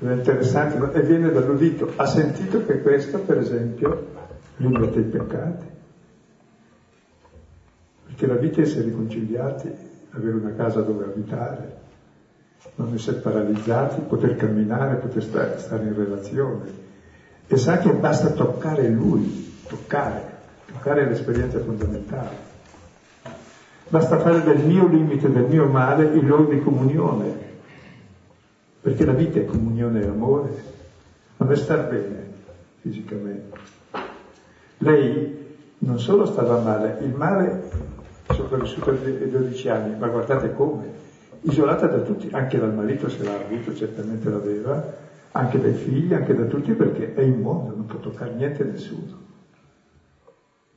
è 0.00 0.12
interessante, 0.12 0.98
e 0.98 1.02
viene 1.02 1.30
dall'udito. 1.30 1.92
Ha 1.96 2.06
sentito 2.06 2.64
che 2.64 2.80
questo, 2.80 3.18
per 3.18 3.38
esempio, 3.38 4.06
gli 4.56 4.66
mette 4.66 5.00
i 5.00 5.04
peccati. 5.04 5.66
Perché 8.06 8.26
la 8.26 8.36
vita 8.36 8.58
è 8.58 8.62
essere 8.62 8.84
riconciliati, 8.84 9.70
avere 10.10 10.36
una 10.36 10.54
casa 10.54 10.80
dove 10.82 11.04
abitare, 11.04 11.76
non 12.76 12.94
essere 12.94 13.18
paralizzati, 13.18 14.00
poter 14.02 14.36
camminare, 14.36 14.96
poter 14.96 15.22
stare, 15.22 15.58
stare 15.58 15.84
in 15.84 15.94
relazione. 15.94 16.86
e 17.50 17.56
sa 17.56 17.78
che 17.78 17.90
basta 17.92 18.28
toccare 18.32 18.88
lui, 18.88 19.62
toccare, 19.66 20.22
toccare 20.66 21.02
è 21.02 21.08
l'esperienza 21.08 21.58
fondamentale. 21.60 22.46
Basta 23.88 24.18
fare 24.18 24.42
del 24.42 24.66
mio 24.66 24.86
limite, 24.86 25.32
del 25.32 25.46
mio 25.46 25.66
male, 25.66 26.04
il 26.04 26.26
luogo 26.26 26.52
di 26.52 26.60
comunione, 26.60 27.47
perché 28.88 29.04
la 29.04 29.12
vita 29.12 29.38
è 29.38 29.44
comunione 29.44 30.00
e 30.00 30.06
amore, 30.06 30.50
non 31.36 31.52
è 31.52 31.56
star 31.56 31.88
bene 31.88 32.32
fisicamente. 32.80 33.58
Lei 34.78 35.56
non 35.80 36.00
solo 36.00 36.24
stava 36.24 36.58
male, 36.60 36.96
il 37.02 37.12
male 37.12 37.68
sopravvissuto 38.30 38.90
ai 38.90 39.28
12 39.28 39.68
anni, 39.68 39.98
ma 39.98 40.08
guardate 40.08 40.54
come, 40.54 40.86
isolata 41.42 41.86
da 41.86 41.98
tutti, 41.98 42.30
anche 42.32 42.58
dal 42.58 42.72
marito 42.72 43.10
se 43.10 43.24
l'ha 43.24 43.34
avuto, 43.34 43.74
certamente 43.74 44.30
l'aveva, 44.30 44.82
anche 45.32 45.60
dai 45.60 45.74
figli, 45.74 46.14
anche 46.14 46.34
da 46.34 46.44
tutti, 46.44 46.72
perché 46.72 47.12
è 47.12 47.20
immondo, 47.20 47.74
non 47.76 47.84
può 47.84 47.98
toccare 47.98 48.32
niente 48.32 48.62
a 48.62 48.66
nessuno. 48.66 49.26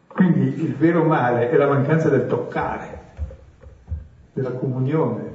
Quindi 0.07 0.65
il 0.65 0.75
vero 0.75 1.05
male 1.05 1.49
è 1.49 1.55
la 1.55 1.67
mancanza 1.67 2.09
del 2.09 2.27
toccare, 2.27 2.99
della 4.33 4.51
comunione. 4.51 5.30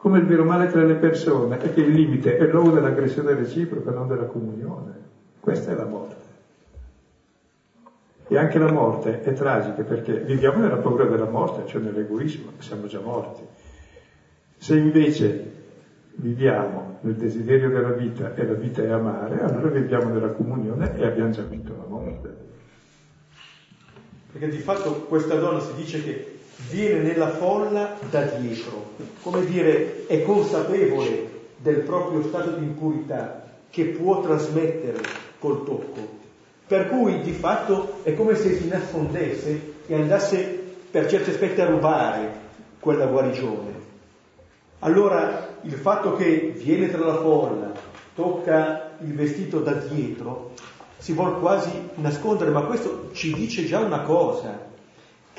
Come 0.00 0.16
il 0.16 0.24
vero 0.24 0.44
male 0.44 0.68
tra 0.68 0.82
le 0.82 0.94
persone 0.94 1.58
è 1.58 1.74
che 1.74 1.82
il 1.82 1.92
limite 1.92 2.38
è 2.38 2.46
l'uomo 2.46 2.70
dell'aggressione 2.70 3.34
reciproca, 3.34 3.90
non 3.90 4.08
della 4.08 4.24
comunione. 4.24 4.94
Questa 5.38 5.72
è 5.72 5.74
la 5.74 5.84
morte. 5.84 6.14
E 8.26 8.38
anche 8.38 8.58
la 8.58 8.72
morte 8.72 9.20
è 9.20 9.32
tragica 9.34 9.82
perché 9.82 10.20
viviamo 10.20 10.62
nella 10.62 10.78
paura 10.78 11.04
della 11.04 11.28
morte, 11.28 11.66
cioè 11.66 11.82
nell'egoismo, 11.82 12.52
siamo 12.60 12.86
già 12.86 13.00
morti. 13.00 13.42
Se 14.56 14.74
invece 14.74 15.52
viviamo 16.12 16.96
nel 17.02 17.16
desiderio 17.16 17.68
della 17.68 17.92
vita 17.92 18.34
e 18.34 18.46
la 18.46 18.54
vita 18.54 18.82
è 18.82 18.88
amare, 18.88 19.42
allora 19.42 19.68
viviamo 19.68 20.08
nella 20.08 20.30
comunione 20.30 20.96
e 20.96 21.04
abbiamo 21.04 21.28
già 21.28 21.42
vinto 21.42 21.76
la 21.76 21.86
morte. 21.86 22.36
Perché 24.32 24.48
di 24.48 24.60
fatto 24.60 25.02
questa 25.02 25.34
donna 25.34 25.60
si 25.60 25.74
dice 25.74 26.02
che 26.02 26.38
viene 26.68 27.00
nella 27.00 27.30
folla 27.30 27.96
da 28.10 28.22
dietro, 28.22 28.90
come 29.22 29.44
dire 29.46 30.06
è 30.06 30.22
consapevole 30.22 31.28
del 31.56 31.80
proprio 31.80 32.22
stato 32.22 32.50
di 32.50 32.64
impurità 32.64 33.44
che 33.70 33.86
può 33.86 34.20
trasmettere 34.20 35.00
col 35.38 35.64
tocco. 35.64 36.18
Per 36.66 36.88
cui 36.88 37.20
di 37.22 37.32
fatto 37.32 38.00
è 38.02 38.14
come 38.14 38.34
se 38.34 38.54
si 38.54 38.68
nascondesse 38.68 39.74
e 39.86 39.94
andasse 39.94 40.58
per 40.90 41.08
certi 41.08 41.30
aspetti 41.30 41.60
a 41.60 41.66
rubare 41.66 42.32
quella 42.78 43.06
guarigione. 43.06 43.88
Allora 44.80 45.56
il 45.62 45.72
fatto 45.72 46.14
che 46.14 46.52
viene 46.56 46.90
tra 46.90 47.04
la 47.04 47.16
folla, 47.16 47.72
tocca 48.14 48.92
il 49.00 49.14
vestito 49.14 49.60
da 49.60 49.72
dietro, 49.72 50.52
si 50.98 51.12
vuole 51.12 51.38
quasi 51.38 51.70
nascondere, 51.96 52.50
ma 52.50 52.62
questo 52.62 53.10
ci 53.12 53.32
dice 53.32 53.64
già 53.66 53.80
una 53.80 54.02
cosa, 54.02 54.68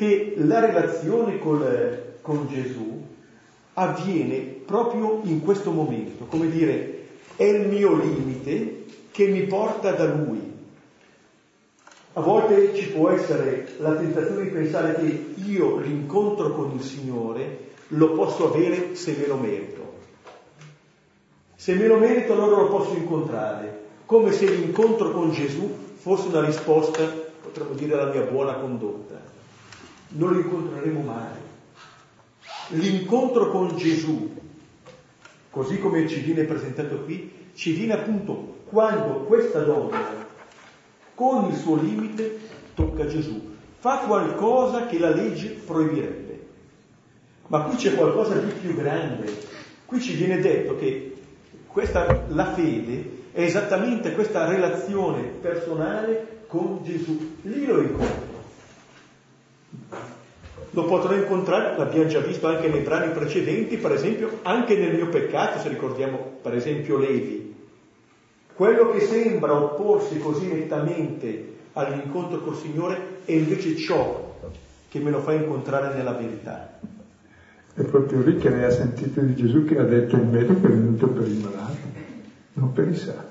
che 0.01 0.33
la 0.37 0.59
relazione 0.59 1.37
col, 1.37 2.15
con 2.23 2.47
Gesù 2.49 3.05
avviene 3.73 4.39
proprio 4.39 5.19
in 5.25 5.43
questo 5.43 5.69
momento, 5.69 6.25
come 6.25 6.49
dire, 6.49 7.09
è 7.35 7.43
il 7.43 7.67
mio 7.67 7.93
limite 7.93 8.85
che 9.11 9.27
mi 9.27 9.43
porta 9.43 9.91
da 9.91 10.05
Lui. 10.05 10.41
A 12.13 12.19
volte 12.19 12.73
ci 12.73 12.87
può 12.87 13.11
essere 13.11 13.75
la 13.77 13.93
tentazione 13.93 14.45
di 14.45 14.49
pensare 14.49 14.95
che 14.95 15.35
io 15.45 15.77
l'incontro 15.77 16.51
con 16.55 16.71
il 16.71 16.81
Signore 16.81 17.69
lo 17.89 18.13
posso 18.13 18.51
avere 18.51 18.95
se 18.95 19.15
me 19.19 19.27
lo 19.27 19.35
merito. 19.35 19.93
Se 21.53 21.75
me 21.75 21.85
lo 21.85 21.97
merito 21.97 22.33
allora 22.33 22.63
lo 22.63 22.69
posso 22.69 22.95
incontrare, 22.95 23.81
come 24.07 24.31
se 24.31 24.49
l'incontro 24.49 25.11
con 25.11 25.29
Gesù 25.29 25.71
fosse 25.93 26.29
una 26.29 26.43
risposta, 26.43 27.03
potremmo 27.39 27.75
dire, 27.75 27.93
alla 27.93 28.11
mia 28.11 28.23
buona 28.23 28.55
condotta. 28.55 29.30
Non 30.13 30.33
lo 30.33 30.39
incontreremo 30.39 31.01
mai. 31.01 31.39
L'incontro 32.69 33.49
con 33.49 33.75
Gesù, 33.77 34.33
così 35.49 35.79
come 35.79 36.07
ci 36.07 36.19
viene 36.21 36.43
presentato 36.43 37.01
qui, 37.01 37.31
ci 37.53 37.73
viene 37.73 37.93
appunto 37.93 38.59
quando 38.65 39.23
questa 39.25 39.61
donna, 39.61 39.99
con 41.13 41.49
il 41.49 41.55
suo 41.55 41.75
limite, 41.75 42.39
tocca 42.73 43.05
Gesù, 43.05 43.55
fa 43.77 43.99
qualcosa 43.99 44.85
che 44.85 44.97
la 44.99 45.09
legge 45.09 45.49
proibirebbe. 45.49 46.39
Ma 47.47 47.63
qui 47.63 47.75
c'è 47.75 47.95
qualcosa 47.95 48.35
di 48.35 48.51
più 48.51 48.73
grande. 48.75 49.49
Qui 49.85 49.99
ci 49.99 50.13
viene 50.13 50.39
detto 50.39 50.77
che 50.77 51.15
questa, 51.67 52.25
la 52.29 52.53
fede 52.53 53.19
è 53.33 53.41
esattamente 53.41 54.13
questa 54.13 54.45
relazione 54.47 55.23
personale 55.23 56.43
con 56.47 56.79
Gesù. 56.83 57.35
Lì 57.41 57.65
lo 57.65 57.81
incontro. 57.81 58.30
Lo 60.73 60.85
potrò 60.85 61.13
incontrare, 61.13 61.77
l'abbiamo 61.77 62.07
già 62.07 62.19
visto 62.19 62.47
anche 62.47 62.69
nei 62.69 62.79
brani 62.79 63.11
precedenti, 63.11 63.77
per 63.77 63.91
esempio 63.91 64.39
anche 64.43 64.77
nel 64.77 64.95
mio 64.95 65.09
peccato, 65.09 65.59
se 65.59 65.67
ricordiamo 65.67 66.17
per 66.41 66.55
esempio 66.55 66.97
Levi. 66.97 67.53
Quello 68.53 68.89
che 68.91 69.01
sembra 69.01 69.53
opporsi 69.53 70.17
così 70.19 70.47
nettamente 70.47 71.55
all'incontro 71.73 72.39
col 72.39 72.55
Signore 72.55 73.19
è 73.25 73.33
invece 73.33 73.75
ciò 73.75 74.33
che 74.87 74.99
me 74.99 75.09
lo 75.09 75.19
fa 75.19 75.33
incontrare 75.33 75.93
nella 75.93 76.13
verità. 76.13 76.77
È 77.73 77.83
proprio 77.83 78.21
lì 78.21 78.37
che 78.37 78.49
lei 78.49 78.63
ha 78.63 78.69
sentito 78.69 79.21
di 79.21 79.35
Gesù 79.35 79.63
che 79.63 79.77
ha 79.77 79.83
detto 79.83 80.15
il 80.17 80.25
medico 80.25 80.67
è 80.67 80.69
venuto 80.69 81.07
per 81.07 81.27
i 81.27 81.39
malati, 81.41 81.93
non 82.53 82.71
per 82.71 82.87
i 82.87 82.95
sani. 82.95 83.29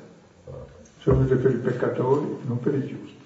Sono 0.99 1.19
venuto 1.19 1.37
per 1.37 1.53
i 1.53 1.57
peccatori, 1.59 2.37
non 2.43 2.59
per 2.59 2.75
i 2.75 2.87
giusti. 2.87 3.19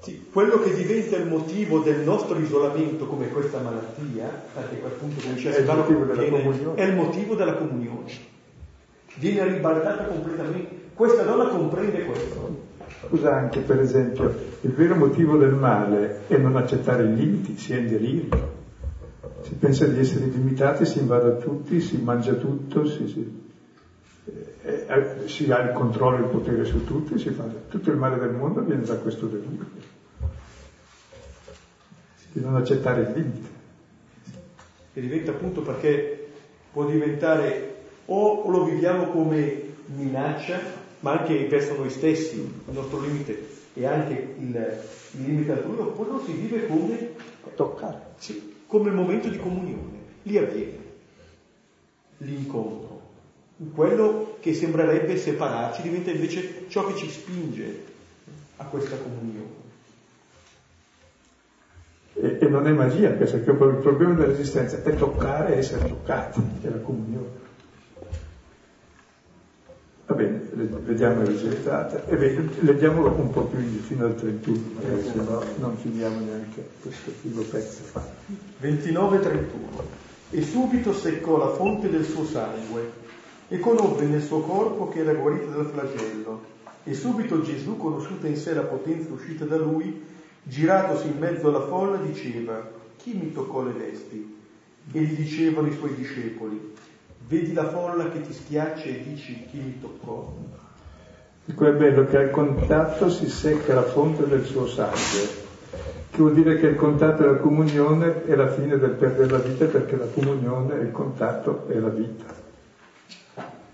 Sì, 0.00 0.21
quello 0.32 0.60
che 0.60 0.74
diventa 0.74 1.16
il 1.16 1.28
motivo 1.28 1.80
del 1.80 2.00
nostro 2.00 2.38
isolamento 2.38 3.06
come 3.06 3.28
questa 3.28 3.60
malattia, 3.60 4.28
perché 4.54 4.82
appunto 4.82 5.20
come 5.20 5.34
diceva 5.34 5.56
Silvano, 5.56 5.86
è, 5.86 6.74
è 6.74 6.84
il 6.84 6.94
motivo 6.94 7.34
della 7.34 7.54
comunione. 7.54 8.10
Viene 9.16 9.52
ribaltata 9.52 10.04
completamente. 10.04 10.74
Questa 10.94 11.22
donna 11.22 11.48
comprende 11.48 12.04
questo. 12.06 12.70
Scusa 13.08 13.34
anche, 13.34 13.60
per 13.60 13.80
esempio, 13.80 14.34
il 14.62 14.72
vero 14.72 14.94
motivo 14.94 15.36
del 15.36 15.52
male 15.52 16.22
è 16.28 16.38
non 16.38 16.56
accettare 16.56 17.02
i 17.04 17.14
limiti, 17.14 17.58
si 17.58 17.74
è 17.74 17.76
in 17.76 17.88
delirio. 17.88 18.60
Si 19.42 19.52
pensa 19.54 19.86
di 19.86 19.98
essere 19.98 20.26
limitati, 20.26 20.86
si 20.86 21.00
invade 21.00 21.28
a 21.28 21.34
tutti, 21.34 21.78
si 21.80 22.00
mangia 22.00 22.32
tutto, 22.34 22.86
si, 22.86 23.06
si, 23.06 23.50
eh, 24.62 24.86
eh, 24.86 25.28
si 25.28 25.50
ha 25.52 25.60
il 25.60 25.72
controllo 25.72 26.16
e 26.16 26.20
il 26.20 26.26
potere 26.28 26.64
su 26.64 26.84
tutti, 26.84 27.18
si 27.18 27.30
fa, 27.30 27.44
tutto 27.68 27.90
il 27.90 27.96
male 27.98 28.18
del 28.18 28.30
mondo 28.30 28.62
viene 28.62 28.84
da 28.84 28.96
questo 28.96 29.26
delirio. 29.26 29.91
Di 32.32 32.40
non 32.40 32.56
accettare 32.56 33.02
il 33.02 33.12
limite. 33.12 33.48
E 34.94 35.00
diventa 35.00 35.30
appunto 35.30 35.62
perché 35.62 36.28
può 36.72 36.84
diventare 36.86 37.74
o 38.06 38.48
lo 38.50 38.64
viviamo 38.64 39.06
come 39.06 39.70
minaccia 39.86 40.80
ma 41.02 41.18
anche 41.18 41.46
verso 41.46 41.76
noi 41.76 41.90
stessi, 41.90 42.36
il 42.36 42.72
nostro 42.72 43.00
limite 43.00 43.48
e 43.74 43.86
anche 43.86 44.34
il, 44.38 44.82
il 45.12 45.24
limite 45.24 45.52
altrui, 45.52 45.78
oppure 45.78 46.10
lo 46.10 46.22
si 46.24 46.32
vive 46.32 46.66
come 46.66 47.14
toccare, 47.54 48.14
sì, 48.18 48.54
come 48.66 48.88
il 48.88 48.94
momento 48.94 49.28
di 49.28 49.38
comunione. 49.38 49.98
Lì 50.22 50.38
avviene 50.38 50.78
l'incontro. 52.18 53.00
Quello 53.74 54.36
che 54.40 54.54
sembrerebbe 54.54 55.16
separarci 55.16 55.82
diventa 55.82 56.10
invece 56.10 56.66
ciò 56.68 56.86
che 56.86 56.96
ci 56.96 57.08
spinge 57.10 57.84
a 58.56 58.64
questa 58.64 58.96
comunione. 58.96 59.61
E, 62.14 62.38
e 62.40 62.48
non 62.48 62.66
è 62.66 62.72
magia, 62.72 63.10
perché 63.10 63.36
il 63.36 63.56
problema 63.56 64.14
dell'esistenza 64.14 64.82
è 64.82 64.94
toccare 64.94 65.54
e 65.54 65.58
essere 65.58 65.88
toccati, 65.88 66.42
è 66.60 66.68
la 66.68 66.78
comunione. 66.78 67.40
Va 70.04 70.14
bene, 70.14 70.40
vediamo 70.84 71.22
il 71.22 71.28
risultato 71.28 72.02
e 72.06 72.48
leggiamolo 72.60 73.14
un 73.16 73.30
po' 73.30 73.44
più 73.44 73.60
fino 73.80 74.04
al 74.04 74.14
31, 74.14 74.58
magari 74.74 75.02
se 75.04 75.14
no 75.14 75.42
non 75.58 75.76
finiamo 75.76 76.20
neanche 76.20 76.68
questo 76.82 77.12
primo 77.20 77.40
pezzo. 77.42 77.80
29-31 78.60 79.38
E 80.30 80.42
subito 80.42 80.92
seccò 80.92 81.38
la 81.38 81.48
fonte 81.48 81.88
del 81.88 82.04
suo 82.04 82.26
sangue 82.26 82.90
e 83.48 83.58
conobbe 83.58 84.04
nel 84.04 84.22
suo 84.22 84.40
corpo 84.40 84.88
che 84.88 85.00
era 85.00 85.14
guarito 85.14 85.46
dal 85.46 85.66
flagello. 85.66 86.42
E 86.84 86.94
subito 86.94 87.40
Gesù, 87.40 87.76
conosciuta 87.76 88.26
in 88.26 88.36
sé 88.36 88.54
la 88.54 88.62
potenza 88.62 89.12
uscita 89.12 89.44
da 89.44 89.56
lui, 89.56 90.04
giratosi 90.42 91.08
in 91.08 91.18
mezzo 91.18 91.48
alla 91.48 91.66
folla, 91.66 91.96
diceva, 91.98 92.70
chi 92.96 93.14
mi 93.14 93.32
toccò 93.32 93.62
le 93.62 93.72
vesti? 93.72 94.40
E 94.92 95.00
gli 95.00 95.14
dicevano 95.14 95.68
i 95.68 95.72
suoi 95.72 95.94
discepoli, 95.94 96.72
Vedi 97.26 97.52
la 97.52 97.68
folla 97.68 98.10
che 98.10 98.20
ti 98.20 98.32
schiaccia 98.32 98.84
e 98.84 99.02
dici 99.02 99.46
chi 99.46 99.58
mi 99.58 99.80
toccò? 99.80 100.34
Dico 101.44 101.66
è 101.66 101.72
bello 101.72 102.04
che 102.04 102.16
al 102.16 102.30
contatto 102.30 103.08
si 103.08 103.28
secca 103.28 103.74
la 103.74 103.82
fonte 103.82 104.26
del 104.26 104.44
suo 104.44 104.66
sangue, 104.66 105.28
che 106.10 106.18
vuol 106.18 106.34
dire 106.34 106.56
che 106.56 106.66
il 106.66 106.76
contatto 106.76 107.22
e 107.22 107.26
la 107.26 107.36
comunione 107.36 108.24
è 108.24 108.34
la 108.34 108.48
fine 108.48 108.76
del 108.76 108.90
perdere 108.90 109.30
la 109.30 109.38
vita 109.38 109.64
perché 109.66 109.96
la 109.96 110.06
comunione 110.06 110.78
e 110.78 110.82
il 110.82 110.92
contatto 110.92 111.66
è 111.68 111.78
la 111.78 111.88
vita. 111.88 112.24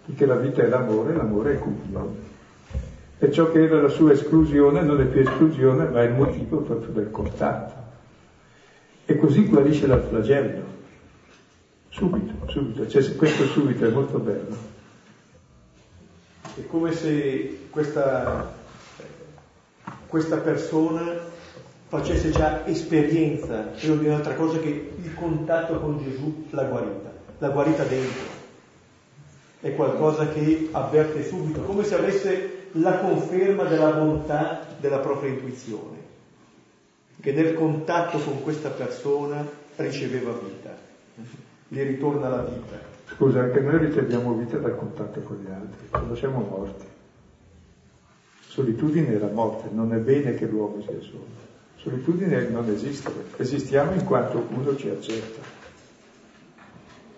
Perché 0.06 0.24
la 0.24 0.36
vita 0.36 0.62
è 0.62 0.68
l'amore, 0.68 1.14
l'amore 1.14 1.54
è 1.54 1.58
comunione. 1.58 2.27
E 3.20 3.32
ciò 3.32 3.50
che 3.50 3.64
era 3.64 3.82
la 3.82 3.88
sua 3.88 4.12
esclusione 4.12 4.80
non 4.82 5.00
è 5.00 5.04
più 5.04 5.20
esclusione, 5.20 5.88
ma 5.88 6.02
è 6.02 6.06
il 6.06 6.14
motivo 6.14 6.58
proprio 6.58 6.92
del 6.92 7.10
contatto. 7.10 7.74
E 9.04 9.16
così 9.18 9.46
guarisce 9.46 9.88
dal 9.88 10.02
flagello. 10.02 10.62
Subito, 11.88 12.48
subito. 12.48 12.86
Cioè, 12.86 13.16
questo 13.16 13.44
subito 13.46 13.84
è 13.84 13.90
molto 13.90 14.18
bello. 14.18 14.56
È 16.54 16.64
come 16.66 16.92
se 16.92 17.66
questa, 17.70 18.54
questa 20.06 20.36
persona 20.36 21.16
facesse 21.88 22.30
già 22.30 22.64
esperienza, 22.66 23.70
credo 23.76 23.96
di 23.96 24.06
un'altra 24.06 24.34
cosa 24.34 24.58
che 24.58 24.92
il 25.02 25.14
contatto 25.14 25.80
con 25.80 25.98
Gesù 26.02 26.44
l'ha 26.50 26.64
guarita, 26.64 27.12
l'ha 27.38 27.48
guarita 27.48 27.82
dentro. 27.82 28.36
È 29.60 29.74
qualcosa 29.74 30.28
che 30.28 30.68
avverte 30.70 31.24
subito, 31.24 31.62
come 31.62 31.82
se 31.82 31.94
avesse 31.96 32.57
la 32.72 32.98
conferma 32.98 33.64
della 33.64 33.92
bontà 33.92 34.66
della 34.78 34.98
propria 34.98 35.30
intuizione, 35.30 35.96
che 37.20 37.32
nel 37.32 37.54
contatto 37.54 38.18
con 38.18 38.42
questa 38.42 38.70
persona 38.70 39.46
riceveva 39.76 40.32
vita, 40.32 40.76
gli 41.68 41.80
ritorna 41.82 42.28
la 42.28 42.42
vita. 42.42 42.96
Scusa, 43.06 43.40
anche 43.40 43.60
noi 43.60 43.78
riceviamo 43.78 44.34
vita 44.34 44.58
dal 44.58 44.76
contatto 44.76 45.20
con 45.20 45.36
gli 45.36 45.50
altri, 45.50 45.88
quando 45.88 46.14
siamo 46.14 46.40
morti. 46.40 46.84
Solitudine 48.40 49.14
è 49.14 49.18
la 49.18 49.30
morte, 49.30 49.68
non 49.72 49.92
è 49.92 49.98
bene 49.98 50.34
che 50.34 50.46
l'uomo 50.46 50.82
sia 50.82 51.00
solo. 51.00 51.46
Solitudine 51.76 52.48
non 52.48 52.68
esiste, 52.68 53.10
esistiamo 53.36 53.92
in 53.92 54.04
quanto 54.04 54.46
uno 54.50 54.76
ci 54.76 54.88
accetta. 54.88 55.40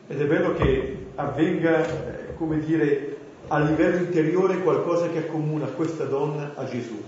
Ed 0.07 0.21
è 0.21 0.27
bello 0.27 0.55
che 0.55 1.07
avvenga, 1.15 1.87
eh, 1.87 2.35
come 2.35 2.59
dire, 2.59 3.10
a 3.53 3.59
livello 3.59 3.97
interiore 3.97 4.59
qualcosa 4.59 5.09
che 5.09 5.19
accomuna 5.19 5.67
questa 5.67 6.05
donna 6.05 6.53
a 6.55 6.65
Gesù. 6.67 7.03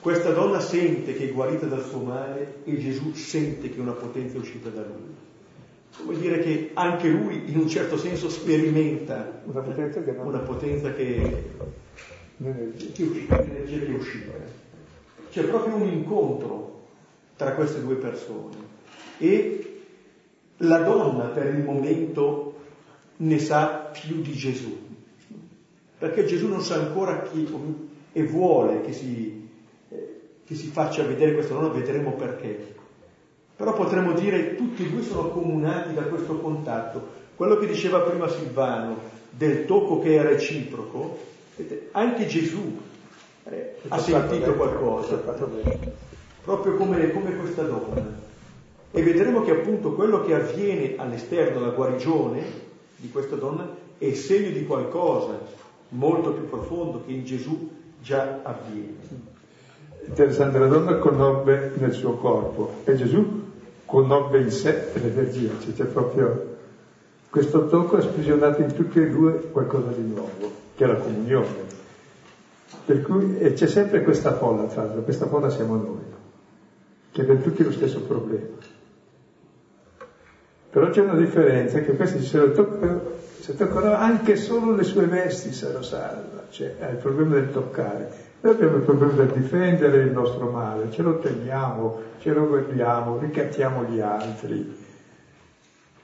Questa 0.00 0.30
donna 0.32 0.60
sente 0.60 1.14
che 1.14 1.28
è 1.28 1.32
guarita 1.32 1.66
dal 1.66 1.84
suo 1.84 2.00
male 2.00 2.62
e 2.64 2.78
Gesù 2.78 3.12
sente 3.12 3.68
che 3.68 3.78
una 3.78 3.92
potenza 3.92 4.36
è 4.36 4.40
uscita 4.40 4.70
da 4.70 4.80
lui. 4.80 5.14
Come 6.04 6.18
dire 6.18 6.38
che 6.38 6.70
anche 6.72 7.08
lui 7.08 7.50
in 7.50 7.58
un 7.58 7.68
certo 7.68 7.98
senso 7.98 8.30
sperimenta 8.30 9.42
una 9.44 9.60
potenza 9.60 10.02
che, 10.02 10.10
una 10.10 10.38
potenza 10.38 10.92
che, 10.94 11.44
che, 12.38 13.26
che 13.26 13.86
è 13.86 13.94
uscita 13.94 14.32
c'è 15.30 15.44
proprio 15.44 15.74
un 15.74 15.86
incontro 15.86 16.86
tra 17.36 17.52
queste 17.52 17.82
due 17.82 17.96
persone 17.96 18.56
e 19.18 19.82
la 20.58 20.78
donna 20.78 21.24
per 21.24 21.54
il 21.54 21.62
momento 21.62 22.54
ne 23.16 23.38
sa 23.38 23.90
più 23.92 24.20
di 24.22 24.32
Gesù, 24.32 24.87
perché 25.98 26.24
Gesù 26.24 26.48
non 26.48 26.62
sa 26.62 26.76
ancora 26.76 27.22
chi 27.22 27.46
e 28.12 28.22
vuole 28.22 28.82
che 28.82 28.92
si, 28.92 29.48
eh, 29.90 30.20
che 30.44 30.54
si 30.54 30.68
faccia 30.68 31.02
vedere 31.02 31.34
questa 31.34 31.54
donna, 31.54 31.68
vedremo 31.68 32.12
perché. 32.12 32.76
Però 33.56 33.72
potremmo 33.74 34.12
dire 34.12 34.54
tutti 34.54 34.86
e 34.86 34.90
due 34.90 35.02
sono 35.02 35.28
accomunati 35.28 35.92
da 35.92 36.02
questo 36.02 36.38
contatto. 36.38 37.16
Quello 37.34 37.56
che 37.58 37.66
diceva 37.66 38.00
prima 38.00 38.28
Silvano 38.28 39.16
del 39.30 39.66
tocco 39.66 39.98
che 39.98 40.16
è 40.16 40.22
reciproco, 40.22 41.18
anche 41.90 42.26
Gesù 42.26 42.80
eh, 43.44 43.74
ha 43.88 43.98
sentito 43.98 44.54
qualcosa, 44.54 45.16
proprio 46.44 46.74
come, 46.74 47.10
come 47.10 47.36
questa 47.36 47.62
donna. 47.62 48.26
E 48.90 49.02
vedremo 49.02 49.42
che 49.42 49.50
appunto 49.50 49.94
quello 49.94 50.24
che 50.24 50.34
avviene 50.34 50.94
all'esterno, 50.96 51.60
la 51.60 51.72
guarigione 51.72 52.42
di 52.96 53.10
questa 53.10 53.34
donna, 53.34 53.68
è 53.98 54.12
segno 54.14 54.50
di 54.50 54.64
qualcosa 54.64 55.66
molto 55.90 56.32
più 56.32 56.48
profondo 56.48 57.02
che 57.04 57.12
in 57.12 57.24
Gesù 57.24 57.70
già 58.00 58.40
avviene. 58.42 58.96
Interessante, 60.06 60.58
la 60.58 60.66
donna 60.66 60.96
conobbe 60.96 61.72
nel 61.76 61.92
suo 61.92 62.14
corpo 62.14 62.80
e 62.84 62.94
Gesù 62.94 63.42
conobbe 63.84 64.40
in 64.40 64.50
sé 64.50 64.90
l'energia, 64.94 65.50
cioè 65.60 65.72
c'è 65.72 65.84
proprio 65.84 66.56
questo 67.30 67.66
tocco 67.66 67.96
ha 67.96 68.00
sprigionato 68.00 68.62
in 68.62 68.72
tutti 68.72 69.00
e 69.00 69.08
due 69.08 69.50
qualcosa 69.50 69.90
di 69.90 70.02
nuovo, 70.02 70.50
che 70.74 70.84
è 70.84 70.86
la 70.86 70.96
comunione. 70.96 71.66
Per 72.86 73.02
cui 73.02 73.52
c'è 73.52 73.66
sempre 73.66 74.02
questa 74.02 74.32
folla 74.32 74.64
tra 74.64 74.82
l'altro, 74.82 75.02
questa 75.02 75.26
folla 75.26 75.50
siamo 75.50 75.76
noi, 75.76 76.04
che 77.10 77.24
per 77.24 77.36
tutti 77.38 77.62
lo 77.62 77.70
stesso 77.70 78.00
problema. 78.00 78.56
Però 80.70 80.88
c'è 80.88 81.02
una 81.02 81.16
differenza, 81.16 81.80
che 81.80 81.96
questi 81.96 82.22
se 82.22 82.38
lo 82.38 82.52
toccano, 82.52 83.07
se 83.48 83.56
toccano 83.56 83.94
anche 83.94 84.36
solo 84.36 84.74
le 84.74 84.82
sue 84.82 85.06
vesti 85.06 85.58
lo 85.72 85.80
salva, 85.80 86.44
cioè 86.50 86.76
è 86.76 86.90
il 86.90 86.96
problema 86.98 87.36
del 87.36 87.50
toccare. 87.50 88.12
Noi 88.42 88.52
abbiamo 88.52 88.76
il 88.76 88.82
problema 88.82 89.12
del 89.14 89.28
difendere 89.28 90.02
il 90.02 90.10
nostro 90.10 90.50
male, 90.50 90.90
ce 90.90 91.00
lo 91.00 91.18
teniamo, 91.18 91.98
ce 92.18 92.34
lo 92.34 92.46
guardiamo, 92.46 93.16
ricattiamo 93.16 93.84
gli 93.84 94.00
altri. 94.00 94.76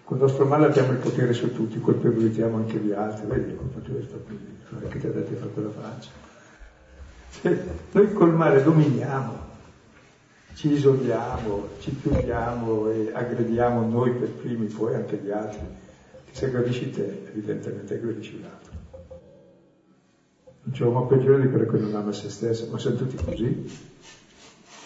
Con 0.04 0.16
il 0.16 0.22
nostro 0.22 0.46
male 0.46 0.64
abbiamo 0.64 0.92
il 0.92 0.96
potere 0.96 1.34
su 1.34 1.52
tutti, 1.52 1.78
colpevolizziamo 1.78 2.56
anche 2.56 2.78
gli 2.78 2.92
altri, 2.92 3.26
vedi, 3.26 3.54
colpa 3.54 3.80
tua 3.80 4.02
sta 4.02 4.16
qui, 4.26 4.38
che 4.88 4.98
ti 4.98 5.06
ha 5.06 5.10
detto 5.10 5.28
di 5.28 5.36
fare 5.36 5.50
quella 5.50 5.70
faccia. 5.70 6.10
Noi 7.92 8.12
col 8.14 8.32
male 8.32 8.62
dominiamo, 8.62 9.38
ci 10.54 10.72
isoliamo, 10.72 11.68
ci 11.80 11.94
chiudiamo 11.94 12.88
e 12.90 13.10
aggrediamo 13.12 13.86
noi 13.86 14.12
per 14.12 14.30
primi, 14.30 14.64
poi 14.64 14.94
anche 14.94 15.16
gli 15.18 15.30
altri. 15.30 15.82
Se 16.34 16.46
aggredisci 16.46 16.90
te, 16.90 17.22
evidentemente 17.32 17.94
aggredisci 17.94 18.40
l'altro. 18.40 18.72
Non 20.62 20.74
c'è 20.74 20.82
uomo 20.82 21.06
peggiore 21.06 21.42
di 21.42 21.48
quello 21.48 21.70
che 21.70 21.78
non 21.78 21.94
ama 21.94 22.10
se 22.10 22.28
stesso, 22.28 22.66
ma 22.72 22.78
sono 22.78 22.96
tutti 22.96 23.14
così. 23.22 23.70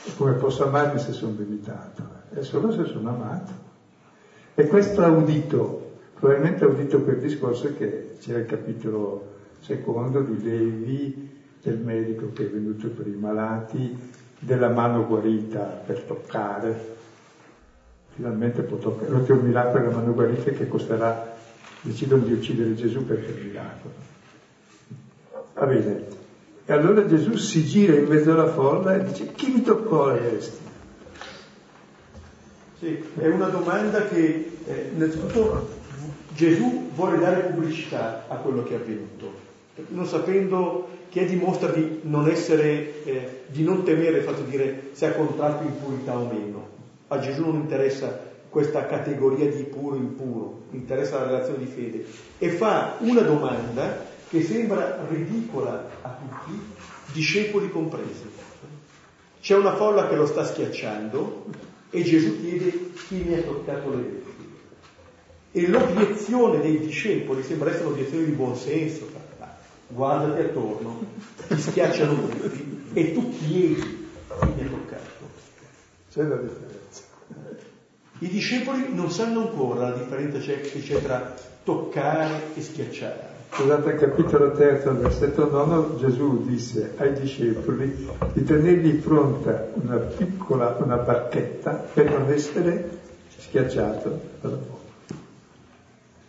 E 0.04 0.14
come 0.14 0.32
posso 0.32 0.64
amarmi 0.64 0.98
se 0.98 1.12
sono 1.12 1.36
limitato? 1.38 2.06
È 2.28 2.42
solo 2.42 2.70
se 2.70 2.84
sono 2.84 3.08
amato. 3.08 3.52
E 4.54 4.66
questo 4.66 5.00
ha 5.00 5.08
udito, 5.08 5.94
probabilmente 6.12 6.64
ha 6.64 6.68
udito 6.68 7.00
quel 7.00 7.18
discorso 7.18 7.74
che 7.74 8.16
c'era 8.20 8.40
il 8.40 8.44
capitolo 8.44 9.36
secondo 9.60 10.20
di 10.20 10.42
Levi, 10.42 11.30
del 11.62 11.78
medico 11.78 12.30
che 12.30 12.44
è 12.44 12.50
venuto 12.50 12.90
per 12.90 13.06
i 13.06 13.16
malati, 13.16 13.96
della 14.38 14.68
mano 14.68 15.06
guarita 15.06 15.62
per 15.62 16.02
toccare. 16.02 16.96
Finalmente 18.14 18.60
può 18.64 18.76
toccare. 18.76 19.10
Lo 19.10 19.24
un 19.32 19.40
miracolo 19.46 19.84
della 19.84 19.96
mano 19.96 20.12
guarita 20.12 20.50
che 20.50 20.68
costerà, 20.68 21.27
decidono 21.82 22.24
di 22.24 22.32
uccidere 22.32 22.74
Gesù 22.74 23.04
perché 23.04 23.28
è 23.28 23.40
un 23.40 23.46
miracolo. 23.46 23.94
Va 25.54 25.66
bene. 25.66 26.06
E 26.64 26.72
allora 26.72 27.06
Gesù 27.06 27.34
si 27.36 27.64
gira 27.64 27.94
in 27.94 28.06
mezzo 28.06 28.32
alla 28.32 28.52
folla 28.52 28.96
e 28.96 29.04
dice, 29.04 29.32
chi 29.32 29.50
mi 29.50 29.62
toccò 29.62 30.16
questi? 30.16 30.66
Sì, 32.78 33.02
è 33.18 33.26
una 33.26 33.48
domanda 33.48 34.06
che 34.06 34.50
eh, 34.66 34.90
innanzitutto 34.94 35.76
Gesù 36.34 36.90
vuole 36.94 37.18
dare 37.18 37.48
pubblicità 37.48 38.26
a 38.28 38.36
quello 38.36 38.62
che 38.62 38.74
è 38.74 38.76
avvenuto 38.76 39.46
non 39.88 40.06
sapendo 40.06 40.96
che 41.08 41.24
dimostra 41.24 41.70
di 41.70 42.00
non 42.02 42.28
essere, 42.28 43.04
eh, 43.04 43.40
di 43.46 43.62
non 43.62 43.84
temere 43.84 44.18
il 44.18 44.24
fatto 44.24 44.42
di 44.42 44.50
dire 44.50 44.90
se 44.92 45.06
ha 45.06 45.12
contratto 45.12 45.64
impurità 45.64 46.18
o 46.18 46.26
meno. 46.26 46.66
A 47.08 47.18
Gesù 47.18 47.44
non 47.44 47.54
interessa 47.54 48.26
questa 48.58 48.86
categoria 48.86 49.48
di 49.48 49.62
puro 49.62 49.94
impuro, 49.94 50.62
interessa 50.72 51.20
la 51.20 51.26
relazione 51.26 51.58
di 51.60 51.66
fede. 51.66 52.04
E 52.38 52.50
fa 52.50 52.96
una 52.98 53.20
domanda 53.20 54.04
che 54.28 54.42
sembra 54.42 55.06
ridicola 55.08 55.88
a 56.02 56.18
tutti, 56.18 56.60
discepoli 57.12 57.70
compresi. 57.70 58.28
C'è 59.40 59.54
una 59.54 59.76
folla 59.76 60.08
che 60.08 60.16
lo 60.16 60.26
sta 60.26 60.44
schiacciando 60.44 61.44
e 61.90 62.02
Gesù 62.02 62.40
chiede 62.40 62.90
chi 62.94 63.22
mi 63.24 63.34
ha 63.34 63.42
toccato 63.42 63.90
le 63.90 64.02
vesti. 64.02 64.26
E 65.52 65.68
l'obiezione 65.68 66.60
dei 66.60 66.80
discepoli 66.80 67.44
sembra 67.44 67.70
essere 67.70 67.86
un'obiezione 67.86 68.24
di 68.24 68.32
buon 68.32 68.56
senso, 68.56 69.06
guardati 69.86 70.40
attorno, 70.40 71.00
ti 71.46 71.60
schiacciano 71.60 72.26
tutti 72.28 72.90
e 72.92 73.12
tu 73.12 73.32
chiedi 73.38 74.08
chi 74.40 74.48
mi 74.56 74.62
ha 74.62 74.68
toccato. 74.68 75.26
C'è 76.10 76.22
la 76.24 76.36
differenza. 76.38 76.77
I 78.20 78.28
discepoli 78.28 78.92
non 78.92 79.10
sanno 79.10 79.42
ancora 79.42 79.90
la 79.90 79.96
differenza 79.96 80.38
che 80.38 80.80
c'è 80.82 81.00
tra 81.02 81.34
toccare 81.62 82.54
e 82.54 82.62
schiacciare. 82.62 83.36
Scusate, 83.50 83.94
capitolo 83.94 84.52
terzo, 84.52 84.94
versetto 84.94 85.48
nono, 85.48 85.96
Gesù 85.96 86.44
disse 86.44 86.94
ai 86.96 87.12
discepoli 87.18 88.08
di 88.32 88.44
tenergli 88.44 88.94
pronta 88.96 89.68
una 89.74 89.96
piccola, 89.96 90.76
una 90.80 90.96
barchetta 90.96 91.72
per 91.72 92.10
non 92.10 92.30
essere 92.30 92.98
schiacciato 93.38 94.20
dalla. 94.40 94.76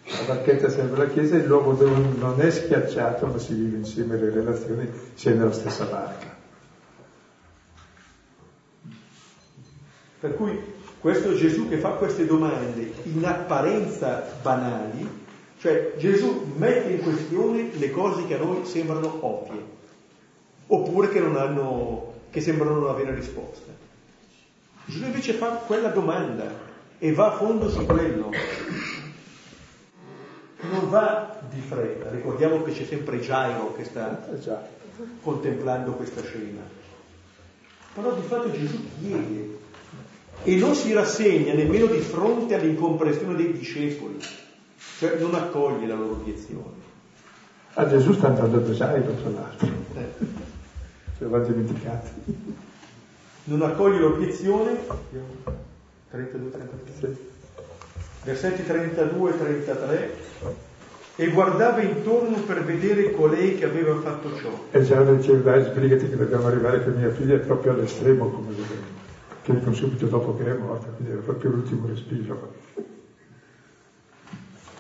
La 0.06 0.26
barchetta 0.26 0.70
serve 0.70 0.98
la 0.98 1.08
Chiesa, 1.08 1.36
è 1.36 1.40
il 1.40 1.46
luogo 1.46 1.74
dove 1.74 1.96
non 2.18 2.40
è 2.40 2.50
schiacciato, 2.50 3.28
ma 3.28 3.38
si 3.38 3.54
vive 3.54 3.78
insieme, 3.78 4.18
le 4.18 4.30
relazioni 4.30 4.90
si 5.14 5.30
è 5.30 5.34
nella 5.34 5.52
stessa 5.52 5.86
barca. 5.86 6.38
Per 10.20 10.36
cui 10.36 10.78
questo 11.00 11.34
Gesù 11.36 11.70
che 11.70 11.78
fa 11.78 11.92
queste 11.92 12.26
domande 12.26 12.92
in 13.04 13.26
apparenza 13.26 14.26
banali 14.42 15.28
Cioè 15.60 15.96
Gesù 15.98 16.54
mette 16.56 16.92
in 16.92 17.02
questione 17.02 17.70
le 17.74 17.92
cose 17.92 18.26
che 18.26 18.36
a 18.36 18.38
noi 18.38 18.66
sembrano 18.66 19.18
ovvie, 19.26 19.62
oppure 20.68 21.10
che, 21.10 21.20
non 21.20 21.36
hanno, 21.36 22.14
che 22.30 22.40
sembrano 22.40 22.80
non 22.80 22.90
avere 22.90 23.14
risposta. 23.14 23.70
Gesù 24.86 25.04
invece 25.04 25.34
fa 25.34 25.48
quella 25.48 25.90
domanda 25.90 26.46
e 26.98 27.12
va 27.12 27.34
a 27.34 27.36
fondo 27.36 27.70
su 27.70 27.86
quello. 27.86 28.32
Non 30.62 30.90
va 30.90 31.42
di 31.50 31.60
fretta, 31.60 32.10
ricordiamo 32.10 32.64
che 32.64 32.72
c'è 32.72 32.86
sempre 32.86 33.20
Gairo 33.20 33.74
che 33.76 33.84
sta 33.84 34.28
contemplando 35.22 35.92
questa 35.92 36.24
scena. 36.24 36.62
Però 37.94 38.14
di 38.14 38.22
fatto 38.22 38.50
Gesù 38.52 38.80
chiede 38.98 39.58
e 40.44 40.56
non 40.56 40.74
si 40.76 40.94
rassegna 40.94 41.54
nemmeno 41.54 41.86
di 41.86 42.00
fronte 42.00 42.56
all'incomprensione 42.56 43.36
dei 43.36 43.52
discepoli, 43.52 44.18
cioè 44.98 45.18
non 45.20 45.36
accoglie 45.36 45.88
la 45.88 45.96
loro 45.96 46.14
obiezione. 46.14 46.88
A 47.74 47.88
Gesù 47.88 48.14
sta 48.14 48.28
andando 48.28 48.58
a 48.58 48.60
Gairo, 48.60 49.14
tra 49.14 49.30
l'altro. 49.30 49.68
Eh. 49.96 50.26
Se 51.18 51.24
lo 51.24 51.30
va 51.30 51.40
dimenticato. 51.40 52.08
Non 53.46 53.62
accoglie 53.62 54.00
l'obiezione. 54.00 54.78
32, 56.12 56.52
33. 56.52 56.98
Sì. 57.00 57.28
Versetti 58.24 58.66
32 58.66 59.30
e 59.30 59.38
33 59.38 60.14
e 61.20 61.28
guardava 61.32 61.82
intorno 61.82 62.38
per 62.38 62.64
vedere 62.64 63.12
colei 63.12 63.58
che 63.58 63.66
aveva 63.66 64.00
fatto 64.00 64.34
ciò. 64.38 64.50
E 64.72 64.82
già 64.84 65.04
diceva, 65.04 65.52
dai, 65.52 65.66
sbrigati 65.66 66.08
che 66.08 66.16
dobbiamo 66.16 66.48
arrivare 66.48 66.82
che 66.82 66.92
mia 66.92 67.10
figlia 67.10 67.36
è 67.36 67.40
proprio 67.40 67.74
all'estremo, 67.74 68.30
come 68.30 68.52
vedremo, 68.52 68.79
dicono 69.54 69.74
subito 69.74 70.06
dopo 70.08 70.36
che 70.36 70.46
è 70.46 70.58
morta, 70.58 70.88
quindi 70.88 71.14
era 71.14 71.22
proprio 71.22 71.52
l'ultimo 71.52 71.88
respiro. 71.88 72.54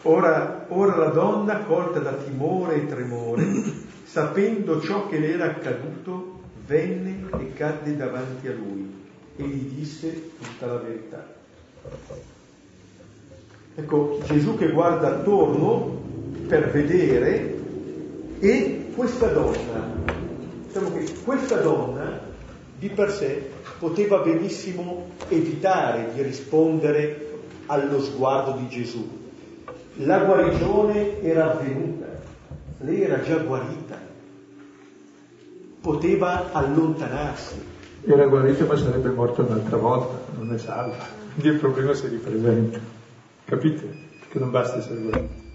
Ora, 0.04 0.66
ora 0.70 0.96
la 0.96 1.10
donna, 1.10 1.60
colta 1.64 2.00
da 2.00 2.14
timore 2.14 2.76
e 2.76 2.86
tremore, 2.88 3.46
sapendo 4.04 4.80
ciò 4.82 5.08
che 5.08 5.20
le 5.20 5.34
era 5.34 5.46
accaduto, 5.46 6.40
venne 6.66 7.28
e 7.40 7.54
cadde 7.54 7.98
davanti 7.98 8.48
a 8.48 8.54
lui 8.54 9.08
e 9.36 9.44
gli 9.44 9.76
disse 9.76 10.32
tutta 10.38 10.68
la 10.68 10.78
verità. 10.78 11.26
Ecco, 13.76 14.20
Gesù 14.26 14.58
che 14.58 14.72
guarda 14.72 15.08
attorno 15.08 16.02
per 16.48 16.72
vedere 16.72 17.58
e 18.40 18.92
questa 18.96 19.28
donna, 19.28 19.92
diciamo 20.66 20.94
che 20.94 21.14
questa 21.24 21.62
donna 21.62 22.29
di 22.80 22.88
per 22.90 23.12
sé 23.12 23.52
poteva 23.78 24.20
benissimo 24.20 25.10
evitare 25.28 26.14
di 26.14 26.22
rispondere 26.22 27.28
allo 27.66 28.02
sguardo 28.02 28.58
di 28.58 28.70
Gesù. 28.70 29.18
La 29.96 30.20
guarigione 30.20 31.22
era 31.22 31.52
avvenuta, 31.52 32.06
lei 32.80 33.02
era 33.02 33.22
già 33.22 33.36
guarita, 33.40 34.00
poteva 35.82 36.54
allontanarsi. 36.54 37.62
Era 38.06 38.26
guarita 38.28 38.64
ma 38.64 38.78
sarebbe 38.78 39.10
morta 39.10 39.42
un'altra 39.42 39.76
volta, 39.76 40.18
non 40.38 40.54
è 40.54 40.58
salva. 40.58 41.06
Quindi 41.34 41.50
il 41.50 41.60
problema 41.60 41.94
si 41.94 42.08
ripresenta. 42.08 42.80
Capite? 43.44 44.08
Che 44.30 44.40
non 44.40 44.52
basta 44.52 44.78
essere 44.78 45.02
guarita. 45.02 45.48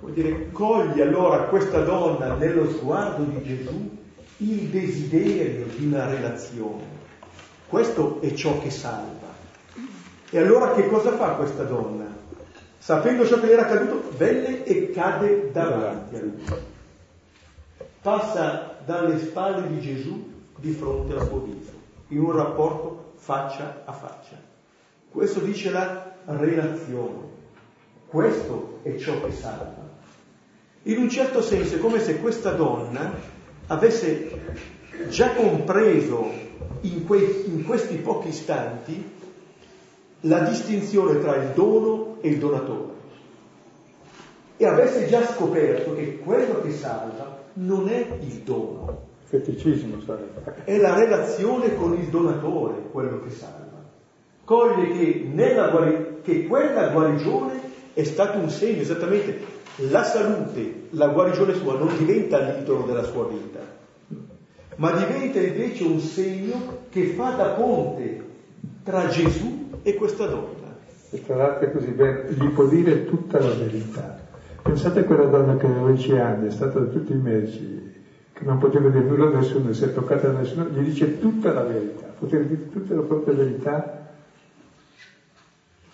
Vuol 0.00 0.12
dire, 0.12 0.52
coglie 0.52 1.02
allora 1.02 1.38
questa 1.44 1.80
donna 1.80 2.34
nello 2.34 2.70
sguardo 2.70 3.24
di 3.24 3.42
Gesù 3.42 3.96
il 4.38 4.68
desiderio 4.68 5.66
di 5.66 5.86
una 5.86 6.08
relazione. 6.08 6.96
Questo 7.66 8.20
è 8.20 8.32
ciò 8.34 8.60
che 8.60 8.70
salva. 8.70 9.26
E 10.30 10.38
allora 10.38 10.74
che 10.74 10.88
cosa 10.88 11.16
fa 11.16 11.30
questa 11.30 11.64
donna? 11.64 12.06
Sapendo 12.78 13.26
ciò 13.26 13.40
che 13.40 13.46
le 13.46 13.52
era 13.52 13.62
accaduto, 13.62 14.10
venne 14.16 14.64
e 14.64 14.90
cade 14.90 15.50
davanti 15.52 16.16
a 16.16 16.20
lui. 16.20 16.44
Passa 18.00 18.76
dalle 18.84 19.18
spalle 19.18 19.68
di 19.68 19.80
Gesù 19.80 20.32
di 20.56 20.72
fronte 20.72 21.14
al 21.14 21.26
suo 21.26 21.40
viso, 21.40 21.72
in 22.08 22.20
un 22.20 22.32
rapporto 22.32 23.12
faccia 23.16 23.82
a 23.84 23.92
faccia. 23.92 24.36
Questo 25.10 25.40
dice 25.40 25.70
la 25.70 26.14
relazione. 26.24 27.26
Questo 28.06 28.78
è 28.82 28.96
ciò 28.96 29.20
che 29.22 29.32
salva. 29.32 29.86
In 30.84 30.98
un 30.98 31.10
certo 31.10 31.42
senso 31.42 31.74
è 31.74 31.78
come 31.78 32.00
se 32.00 32.20
questa 32.20 32.52
donna 32.52 33.27
avesse 33.68 34.40
già 35.08 35.32
compreso 35.34 36.30
in, 36.82 37.06
que- 37.06 37.44
in 37.46 37.64
questi 37.64 37.96
pochi 37.96 38.28
istanti 38.28 39.16
la 40.22 40.40
distinzione 40.40 41.20
tra 41.20 41.36
il 41.36 41.50
dono 41.54 42.16
e 42.20 42.28
il 42.28 42.38
donatore 42.38 42.96
e 44.56 44.66
avesse 44.66 45.06
già 45.06 45.24
scoperto 45.24 45.94
che 45.94 46.18
quello 46.18 46.60
che 46.60 46.72
salva 46.72 47.44
non 47.54 47.88
è 47.88 48.18
il 48.20 48.40
dono, 48.42 49.02
feticismo 49.22 50.00
sarebbe. 50.00 50.64
È 50.64 50.76
la 50.78 50.94
relazione 50.94 51.76
con 51.76 51.94
il 51.94 52.08
donatore 52.08 52.82
quello 52.90 53.22
che 53.22 53.30
salva. 53.30 53.66
Coglie 54.44 54.96
che, 54.96 55.30
guari- 55.32 56.20
che 56.22 56.46
quella 56.46 56.88
guarigione 56.88 57.60
è 57.94 58.02
stato 58.02 58.38
un 58.38 58.50
segno, 58.50 58.80
esattamente 58.80 59.38
la 59.80 60.02
salute, 60.02 60.88
la 60.90 61.08
guarigione 61.08 61.54
sua 61.54 61.78
non 61.78 61.96
diventa 61.96 62.40
l'idolo 62.40 62.84
della 62.84 63.04
sua 63.04 63.28
vita, 63.28 63.60
ma 64.76 64.92
diventa 64.92 65.40
invece 65.40 65.84
un 65.84 66.00
segno 66.00 66.86
che 66.90 67.06
fa 67.08 67.30
da 67.30 67.48
ponte 67.50 68.24
tra 68.82 69.08
Gesù 69.08 69.70
e 69.82 69.94
questa 69.94 70.26
donna. 70.26 70.76
E 71.10 71.24
tra 71.24 71.36
l'altro 71.36 71.68
è 71.68 71.72
così 71.72 71.90
bene, 71.92 72.30
gli 72.32 72.48
può 72.48 72.66
dire 72.66 73.06
tutta 73.06 73.38
la 73.38 73.54
verità. 73.54 74.18
Pensate 74.62 75.00
a 75.00 75.04
quella 75.04 75.26
donna 75.26 75.56
che 75.56 75.66
aveva 75.66 75.90
10 75.90 76.12
anni, 76.18 76.48
è 76.48 76.50
stata 76.50 76.80
da 76.80 76.86
tutti 76.86 77.12
i 77.12 77.16
mesi, 77.16 77.92
che 78.32 78.44
non 78.44 78.58
poteva 78.58 78.88
dire 78.88 79.04
nulla 79.04 79.28
a 79.28 79.38
nessuno, 79.38 79.72
si 79.72 79.84
è 79.84 79.92
toccata 79.92 80.28
da 80.28 80.40
nessuno, 80.40 80.66
gli 80.68 80.80
dice 80.80 81.18
tutta 81.18 81.52
la 81.52 81.62
verità, 81.62 82.06
poteva 82.18 82.42
dire 82.44 82.68
tutta 82.70 82.94
la 82.94 83.02
propria 83.02 83.34
verità 83.34 84.06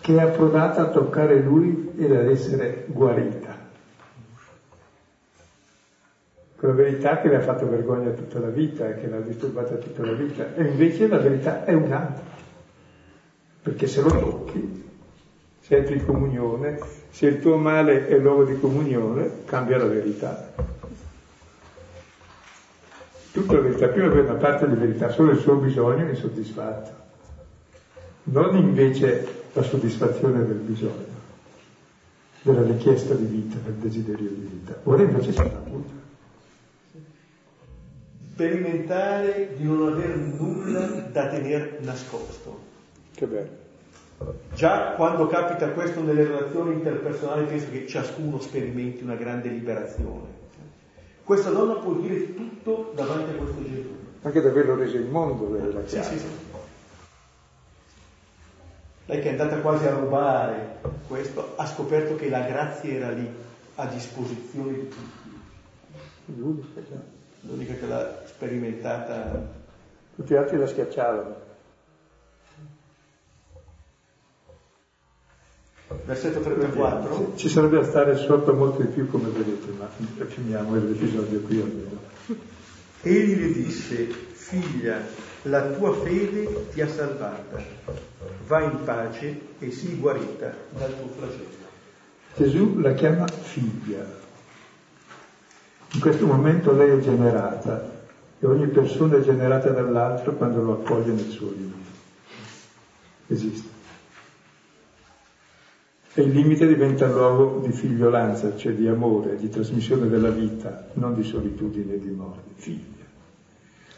che 0.01 0.15
è 0.15 0.21
approdata 0.21 0.81
a 0.81 0.89
toccare 0.89 1.39
lui 1.39 1.93
ed 1.97 2.11
ad 2.11 2.27
essere 2.27 2.85
guarita. 2.87 3.54
Quella 6.65 6.73
verità 6.73 7.21
che 7.21 7.27
le 7.27 7.35
ha 7.35 7.41
fatto 7.41 7.69
vergogna 7.69 8.09
tutta 8.09 8.39
la 8.39 8.49
vita 8.49 8.93
che 8.93 9.07
l'ha 9.07 9.19
disturbata 9.19 9.75
tutta 9.75 10.03
la 10.03 10.13
vita. 10.13 10.55
E 10.55 10.63
invece 10.63 11.07
la 11.07 11.19
verità 11.19 11.63
è 11.63 11.73
un'altra, 11.73 12.23
perché 13.61 13.85
se 13.85 14.01
lo 14.01 14.09
tocchi, 14.09 14.83
se 15.59 15.77
entri 15.77 15.97
in 15.97 16.05
comunione, 16.05 16.79
se 17.09 17.27
il 17.27 17.39
tuo 17.39 17.57
male 17.57 18.07
è 18.07 18.17
luogo 18.17 18.45
di 18.45 18.59
comunione, 18.59 19.43
cambia 19.45 19.77
la 19.77 19.85
verità. 19.85 20.53
Tutta 23.31 23.53
la 23.53 23.59
verità, 23.59 23.87
prima 23.89 24.07
aveva 24.07 24.31
una 24.31 24.39
parte 24.39 24.67
di 24.67 24.75
verità, 24.75 25.09
solo 25.09 25.31
il 25.31 25.39
suo 25.39 25.55
bisogno 25.55 26.07
insoddisfatto, 26.07 27.03
non 28.23 28.55
invece 28.55 29.43
la 29.53 29.61
soddisfazione 29.61 30.45
del 30.45 30.57
bisogno, 30.57 31.13
della 32.41 32.63
richiesta 32.63 33.13
di 33.13 33.25
vita, 33.25 33.57
del 33.63 33.73
desiderio 33.73 34.29
di 34.29 34.49
vita. 34.51 34.79
Ora 34.83 35.03
invece 35.03 35.31
fa 35.31 35.43
avuta 35.43 36.04
sperimentare 38.35 39.55
di 39.55 39.63
non 39.63 39.93
avere 39.93 40.13
nulla 40.15 40.81
da 41.09 41.29
tenere 41.29 41.77
nascosto. 41.79 42.59
Che 43.15 43.25
bello. 43.25 43.63
Già 44.53 44.91
quando 44.95 45.27
capita 45.27 45.69
questo 45.69 46.01
nelle 46.01 46.25
relazioni 46.25 46.73
interpersonali 46.73 47.45
penso 47.45 47.71
che 47.71 47.87
ciascuno 47.87 48.41
sperimenti 48.41 49.03
una 49.03 49.15
grande 49.15 49.47
liberazione. 49.47 50.43
Questa 51.23 51.49
donna 51.49 51.75
può 51.75 51.93
dire 51.93 52.33
tutto 52.33 52.91
davanti 52.93 53.31
a 53.31 53.33
questo 53.35 53.63
Gesù. 53.63 53.95
Anche 54.21 54.41
da 54.41 54.49
averlo 54.49 54.75
reso 54.75 54.97
il 54.97 55.05
mondo 55.05 55.53
lei 55.53 55.73
la 55.73 55.87
sì, 55.87 56.03
sì, 56.03 56.19
sì. 56.19 56.27
Lei 59.05 59.21
che 59.21 59.27
è 59.29 59.31
andata 59.31 59.59
quasi 59.59 59.85
a 59.85 59.93
rubare 59.93 60.79
questo, 61.07 61.53
ha 61.55 61.65
scoperto 61.65 62.15
che 62.15 62.27
la 62.29 62.41
grazia 62.41 62.91
era 62.91 63.11
lì, 63.11 63.29
a 63.75 63.85
disposizione 63.85 64.73
di 64.73 64.87
tutti. 64.89 65.29
L'unica, 66.25 66.81
già 66.81 67.14
l'unica 67.47 67.73
che 67.73 67.87
l'ha 67.87 68.21
sperimentata. 68.25 69.63
Tutti 70.15 70.33
gli 70.33 70.37
altri 70.37 70.57
la 70.57 70.67
schiacciavano. 70.67 71.43
Versetto 76.05 76.39
34. 76.39 77.33
Ci 77.35 77.49
sarebbe 77.49 77.77
da 77.77 77.83
stare 77.83 78.15
sotto 78.17 78.53
molto 78.53 78.81
di 78.81 78.87
più 78.87 79.09
come 79.09 79.29
vedete, 79.29 79.71
ma 79.71 79.87
finiamo 80.25 80.75
l'episodio 80.75 81.39
qui 81.41 81.61
almeno. 81.61 81.99
Egli 83.01 83.39
le 83.39 83.51
disse, 83.53 84.05
figlia, 84.05 84.99
la 85.43 85.71
tua 85.71 85.93
fede 85.93 86.69
ti 86.71 86.81
ha 86.81 86.87
salvata, 86.87 87.61
va 88.47 88.61
in 88.63 88.83
pace 88.83 89.39
e 89.59 89.71
sii 89.71 89.97
guarita 89.97 90.55
dal 90.71 90.95
tuo 90.97 91.07
flagello. 91.15 91.63
Gesù 92.35 92.79
la 92.79 92.93
chiama 92.93 93.27
figlia, 93.27 94.05
in 95.95 96.01
questo 96.01 96.25
momento 96.25 96.73
lei 96.73 96.89
è 96.91 96.99
generata 96.99 97.89
e 98.37 98.45
ogni 98.45 98.67
persona 98.67 99.15
è 99.15 99.21
generata 99.21 99.69
dall'altro 99.69 100.33
quando 100.33 100.61
lo 100.61 100.73
accoglie 100.73 101.13
nel 101.13 101.29
suo 101.29 101.49
limite. 101.49 101.89
Esiste. 103.27 103.69
E 106.13 106.21
il 106.21 106.31
limite 106.31 106.67
diventa 106.67 107.07
luogo 107.07 107.65
di 107.65 107.71
figliolanza, 107.71 108.55
cioè 108.57 108.73
di 108.73 108.87
amore, 108.87 109.37
di 109.37 109.49
trasmissione 109.49 110.09
della 110.09 110.29
vita, 110.29 110.87
non 110.93 111.15
di 111.15 111.23
solitudine 111.23 111.93
e 111.93 111.99
di 111.99 112.09
morte. 112.09 112.51
Figlia. 112.55 113.03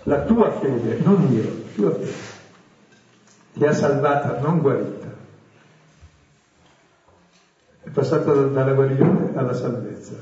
La 0.04 0.22
tua 0.24 0.52
fede, 0.52 1.00
non 1.04 1.32
io, 1.32 1.44
la 1.44 1.74
tua 1.76 1.92
fede, 1.94 2.12
ti 3.54 3.66
ha 3.66 3.74
salvata, 3.74 4.40
non 4.40 4.60
guarita. 4.60 5.16
È 7.84 7.90
passata 7.90 8.34
dalla 8.34 8.74
guarigione 8.74 9.32
alla 9.36 9.54
salvezza, 9.54 10.14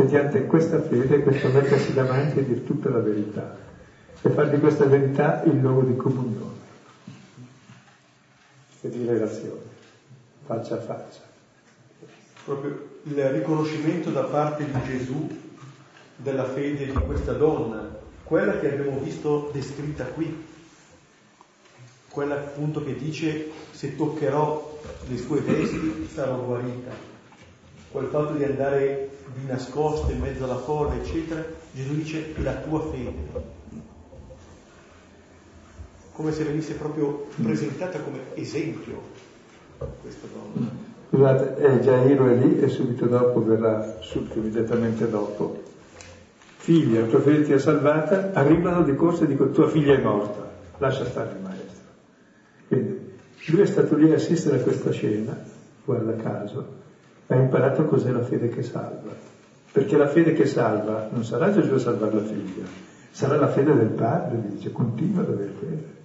mediante 0.00 0.46
questa 0.46 0.80
fede, 0.80 1.22
questo 1.22 1.48
mettersi 1.48 1.92
davanti 1.92 2.38
e 2.38 2.46
dire 2.46 2.64
tutta 2.64 2.88
la 2.88 3.00
verità. 3.00 3.56
E 4.22 4.30
fare 4.30 4.50
di 4.50 4.58
questa 4.58 4.86
verità 4.86 5.42
il 5.44 5.58
luogo 5.58 5.82
di 5.82 5.96
comunione. 5.96 6.58
E 8.80 8.88
di 8.88 9.04
relazione, 9.04 9.60
faccia 10.46 10.74
a 10.74 10.80
faccia. 10.80 11.20
Proprio 12.44 12.88
il 13.02 13.28
riconoscimento 13.30 14.10
da 14.10 14.22
parte 14.22 14.64
di 14.64 14.82
Gesù 14.84 15.28
della 16.16 16.44
fede 16.44 16.86
di 16.86 16.92
questa 16.92 17.32
donna, 17.32 17.98
quella 18.24 18.58
che 18.58 18.72
abbiamo 18.72 18.98
visto 19.00 19.50
descritta 19.52 20.04
qui, 20.04 20.48
quella 22.08 22.36
appunto 22.36 22.82
che 22.82 22.96
dice 22.96 23.50
se 23.70 23.96
toccherò 23.96 24.78
le 25.08 25.16
sue 25.16 25.40
vesti 25.40 26.08
sarò 26.12 26.42
guarita, 26.42 26.90
quel 27.90 28.06
fatto 28.06 28.34
di 28.34 28.44
andare 28.44 29.10
di 29.34 29.46
nascosto 29.46 30.10
in 30.12 30.20
mezzo 30.20 30.44
alla 30.44 30.58
folla, 30.58 30.94
eccetera, 30.94 31.44
Gesù 31.72 31.94
dice 31.94 32.34
la 32.38 32.54
tua 32.54 32.80
fede, 32.90 33.58
come 36.12 36.32
se 36.32 36.44
venisse 36.44 36.74
proprio 36.74 37.26
presentata 37.42 37.98
come 38.00 38.18
esempio 38.34 39.00
questa 40.02 40.26
donna. 40.32 40.88
Scusate, 41.08 41.56
eh, 41.56 41.80
Jairo 41.80 42.28
è 42.28 42.34
lì 42.34 42.60
e 42.60 42.68
subito 42.68 43.06
dopo 43.06 43.42
verrà, 43.42 43.96
subito, 44.00 44.38
immediatamente 44.38 45.08
dopo. 45.10 45.62
Figlia, 46.56 47.06
tua 47.06 47.20
figlia 47.20 47.44
ti 47.44 47.52
ha 47.54 47.58
salvata, 47.58 48.30
arrivano 48.34 48.82
di 48.82 48.94
corsa 48.94 49.24
e 49.24 49.26
dicono 49.26 49.50
tua 49.50 49.68
figlia 49.68 49.94
è 49.94 50.02
morta, 50.02 50.48
lascia 50.78 51.04
stare 51.06 51.30
il 51.30 51.42
maestro. 51.42 51.88
Quindi 52.68 53.12
lui 53.46 53.60
è 53.62 53.66
stato 53.66 53.96
lì 53.96 54.12
a 54.12 54.16
assistere 54.16 54.60
a 54.60 54.62
questa 54.62 54.92
scena, 54.92 55.36
guarda 55.84 56.14
caso, 56.22 56.79
ha 57.30 57.36
imparato 57.36 57.84
cos'è 57.84 58.10
la 58.10 58.22
fede 58.22 58.48
che 58.48 58.62
salva. 58.62 59.14
Perché 59.72 59.96
la 59.96 60.08
fede 60.08 60.32
che 60.32 60.46
salva 60.46 61.08
non 61.12 61.24
sarà 61.24 61.52
Gesù 61.52 61.74
a 61.74 61.78
salvare 61.78 62.14
la 62.14 62.24
figlia, 62.24 62.64
sarà 63.12 63.36
la 63.36 63.48
fede 63.48 63.72
del 63.74 63.90
padre, 63.90 64.42
dice, 64.48 64.72
continua 64.72 65.22
ad 65.22 65.28
avere 65.28 65.52
fede. 65.58 65.98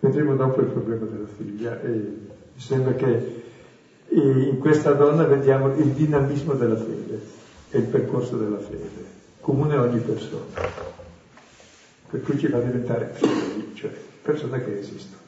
Vedremo 0.00 0.34
dopo 0.34 0.60
il 0.60 0.66
problema 0.66 1.06
della 1.06 1.28
figlia 1.36 1.80
e 1.80 1.88
mi 1.88 2.60
sembra 2.60 2.94
che 2.94 3.42
in 4.08 4.58
questa 4.58 4.92
donna 4.92 5.22
vediamo 5.24 5.72
il 5.76 5.90
dinamismo 5.90 6.54
della 6.54 6.76
fede 6.76 7.20
e 7.70 7.78
il 7.78 7.84
percorso 7.84 8.36
della 8.36 8.58
fede, 8.58 9.04
comune 9.40 9.76
a 9.76 9.82
ogni 9.82 10.00
persona. 10.00 10.70
Per 12.10 12.20
cui 12.22 12.36
ci 12.38 12.48
fa 12.48 12.58
diventare 12.58 13.12
figli, 13.14 13.72
cioè 13.74 13.92
persone 14.20 14.64
che 14.64 14.80
esistono. 14.80 15.21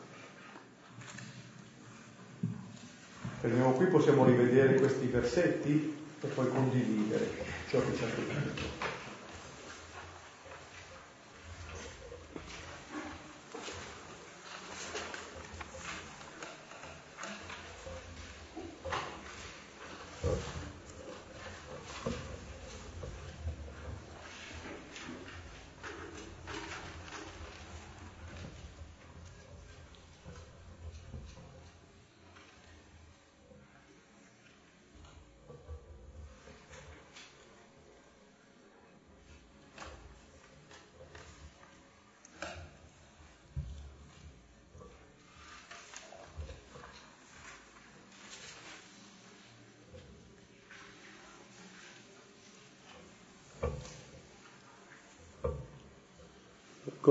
Fermiamo 3.44 3.72
qui, 3.72 3.84
possiamo 3.88 4.24
rivedere 4.24 4.76
questi 4.76 5.04
versetti 5.04 5.94
e 6.22 6.26
poi 6.28 6.48
condividere 6.48 7.28
ciò 7.68 7.78
che 7.78 7.94
ci 7.94 8.02
ha 8.02 8.06
detto. 8.06 8.93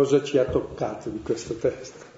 Cosa 0.04 0.22
ci 0.22 0.38
ha 0.38 0.43
toccato 0.43 1.08
di 1.10 1.22
questo 1.22 1.56
testo? 1.56 2.12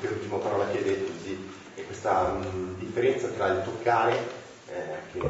per 0.00 0.12
ultima 0.12 0.36
parola 0.36 0.68
che 0.70 0.78
hai 0.78 0.84
detto, 0.84 1.12
sì, 1.22 1.38
è 1.74 1.84
questa 1.84 2.32
mh, 2.32 2.78
differenza 2.78 3.28
tra 3.28 3.48
il 3.48 3.62
toccare, 3.64 4.16
eh, 4.68 5.12
che 5.12 5.20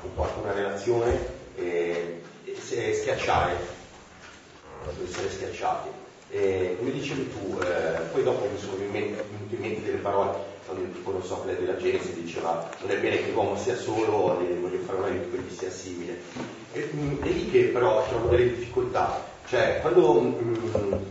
comporta 0.00 0.40
una 0.40 0.52
relazione, 0.52 1.40
e, 1.56 2.22
e 2.44 2.94
schiacciare, 2.94 3.56
proprio 4.84 5.04
essere 5.06 5.30
schiacciati. 5.30 5.88
E, 6.30 6.76
come 6.78 6.92
dicevi 6.92 7.30
tu, 7.30 7.58
eh, 7.60 8.00
poi 8.10 8.22
dopo 8.22 8.48
mi 8.50 8.58
sono 8.58 8.76
venute 8.76 9.24
in 9.50 9.60
mente 9.60 9.82
delle 9.82 9.98
parole, 9.98 10.50
quando 10.64 10.90
tipo 10.92 11.12
non 11.12 11.22
so, 11.22 11.36
quella 11.36 11.58
della 11.58 11.76
Genesi 11.76 12.14
diceva 12.22 12.70
non 12.80 12.90
è 12.90 12.98
bene 12.98 13.22
che 13.22 13.32
l'uomo 13.32 13.56
sia 13.58 13.76
solo, 13.76 14.38
voglio 14.38 14.78
fare 14.86 14.98
un 14.98 15.04
aiuto 15.04 15.36
che 15.36 15.42
gli 15.42 15.54
sia 15.54 15.70
simile. 15.70 16.20
E, 16.72 16.88
mh, 16.90 17.22
è 17.22 17.28
lì 17.28 17.50
che 17.50 17.64
però 17.64 18.02
c'erano 18.06 18.28
delle 18.28 18.54
difficoltà, 18.54 19.22
cioè 19.46 19.80
quando 19.82 20.20
mh, 20.20 21.04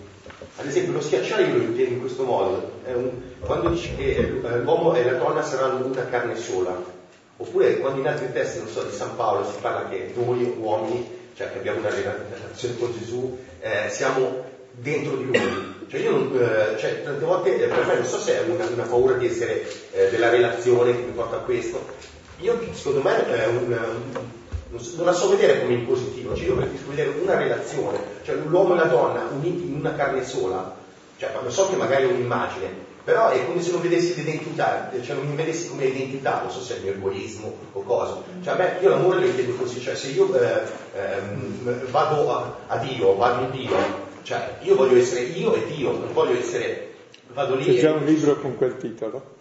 carne 6.10 6.38
sola. 6.38 7.00
Oppure 7.38 7.80
quando 7.80 8.00
in 8.00 8.08
altri 8.08 8.32
testi, 8.32 8.60
non 8.60 8.68
so, 8.68 8.84
di 8.84 8.96
San 8.96 9.16
Paolo 9.16 9.46
si 9.46 9.58
parla 9.60 9.90
che 9.90 10.14
noi 10.16 10.56
uomini, 10.60 11.10
cioè 11.36 11.52
che 11.52 11.58
abbiamo 11.58 11.80
una 11.80 11.90
relazione 11.90 12.78
con 12.78 12.94
Gesù, 12.98 13.38
eh, 13.60 13.90
siamo 13.90 14.46
dentro 14.72 15.16
di 15.16 15.26
lui. 15.26 15.40
Cioè 15.88 16.00
io 16.00 16.12
non, 16.12 16.32
eh, 16.40 16.78
cioè, 16.78 17.04
tante 17.04 17.26
volte 17.26 17.56
eh, 17.56 17.68
per 17.68 17.86
me 17.86 17.96
non 17.96 18.06
so 18.06 18.20
se 18.20 18.38
è 18.38 18.50
una, 18.50 18.66
una 18.66 18.84
paura 18.84 19.16
di 19.16 19.28
essere 19.28 19.66
eh, 19.92 20.10
della 20.10 20.30
relazione 20.30 20.96
che 20.96 21.02
mi 21.02 21.12
porta 21.12 21.38
a 21.38 21.40
questo. 21.40 21.84
Io 22.40 22.60
secondo 22.74 23.02
me 23.02 23.28
è 23.28 23.48
un, 23.48 23.78
non 24.72 25.06
la 25.06 25.12
so 25.14 25.30
vedere 25.30 25.62
come 25.62 25.74
in 25.74 25.86
positivo, 25.86 26.34
cioè 26.34 26.48
io 26.48 26.56
preferisco 26.56 26.90
vedere 26.90 27.14
una 27.22 27.38
relazione, 27.38 28.00
cioè 28.24 28.36
l'uomo 28.36 28.74
e 28.74 28.78
la 28.78 28.86
donna 28.86 29.28
uniti 29.34 29.68
in 29.68 29.76
una 29.76 29.96
carne 29.96 30.26
sola, 30.26 30.76
cioè 31.18 31.32
lo 31.44 31.52
so 31.52 31.68
che 31.68 31.76
magari 31.76 32.04
è 32.04 32.12
un'immagine, 32.12 32.90
però 33.04 33.30
è 33.30 33.46
come 33.46 33.62
se 33.62 33.72
non 33.72 33.82
vedessi 33.82 34.16
l'identità, 34.16 34.90
cioè 35.02 35.16
non 35.16 35.28
mi 35.28 35.36
vedessi 35.36 35.68
come 35.68 35.86
identità, 35.86 36.42
non 36.42 36.52
so 36.52 36.62
se 36.62 36.76
è 36.76 36.78
il 36.78 36.84
mio 36.84 36.94
egoismo 36.94 37.54
o 37.74 37.82
cosa. 37.82 38.22
Cioè 38.44 38.56
me, 38.56 38.78
io 38.82 38.90
l'amore 38.90 39.20
lo 39.20 39.26
intendo 39.26 39.56
così, 39.56 39.82
cioè 39.82 39.96
se 39.96 40.08
io 40.08 40.34
eh, 40.36 40.62
eh, 40.96 41.20
vado 41.90 42.32
a, 42.32 42.56
a, 42.68 42.78
Dio, 42.78 43.16
vado 43.16 43.44
in 43.44 43.52
Dio, 43.52 43.76
cioè 44.22 44.58
io 44.62 44.76
voglio 44.76 44.98
essere 44.98 45.22
io 45.22 45.54
e 45.54 45.66
Dio, 45.66 45.92
non 45.92 46.14
voglio 46.14 46.38
essere, 46.38 46.94
vado 47.34 47.56
lì. 47.56 47.66
C'è 47.66 47.82
già 47.82 47.92
un 47.92 48.06
libro 48.06 48.40
con 48.40 48.56
quel 48.56 48.78
titolo. 48.78 49.40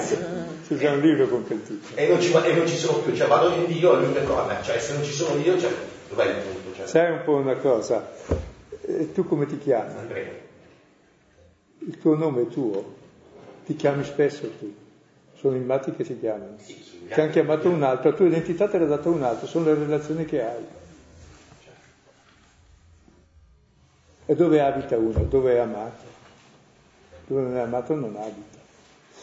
Sì. 0.00 0.76
Già 0.76 0.92
un 0.92 1.00
libro 1.00 1.28
con 1.28 1.46
quel 1.46 1.62
titolo. 1.62 1.96
E 1.96 2.08
non 2.08 2.20
ci, 2.20 2.32
e 2.32 2.54
non 2.54 2.66
ci 2.66 2.76
sono 2.76 2.98
più, 2.98 3.14
cioè 3.14 3.28
vado 3.28 3.54
in 3.54 3.66
Dio 3.66 3.96
e 3.96 4.04
lui 4.04 4.08
mi 4.08 4.26
torna, 4.26 4.60
cioè 4.62 4.78
se 4.78 4.94
non 4.94 5.04
ci 5.04 5.12
sono 5.12 5.40
io, 5.40 5.58
cioè, 5.58 5.70
dov'è 6.08 6.24
il 6.26 6.42
punto? 6.42 6.76
Cioè? 6.76 6.86
Sai 6.86 7.12
un 7.12 7.22
po' 7.24 7.34
una 7.34 7.54
cosa, 7.56 8.10
e 8.80 9.12
tu 9.12 9.24
come 9.26 9.46
ti 9.46 9.58
chiami? 9.58 9.96
Andrea 9.96 10.44
il 11.86 11.98
tuo 11.98 12.16
nome 12.16 12.42
è 12.42 12.48
tuo, 12.48 12.94
ti 13.64 13.76
chiami 13.76 14.02
spesso 14.02 14.50
tu, 14.58 14.74
sono 15.34 15.54
i 15.56 15.60
matti 15.60 15.92
che 15.92 16.04
ti 16.04 16.18
chiamano, 16.18 16.56
ti 16.56 17.20
hanno 17.20 17.30
chiamato 17.30 17.68
un 17.68 17.82
altro, 17.82 18.10
la 18.10 18.16
tua 18.16 18.26
identità 18.26 18.68
te 18.68 18.78
l'ha 18.78 18.86
data 18.86 19.08
un 19.08 19.22
altro, 19.22 19.46
sono 19.46 19.66
le 19.66 19.74
relazioni 19.74 20.24
che 20.24 20.42
hai. 20.42 20.66
E 24.28 24.34
dove 24.34 24.60
abita 24.60 24.96
uno? 24.96 25.22
Dove 25.22 25.54
è 25.54 25.58
amato? 25.58 26.04
Dove 27.26 27.42
non 27.42 27.56
è 27.56 27.60
amato 27.60 27.94
non 27.94 28.16
abita. 28.16 28.55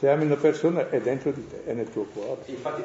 Se 0.04 0.10
ami 0.10 0.26
una 0.26 0.36
persona 0.36 0.90
è 0.90 1.00
dentro 1.00 1.32
di 1.32 1.48
te, 1.48 1.64
è 1.64 1.72
nel 1.72 1.90
tuo 1.90 2.06
cuore. 2.14 2.42
Infatti, 2.48 2.84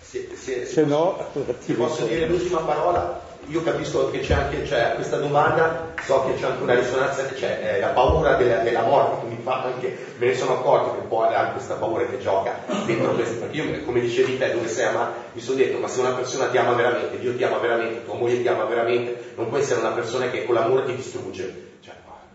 se, 0.00 0.28
se, 0.36 0.64
se 0.64 0.84
no, 0.84 1.18
ti 1.64 1.72
posso 1.72 2.04
dire 2.04 2.28
l'ultima 2.28 2.60
parola, 2.60 3.20
io 3.46 3.60
capisco 3.64 4.08
che 4.12 4.20
c'è 4.20 4.34
anche 4.34 4.64
cioè, 4.64 4.92
questa 4.94 5.16
domanda, 5.16 5.94
so 6.04 6.26
che 6.26 6.34
c'è 6.34 6.46
anche 6.46 6.62
una 6.62 6.74
risonanza, 6.74 7.24
c'è 7.24 7.60
eh, 7.60 7.80
la 7.80 7.88
paura 7.88 8.36
della, 8.36 8.58
della, 8.58 8.82
morte 8.82 9.26
che 9.26 9.34
mi 9.34 9.40
fa 9.42 9.64
anche, 9.64 9.98
me 10.18 10.26
ne 10.26 10.34
sono 10.36 10.52
accorto 10.52 10.94
che 10.94 11.06
poi 11.08 11.34
ha 11.34 11.50
questa 11.50 11.74
paura 11.74 12.06
che 12.06 12.20
gioca 12.20 12.54
dentro 12.86 13.12
questo, 13.14 13.40
perché 13.40 13.56
io 13.56 13.84
come 13.84 13.98
dicevi 13.98 14.38
te 14.38 14.52
dove 14.52 14.68
sei 14.68 14.84
amato, 14.84 15.12
mi 15.32 15.40
sono 15.40 15.56
detto 15.56 15.78
ma 15.78 15.88
se 15.88 15.98
una 15.98 16.12
persona 16.12 16.46
ti 16.46 16.56
ama 16.56 16.74
veramente, 16.74 17.18
Dio 17.18 17.34
ti 17.34 17.42
ama 17.42 17.58
veramente, 17.58 18.04
tua 18.04 18.14
moglie 18.14 18.40
ti 18.40 18.46
ama 18.46 18.62
veramente, 18.66 19.32
non 19.34 19.48
puoi 19.48 19.60
essere 19.60 19.80
una 19.80 19.90
persona 19.90 20.30
che 20.30 20.44
con 20.44 20.54
l'amore 20.54 20.84
ti 20.84 20.94
distrugge. 20.94 21.65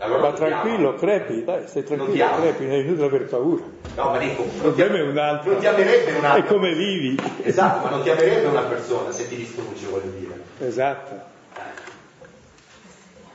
Allora 0.04 0.30
ma 0.30 0.34
tranquillo, 0.34 0.96
crepi, 0.96 1.44
dai, 1.44 1.68
stai 1.68 1.84
tranquillo, 1.84 2.36
crepi, 2.38 2.66
non 2.66 2.74
hai 2.74 2.84
nulla 2.86 3.00
da 3.02 3.06
aver 3.06 3.26
paura. 3.26 3.64
No, 3.96 4.10
ma 4.10 4.18
dico, 4.18 4.44
il 4.44 4.50
problema 4.60 4.96
è 4.98 5.02
un 5.02 5.18
altro. 5.18 5.52
Non 5.52 5.60
ti 5.60 5.68
amerebbe 5.68 6.12
un 6.18 6.26
altro. 6.26 6.44
È 6.44 6.48
come 6.48 6.74
vivi. 6.74 7.20
Esatto, 7.44 7.84
ma 7.84 7.90
non 7.92 8.02
ti 8.02 8.10
amerebbe 8.10 8.48
una 8.48 8.64
persona 8.64 9.12
se 9.12 9.28
ti 9.28 9.36
distrugge, 9.36 9.86
voglio 9.86 10.10
dire. 10.18 10.34
Esatto. 10.60 11.30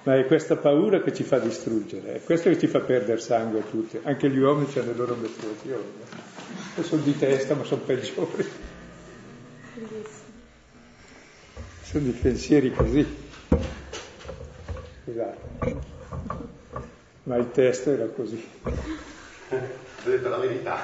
Ma 0.03 0.17
è 0.17 0.27
questa 0.27 0.57
paura 0.57 1.03
che 1.03 1.13
ci 1.13 1.23
fa 1.23 1.39
distruggere, 1.39 2.15
è 2.15 2.23
questo 2.25 2.49
che 2.49 2.59
ci 2.59 2.67
fa 2.67 2.81
perdere 2.81 3.21
sangue 3.21 3.61
a 3.61 3.63
tutti. 3.63 4.01
Anche 4.03 4.29
gli 4.29 4.39
uomini 4.39 4.69
hanno 4.75 4.91
le 4.91 4.97
loro 4.97 5.15
motivazioni. 5.15 5.85
Sono 6.81 7.03
di 7.03 7.17
testa, 7.17 7.55
ma 7.55 7.63
sono 7.63 7.83
peggiori. 7.83 8.49
Sono 11.83 12.05
di 12.05 12.11
pensieri 12.11 12.73
così. 12.73 13.07
Scusate. 15.05 15.95
Ma 17.27 17.35
il 17.39 17.51
testo 17.51 17.91
era 17.91 18.07
così. 18.07 18.41
Ho 18.63 19.59
detto 20.05 20.29
la 20.29 20.37
verità. 20.39 20.79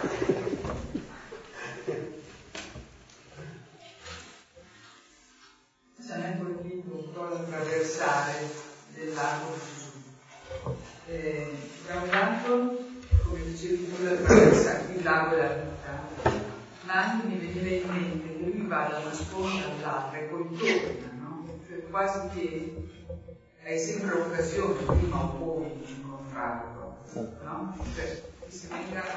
Siamo 6.01 6.43
colpito 6.43 6.97
un 6.97 7.13
po' 7.13 7.29
l'attraversare 7.29 8.51
del 8.93 9.15
lago 9.15 9.55
Gesù. 9.55 9.91
Eh, 11.07 11.53
da 11.87 12.01
un 12.01 12.09
lato, 12.09 12.79
come 13.23 13.45
dicevi 13.45 13.89
tu, 13.89 14.03
il 14.03 15.03
lago 15.05 15.37
della 15.37 15.55
vita, 15.55 16.43
ma 16.87 16.93
anche 16.93 17.27
mi 17.29 17.37
veniva 17.37 17.69
in 17.69 17.89
mente 17.89 18.37
che 18.37 18.45
lui 18.45 18.67
va 18.67 18.89
da 18.91 18.99
una 18.99 19.13
sponda 19.13 19.67
all'altra 19.67 20.19
e 20.19 20.23
poi 20.25 20.49
torna, 20.59 21.13
no? 21.21 21.61
Cioè 21.69 21.89
quasi 21.89 22.29
che 22.35 22.91
hai 23.65 23.79
sempre 23.79 24.19
l'occasione 24.19 24.83
prima 24.83 25.23
o 25.23 25.29
poi 25.39 25.71
di 25.85 25.93
incontrarlo, 25.93 26.97
no? 27.45 27.77
Cioè, 27.95 28.23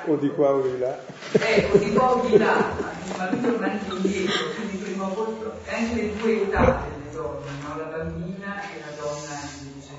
o 0.06 0.16
di 0.18 0.30
qua 0.30 0.52
o 0.52 0.62
di 0.62 0.78
là. 0.78 1.00
Eh, 1.32 1.70
o 1.74 1.78
di 1.78 1.92
qua 1.94 2.12
o 2.12 2.28
di 2.28 2.38
là, 2.38 2.74
ma 3.18 3.32
lui 3.32 3.42
torna 3.42 3.72
anche 3.72 3.96
indietro, 3.96 4.52
quindi 4.56 4.78
prima 4.78 5.06
o 5.06 5.10
poi 5.10 5.36
anche 5.68 5.96
le 5.96 6.16
due 6.16 6.42
età 6.44 6.84
delle 6.88 7.12
donne, 7.12 7.52
no? 7.64 7.78
la 7.78 7.86
bambina 7.86 8.62
e 8.62 8.80
la 8.80 9.02
donna 9.02 9.40
invece 9.62 9.94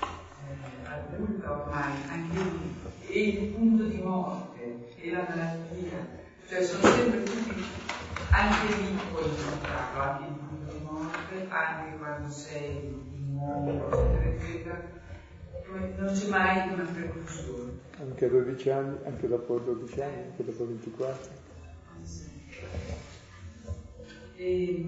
eh, 0.00 0.86
adulta 0.86 1.50
ormai, 1.50 1.92
anche 2.08 2.40
lì, 2.40 2.74
e 3.08 3.28
il 3.28 3.46
punto 3.48 3.82
di 3.84 4.00
morte, 4.00 4.94
e 4.96 5.10
la 5.10 5.26
malattia, 5.28 6.06
cioè 6.48 6.62
sono 6.62 6.82
sempre 6.82 7.24
tutti, 7.24 7.64
anche 8.30 8.74
lì 8.76 8.98
puoi 9.10 9.24
incontrarlo, 9.24 10.02
anche 10.02 10.24
il 10.24 10.34
punto 10.34 10.72
di 10.72 10.84
morte, 10.84 11.46
anche 11.48 11.98
quando 11.98 12.30
sei 12.30 13.07
non 15.96 16.12
c'è 16.12 16.28
mai 16.28 16.72
una 16.72 16.84
preclusione. 16.84 17.72
Anche 17.98 18.24
a 18.24 18.28
12 18.28 18.70
anni, 18.70 18.96
anche 19.04 19.28
dopo 19.28 19.58
12 19.58 20.00
anni, 20.00 20.22
anche 20.30 20.44
dopo 20.44 20.66
24. 20.66 21.46
E... 24.36 24.86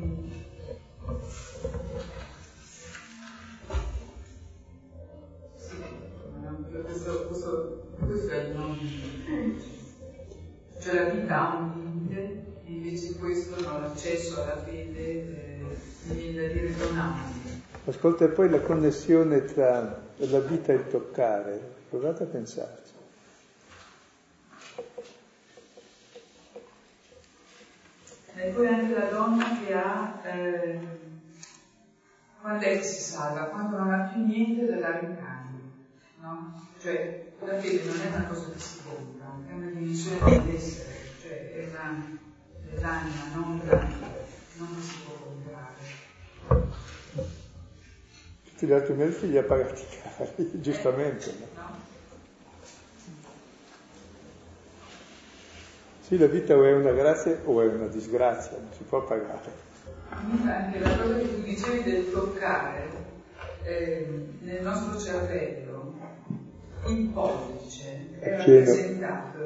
Sì, 5.56 5.76
questo, 7.26 8.28
è 8.28 8.36
il 8.36 8.56
non 8.56 8.78
Cioè 10.80 10.94
la 10.94 11.10
vita 11.10 11.50
ha 11.50 11.56
un 11.56 11.72
limite, 11.74 12.44
invece 12.64 13.16
questo 13.16 13.60
no, 13.60 13.80
l'accesso 13.80 14.42
alla 14.42 14.56
fede 14.62 14.98
eh, 14.98 15.60
viene 16.12 16.40
da 16.40 16.52
dire 16.52 16.72
limite. 16.72 17.39
Ascolta, 17.90 18.28
poi 18.28 18.48
la 18.48 18.60
connessione 18.60 19.44
tra 19.46 20.00
la 20.14 20.38
vita 20.38 20.72
e 20.72 20.76
il 20.76 20.88
toccare, 20.88 21.60
provate 21.88 22.22
a 22.22 22.26
pensarci. 22.26 22.92
E 28.36 28.48
poi 28.50 28.66
anche 28.68 28.94
la 28.94 29.06
donna 29.06 29.58
che 29.58 29.74
ha, 29.74 30.20
eh, 30.22 30.78
quando 32.40 32.64
è 32.64 32.78
che 32.78 32.84
si 32.84 33.02
salva? 33.02 33.46
Quando 33.46 33.78
non 33.78 33.90
ha 33.90 34.10
più 34.12 34.24
niente 34.24 34.66
da 34.66 34.76
dare 34.76 35.06
in 35.06 35.16
cambio, 35.16 35.60
no? 36.20 36.68
Cioè, 36.80 37.32
la 37.40 37.58
fede 37.58 37.90
non 37.90 38.00
è 38.02 38.06
una 38.06 38.24
cosa 38.26 38.50
che 38.52 38.58
si 38.60 38.78
compra, 38.84 39.34
è 39.48 39.52
una 39.52 39.66
dimensione 39.66 40.44
dell'essere, 40.44 40.94
cioè 41.20 41.54
è 41.54 41.68
l'anima, 42.80 43.20
non, 43.34 43.60
non 43.66 44.76
che 44.76 44.80
si 44.80 44.96
può 45.04 45.14
comprare. 45.14 45.39
Tutti 48.60 48.72
gli 48.72 48.76
altri 48.76 48.92
meriti 48.92 49.30
li 49.30 49.38
ha 49.38 49.42
pagati 49.42 49.82
cari, 50.02 50.50
giustamente. 50.60 51.32
No? 51.54 51.78
Sì, 56.02 56.18
la 56.18 56.26
vita 56.26 56.54
o 56.54 56.64
è 56.64 56.74
una 56.74 56.92
grazia 56.92 57.40
o 57.44 57.62
è 57.62 57.66
una 57.68 57.86
disgrazia, 57.86 58.58
non 58.58 58.68
si 58.76 58.82
può 58.82 59.02
pagare. 59.02 59.50
Anche 60.10 60.78
la 60.78 60.94
cosa 60.94 61.16
che 61.16 61.34
tu 61.36 61.40
dicevi 61.40 61.90
del 61.90 62.12
toccare, 62.12 62.90
eh, 63.62 64.26
nel 64.40 64.62
nostro 64.62 65.00
cervello, 65.00 65.94
il 66.88 67.06
pollice 67.14 68.18
è 68.18 68.36
rappresentato, 68.36 69.38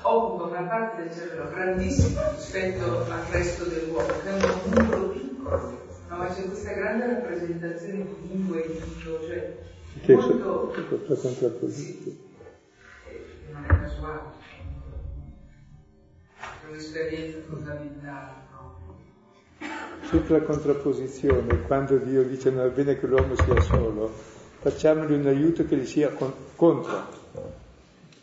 occupa 0.00 0.44
una 0.44 0.62
parte 0.62 1.02
del 1.02 1.12
cervello 1.12 1.50
grandissima 1.50 2.30
rispetto 2.30 3.04
al 3.04 3.24
resto 3.30 3.64
dell'uomo, 3.64 4.06
che 4.06 4.30
è 4.30 4.32
un 4.32 4.60
numero 4.70 5.08
piccolo, 5.10 5.83
no, 6.08 6.16
ma 6.16 6.26
c'è 6.26 6.44
questa 6.44 6.72
grande 6.72 7.06
rappresentazione 7.06 8.06
di 8.20 8.28
lingue 8.28 8.64
e 8.64 8.72
dito, 8.72 9.26
cioè 9.26 9.56
che 10.02 10.14
molto... 10.14 10.74
Contrapposizione. 11.20 12.02
Sì, 12.02 13.52
non 13.52 13.64
è 13.64 13.68
casuale 13.68 14.42
un'esperienza 16.68 17.38
fondamentale 17.48 18.42
Sempre 20.10 20.38
la 20.38 20.44
contrapposizione, 20.44 21.62
quando 21.62 21.96
Dio 21.96 22.22
dice 22.24 22.50
non 22.50 22.66
è 22.66 22.70
bene 22.70 22.98
che 22.98 23.06
l'uomo 23.06 23.34
sia 23.36 23.58
solo, 23.60 24.12
facciamogli 24.60 25.12
un 25.12 25.26
aiuto 25.26 25.64
che 25.64 25.76
gli 25.76 25.86
sia 25.86 26.10
con- 26.10 26.32
contro. 26.54 27.08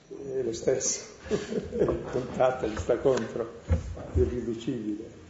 È 0.10 0.42
lo 0.44 0.54
stesso, 0.54 1.02
il 1.28 2.04
contatto 2.12 2.68
gli 2.68 2.78
sta 2.78 2.98
contro, 2.98 3.62
è 4.14 4.20
irriducibile. 4.20 5.21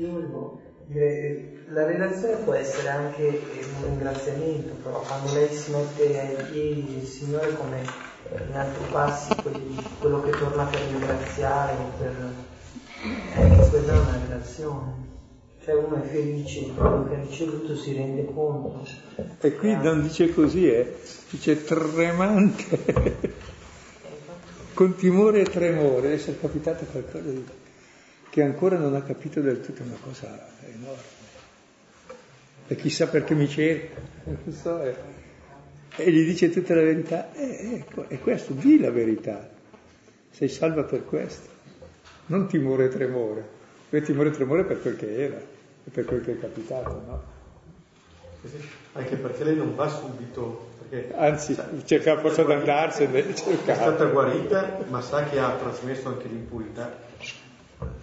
Io 0.00 0.58
dire, 0.86 1.64
la 1.68 1.84
relazione 1.84 2.36
può 2.36 2.54
essere 2.54 2.88
anche 2.88 3.42
un 3.76 3.84
ringraziamento, 3.84 4.72
però 4.82 5.00
quando 5.00 5.34
lei 5.34 5.48
si 5.52 5.72
mette 5.72 6.18
ai 6.18 6.44
piedi 6.50 6.86
del 6.94 7.06
Signore 7.06 7.54
come 7.54 7.82
in 8.48 8.56
altri 8.56 8.84
passi, 8.90 9.34
quello 9.98 10.22
che 10.22 10.30
torna 10.30 10.64
per 10.64 10.80
ringraziare, 10.90 11.74
per... 11.98 12.32
anche 13.34 13.68
quella 13.68 13.92
è 13.92 13.98
una 13.98 14.20
relazione. 14.26 15.08
Cioè 15.62 15.74
uno 15.74 16.02
è 16.02 16.06
felice 16.06 16.60
di 16.60 16.74
quello 16.74 17.06
che 17.06 17.14
ha 17.16 17.20
ricevuto, 17.20 17.76
si 17.76 17.92
rende 17.92 18.24
conto. 18.24 18.82
E 19.42 19.54
qui 19.56 19.76
non 19.76 20.00
dice 20.00 20.32
così, 20.32 20.66
eh? 20.66 20.96
dice 21.28 21.62
tremante, 21.62 23.34
con 24.72 24.94
timore 24.94 25.42
e 25.42 25.44
tremore, 25.44 26.14
essere 26.14 26.40
capitato 26.40 26.86
qualcosa 26.86 27.28
di 27.28 27.44
che 28.30 28.42
ancora 28.42 28.78
non 28.78 28.94
ha 28.94 29.02
capito 29.02 29.40
del 29.40 29.60
tutto 29.60 29.82
una 29.82 29.98
cosa 30.00 30.48
enorme. 30.64 31.18
E 32.68 32.76
chissà 32.76 33.08
perché 33.08 33.34
mi 33.34 33.48
cerca, 33.48 34.00
non 34.22 34.54
so, 34.54 34.80
eh. 34.80 34.94
e 35.96 36.12
gli 36.12 36.24
dice 36.24 36.50
tutta 36.50 36.76
la 36.76 36.82
verità. 36.82 37.32
Eh, 37.32 37.74
ecco, 37.74 38.08
è 38.08 38.20
questo, 38.20 38.52
di 38.52 38.78
la 38.78 38.92
verità. 38.92 39.50
Sei 40.30 40.48
salva 40.48 40.84
per 40.84 41.04
questo, 41.04 41.48
non 42.26 42.46
timore 42.46 42.84
e 42.84 42.88
tremore. 42.88 43.58
Quel 43.88 44.02
timore 44.02 44.28
e 44.28 44.32
tremore 44.32 44.64
per 44.64 44.80
quel 44.80 44.94
che 44.94 45.20
era 45.20 45.36
e 45.36 45.90
per 45.90 46.04
quel 46.04 46.20
che 46.20 46.32
è 46.32 46.38
capitato, 46.38 47.02
no? 47.04 47.22
Anche 48.92 49.16
perché 49.16 49.42
lei 49.42 49.56
non 49.56 49.74
va 49.74 49.88
subito. 49.88 50.68
Perché, 50.88 51.12
Anzi, 51.16 51.56
cerca 51.84 52.16
forse 52.20 52.44
di 52.44 52.52
andarsene. 52.52 53.28
È 53.28 53.34
stata 53.34 54.04
guarita, 54.04 54.78
ma 54.88 55.00
sa 55.00 55.24
che 55.24 55.40
ha 55.40 55.56
trasmesso 55.56 56.06
anche 56.06 56.28
l'impurità 56.28 57.08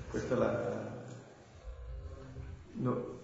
questa 0.09 0.35
è 0.35 0.37
la... 0.37 0.95
No, 2.79 3.15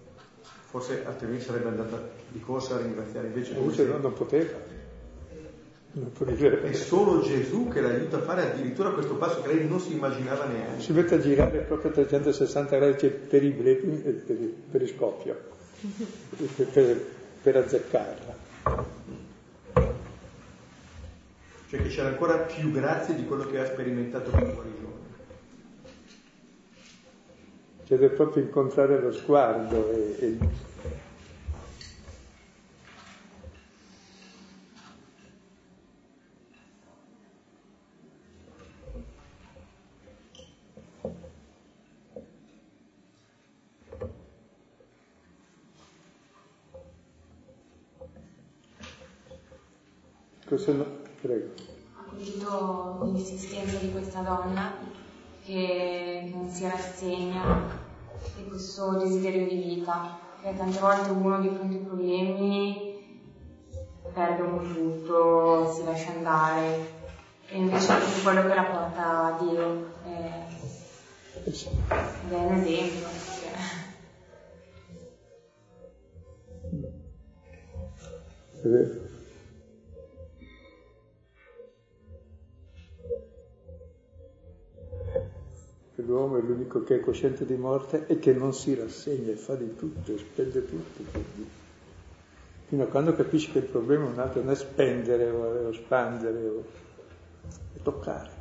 forse 0.74 1.04
altrimenti 1.06 1.44
sarebbe 1.44 1.68
andata 1.68 2.00
di 2.28 2.40
corsa 2.40 2.74
a 2.74 2.78
ringraziare, 2.78 3.28
invece, 3.28 3.52
invece 3.52 3.84
no, 3.84 3.98
non 3.98 4.12
poteva. 4.12 4.58
Non 5.92 6.10
poteva. 6.10 6.60
È 6.62 6.72
solo 6.72 7.20
Gesù 7.20 7.68
che 7.68 7.80
l'aiuta 7.80 8.16
a 8.16 8.22
fare 8.22 8.50
addirittura 8.50 8.90
questo 8.90 9.14
passo 9.14 9.40
che 9.42 9.54
lei 9.54 9.68
non 9.68 9.78
si 9.78 9.92
immaginava 9.92 10.46
neanche. 10.46 10.82
Si 10.82 10.92
mette 10.92 11.14
a 11.14 11.20
girare 11.20 11.58
proprio 11.60 11.90
a 11.90 11.94
360 11.94 12.76
gradi 12.76 12.98
cioè 12.98 13.10
per 13.10 13.44
i 13.44 13.50
blepi 13.50 14.02
e 14.04 14.10
per, 14.10 14.36
per 14.72 14.82
il 14.82 14.88
scoppio, 14.88 15.40
per, 16.56 16.66
per, 16.66 17.06
per 17.40 17.56
azzeccarla. 17.56 18.36
Cioè 21.68 21.82
che 21.82 21.88
c'era 21.88 22.08
ancora 22.08 22.38
più 22.38 22.72
grazia 22.72 23.14
di 23.14 23.24
quello 23.24 23.46
che 23.46 23.60
ha 23.60 23.66
sperimentato 23.66 24.30
con 24.30 24.40
guarigione. 24.40 25.03
Cioè 27.84 27.98
deve 27.98 28.14
proprio 28.14 28.42
incontrare 28.42 28.98
lo 29.00 29.12
sguardo 29.12 29.90
e, 29.90 30.16
e 30.18 30.38
prego. 51.20 51.52
Ha 51.96 52.02
colpito 52.04 53.00
l'insistenza 53.04 53.78
di 53.78 53.90
questa 53.90 54.20
donna 54.20 55.03
che 55.44 56.30
non 56.32 56.48
si 56.48 56.64
rassegna 56.66 57.66
e 58.38 58.44
questo 58.48 58.96
desiderio 58.98 59.46
di 59.46 59.56
vita, 59.56 60.18
che 60.42 60.56
tante 60.56 60.78
volte 60.78 61.10
uno 61.10 61.40
di 61.40 61.48
fronte 61.48 61.76
ai 61.76 61.82
problemi 61.82 62.92
perde 64.12 64.42
un 64.42 64.56
po' 64.56 64.72
tutto, 64.72 65.72
si 65.72 65.84
lascia 65.84 66.12
andare 66.12 67.02
e 67.48 67.58
invece 67.58 67.92
è 67.92 68.22
quello 68.22 68.42
che 68.42 68.54
la 68.54 68.64
porta 68.64 69.24
a 69.26 69.38
Dio 69.42 69.86
è, 70.04 70.46
ed 71.44 72.32
è 72.32 72.36
un 72.36 72.52
esempio. 72.52 73.06
È 78.62 79.03
l'uomo 86.04 86.36
è 86.38 86.40
l'unico 86.40 86.82
che 86.84 86.96
è 86.96 87.00
cosciente 87.00 87.44
di 87.44 87.56
morte 87.56 88.06
e 88.06 88.18
che 88.18 88.32
non 88.32 88.52
si 88.52 88.74
rassegna 88.74 89.30
e 89.32 89.36
fa 89.36 89.54
di 89.54 89.74
tutto, 89.76 90.12
e 90.12 90.18
spende 90.18 90.64
tutto. 90.64 91.02
Fino 92.66 92.82
a 92.82 92.86
quando 92.86 93.14
capisci 93.14 93.50
che 93.50 93.58
il 93.58 93.64
problema 93.64 94.06
è 94.06 94.08
un 94.08 94.18
altro, 94.18 94.42
non 94.42 94.52
è 94.52 94.56
spendere 94.56 95.30
o, 95.30 95.68
o 95.68 95.72
spandere, 95.72 96.46
o, 96.46 96.64
è 97.74 97.82
toccare. 97.82 98.33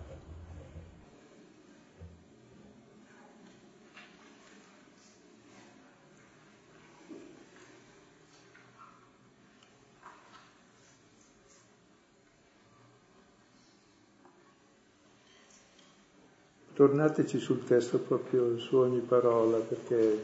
Tornateci 16.74 17.38
sul 17.38 17.63
testo 17.65 17.99
proprio 17.99 18.57
su 18.57 18.78
ogni 18.78 18.99
parola, 18.99 19.57
perché 19.57 20.24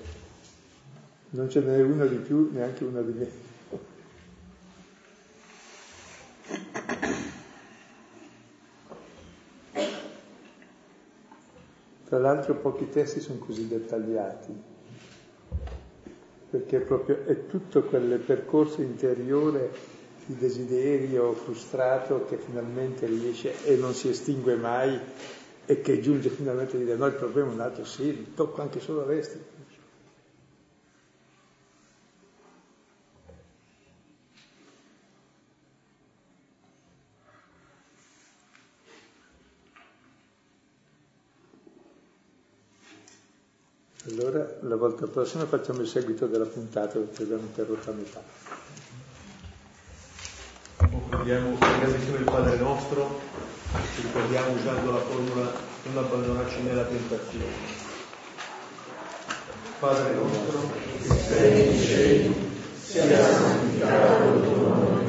non 1.32 1.48
ce 1.48 1.62
n'è 1.62 1.80
una 1.82 2.06
di 2.06 2.16
più, 2.16 2.50
neanche 2.52 2.84
una 2.84 3.02
di 3.02 3.12
meno. 3.12 3.48
Tra 12.06 12.18
l'altro 12.18 12.56
pochi 12.56 12.90
testi 12.90 13.20
sono 13.20 13.38
così 13.38 13.68
dettagliati, 13.68 14.52
perché 16.50 16.80
proprio 16.80 17.26
è 17.26 17.46
tutto 17.46 17.84
quel 17.84 18.18
percorso 18.18 18.82
interiore 18.82 19.70
di 20.26 20.36
desiderio 20.36 21.34
frustrato 21.34 22.26
che 22.26 22.38
finalmente 22.38 23.06
riesce 23.06 23.64
e 23.64 23.76
non 23.76 23.94
si 23.94 24.10
estingue 24.10 24.56
mai 24.56 25.00
e 25.70 25.82
che 25.82 26.02
giunge 26.02 26.30
finalmente 26.30 26.78
a 26.78 26.80
dire 26.80 26.96
no 26.96 27.06
il 27.06 27.14
problema 27.14 27.52
è 27.52 27.54
un 27.54 27.60
altro, 27.60 27.86
sì, 27.86 28.34
tocco 28.34 28.60
anche 28.64 28.80
solo 28.80 29.04
a 29.04 29.06
resti. 29.06 29.40
Allora 44.08 44.58
la 44.62 44.76
volta 44.76 45.06
prossima 45.06 45.46
facciamo 45.46 45.82
il 45.82 45.88
seguito 45.88 46.26
della 46.26 46.46
puntata 46.46 46.98
perché 46.98 47.22
abbiamo 47.22 47.44
interrotto 47.44 47.92
a 47.92 47.94
metà. 47.94 48.24
Concludiamo 50.78 51.58
con 51.60 51.70
la 51.70 51.86
del 51.86 52.24
Padre 52.24 52.58
nostro 52.58 53.29
ci 54.00 54.06
ricordiamo 54.06 54.52
usando 54.54 54.92
la 54.92 55.00
formula 55.00 55.52
non 55.84 56.04
abbandonarci 56.06 56.62
nella 56.62 56.84
tentazione. 56.84 57.78
Padre 59.80 60.14
nostro, 60.14 60.72
che 61.02 61.16
sei 61.18 61.68
in 61.68 61.82
cielo, 61.84 62.34
sia 62.82 63.34
santificato 63.34 64.24
il 64.36 64.44
tuo 64.44 64.56
nome, 64.56 65.09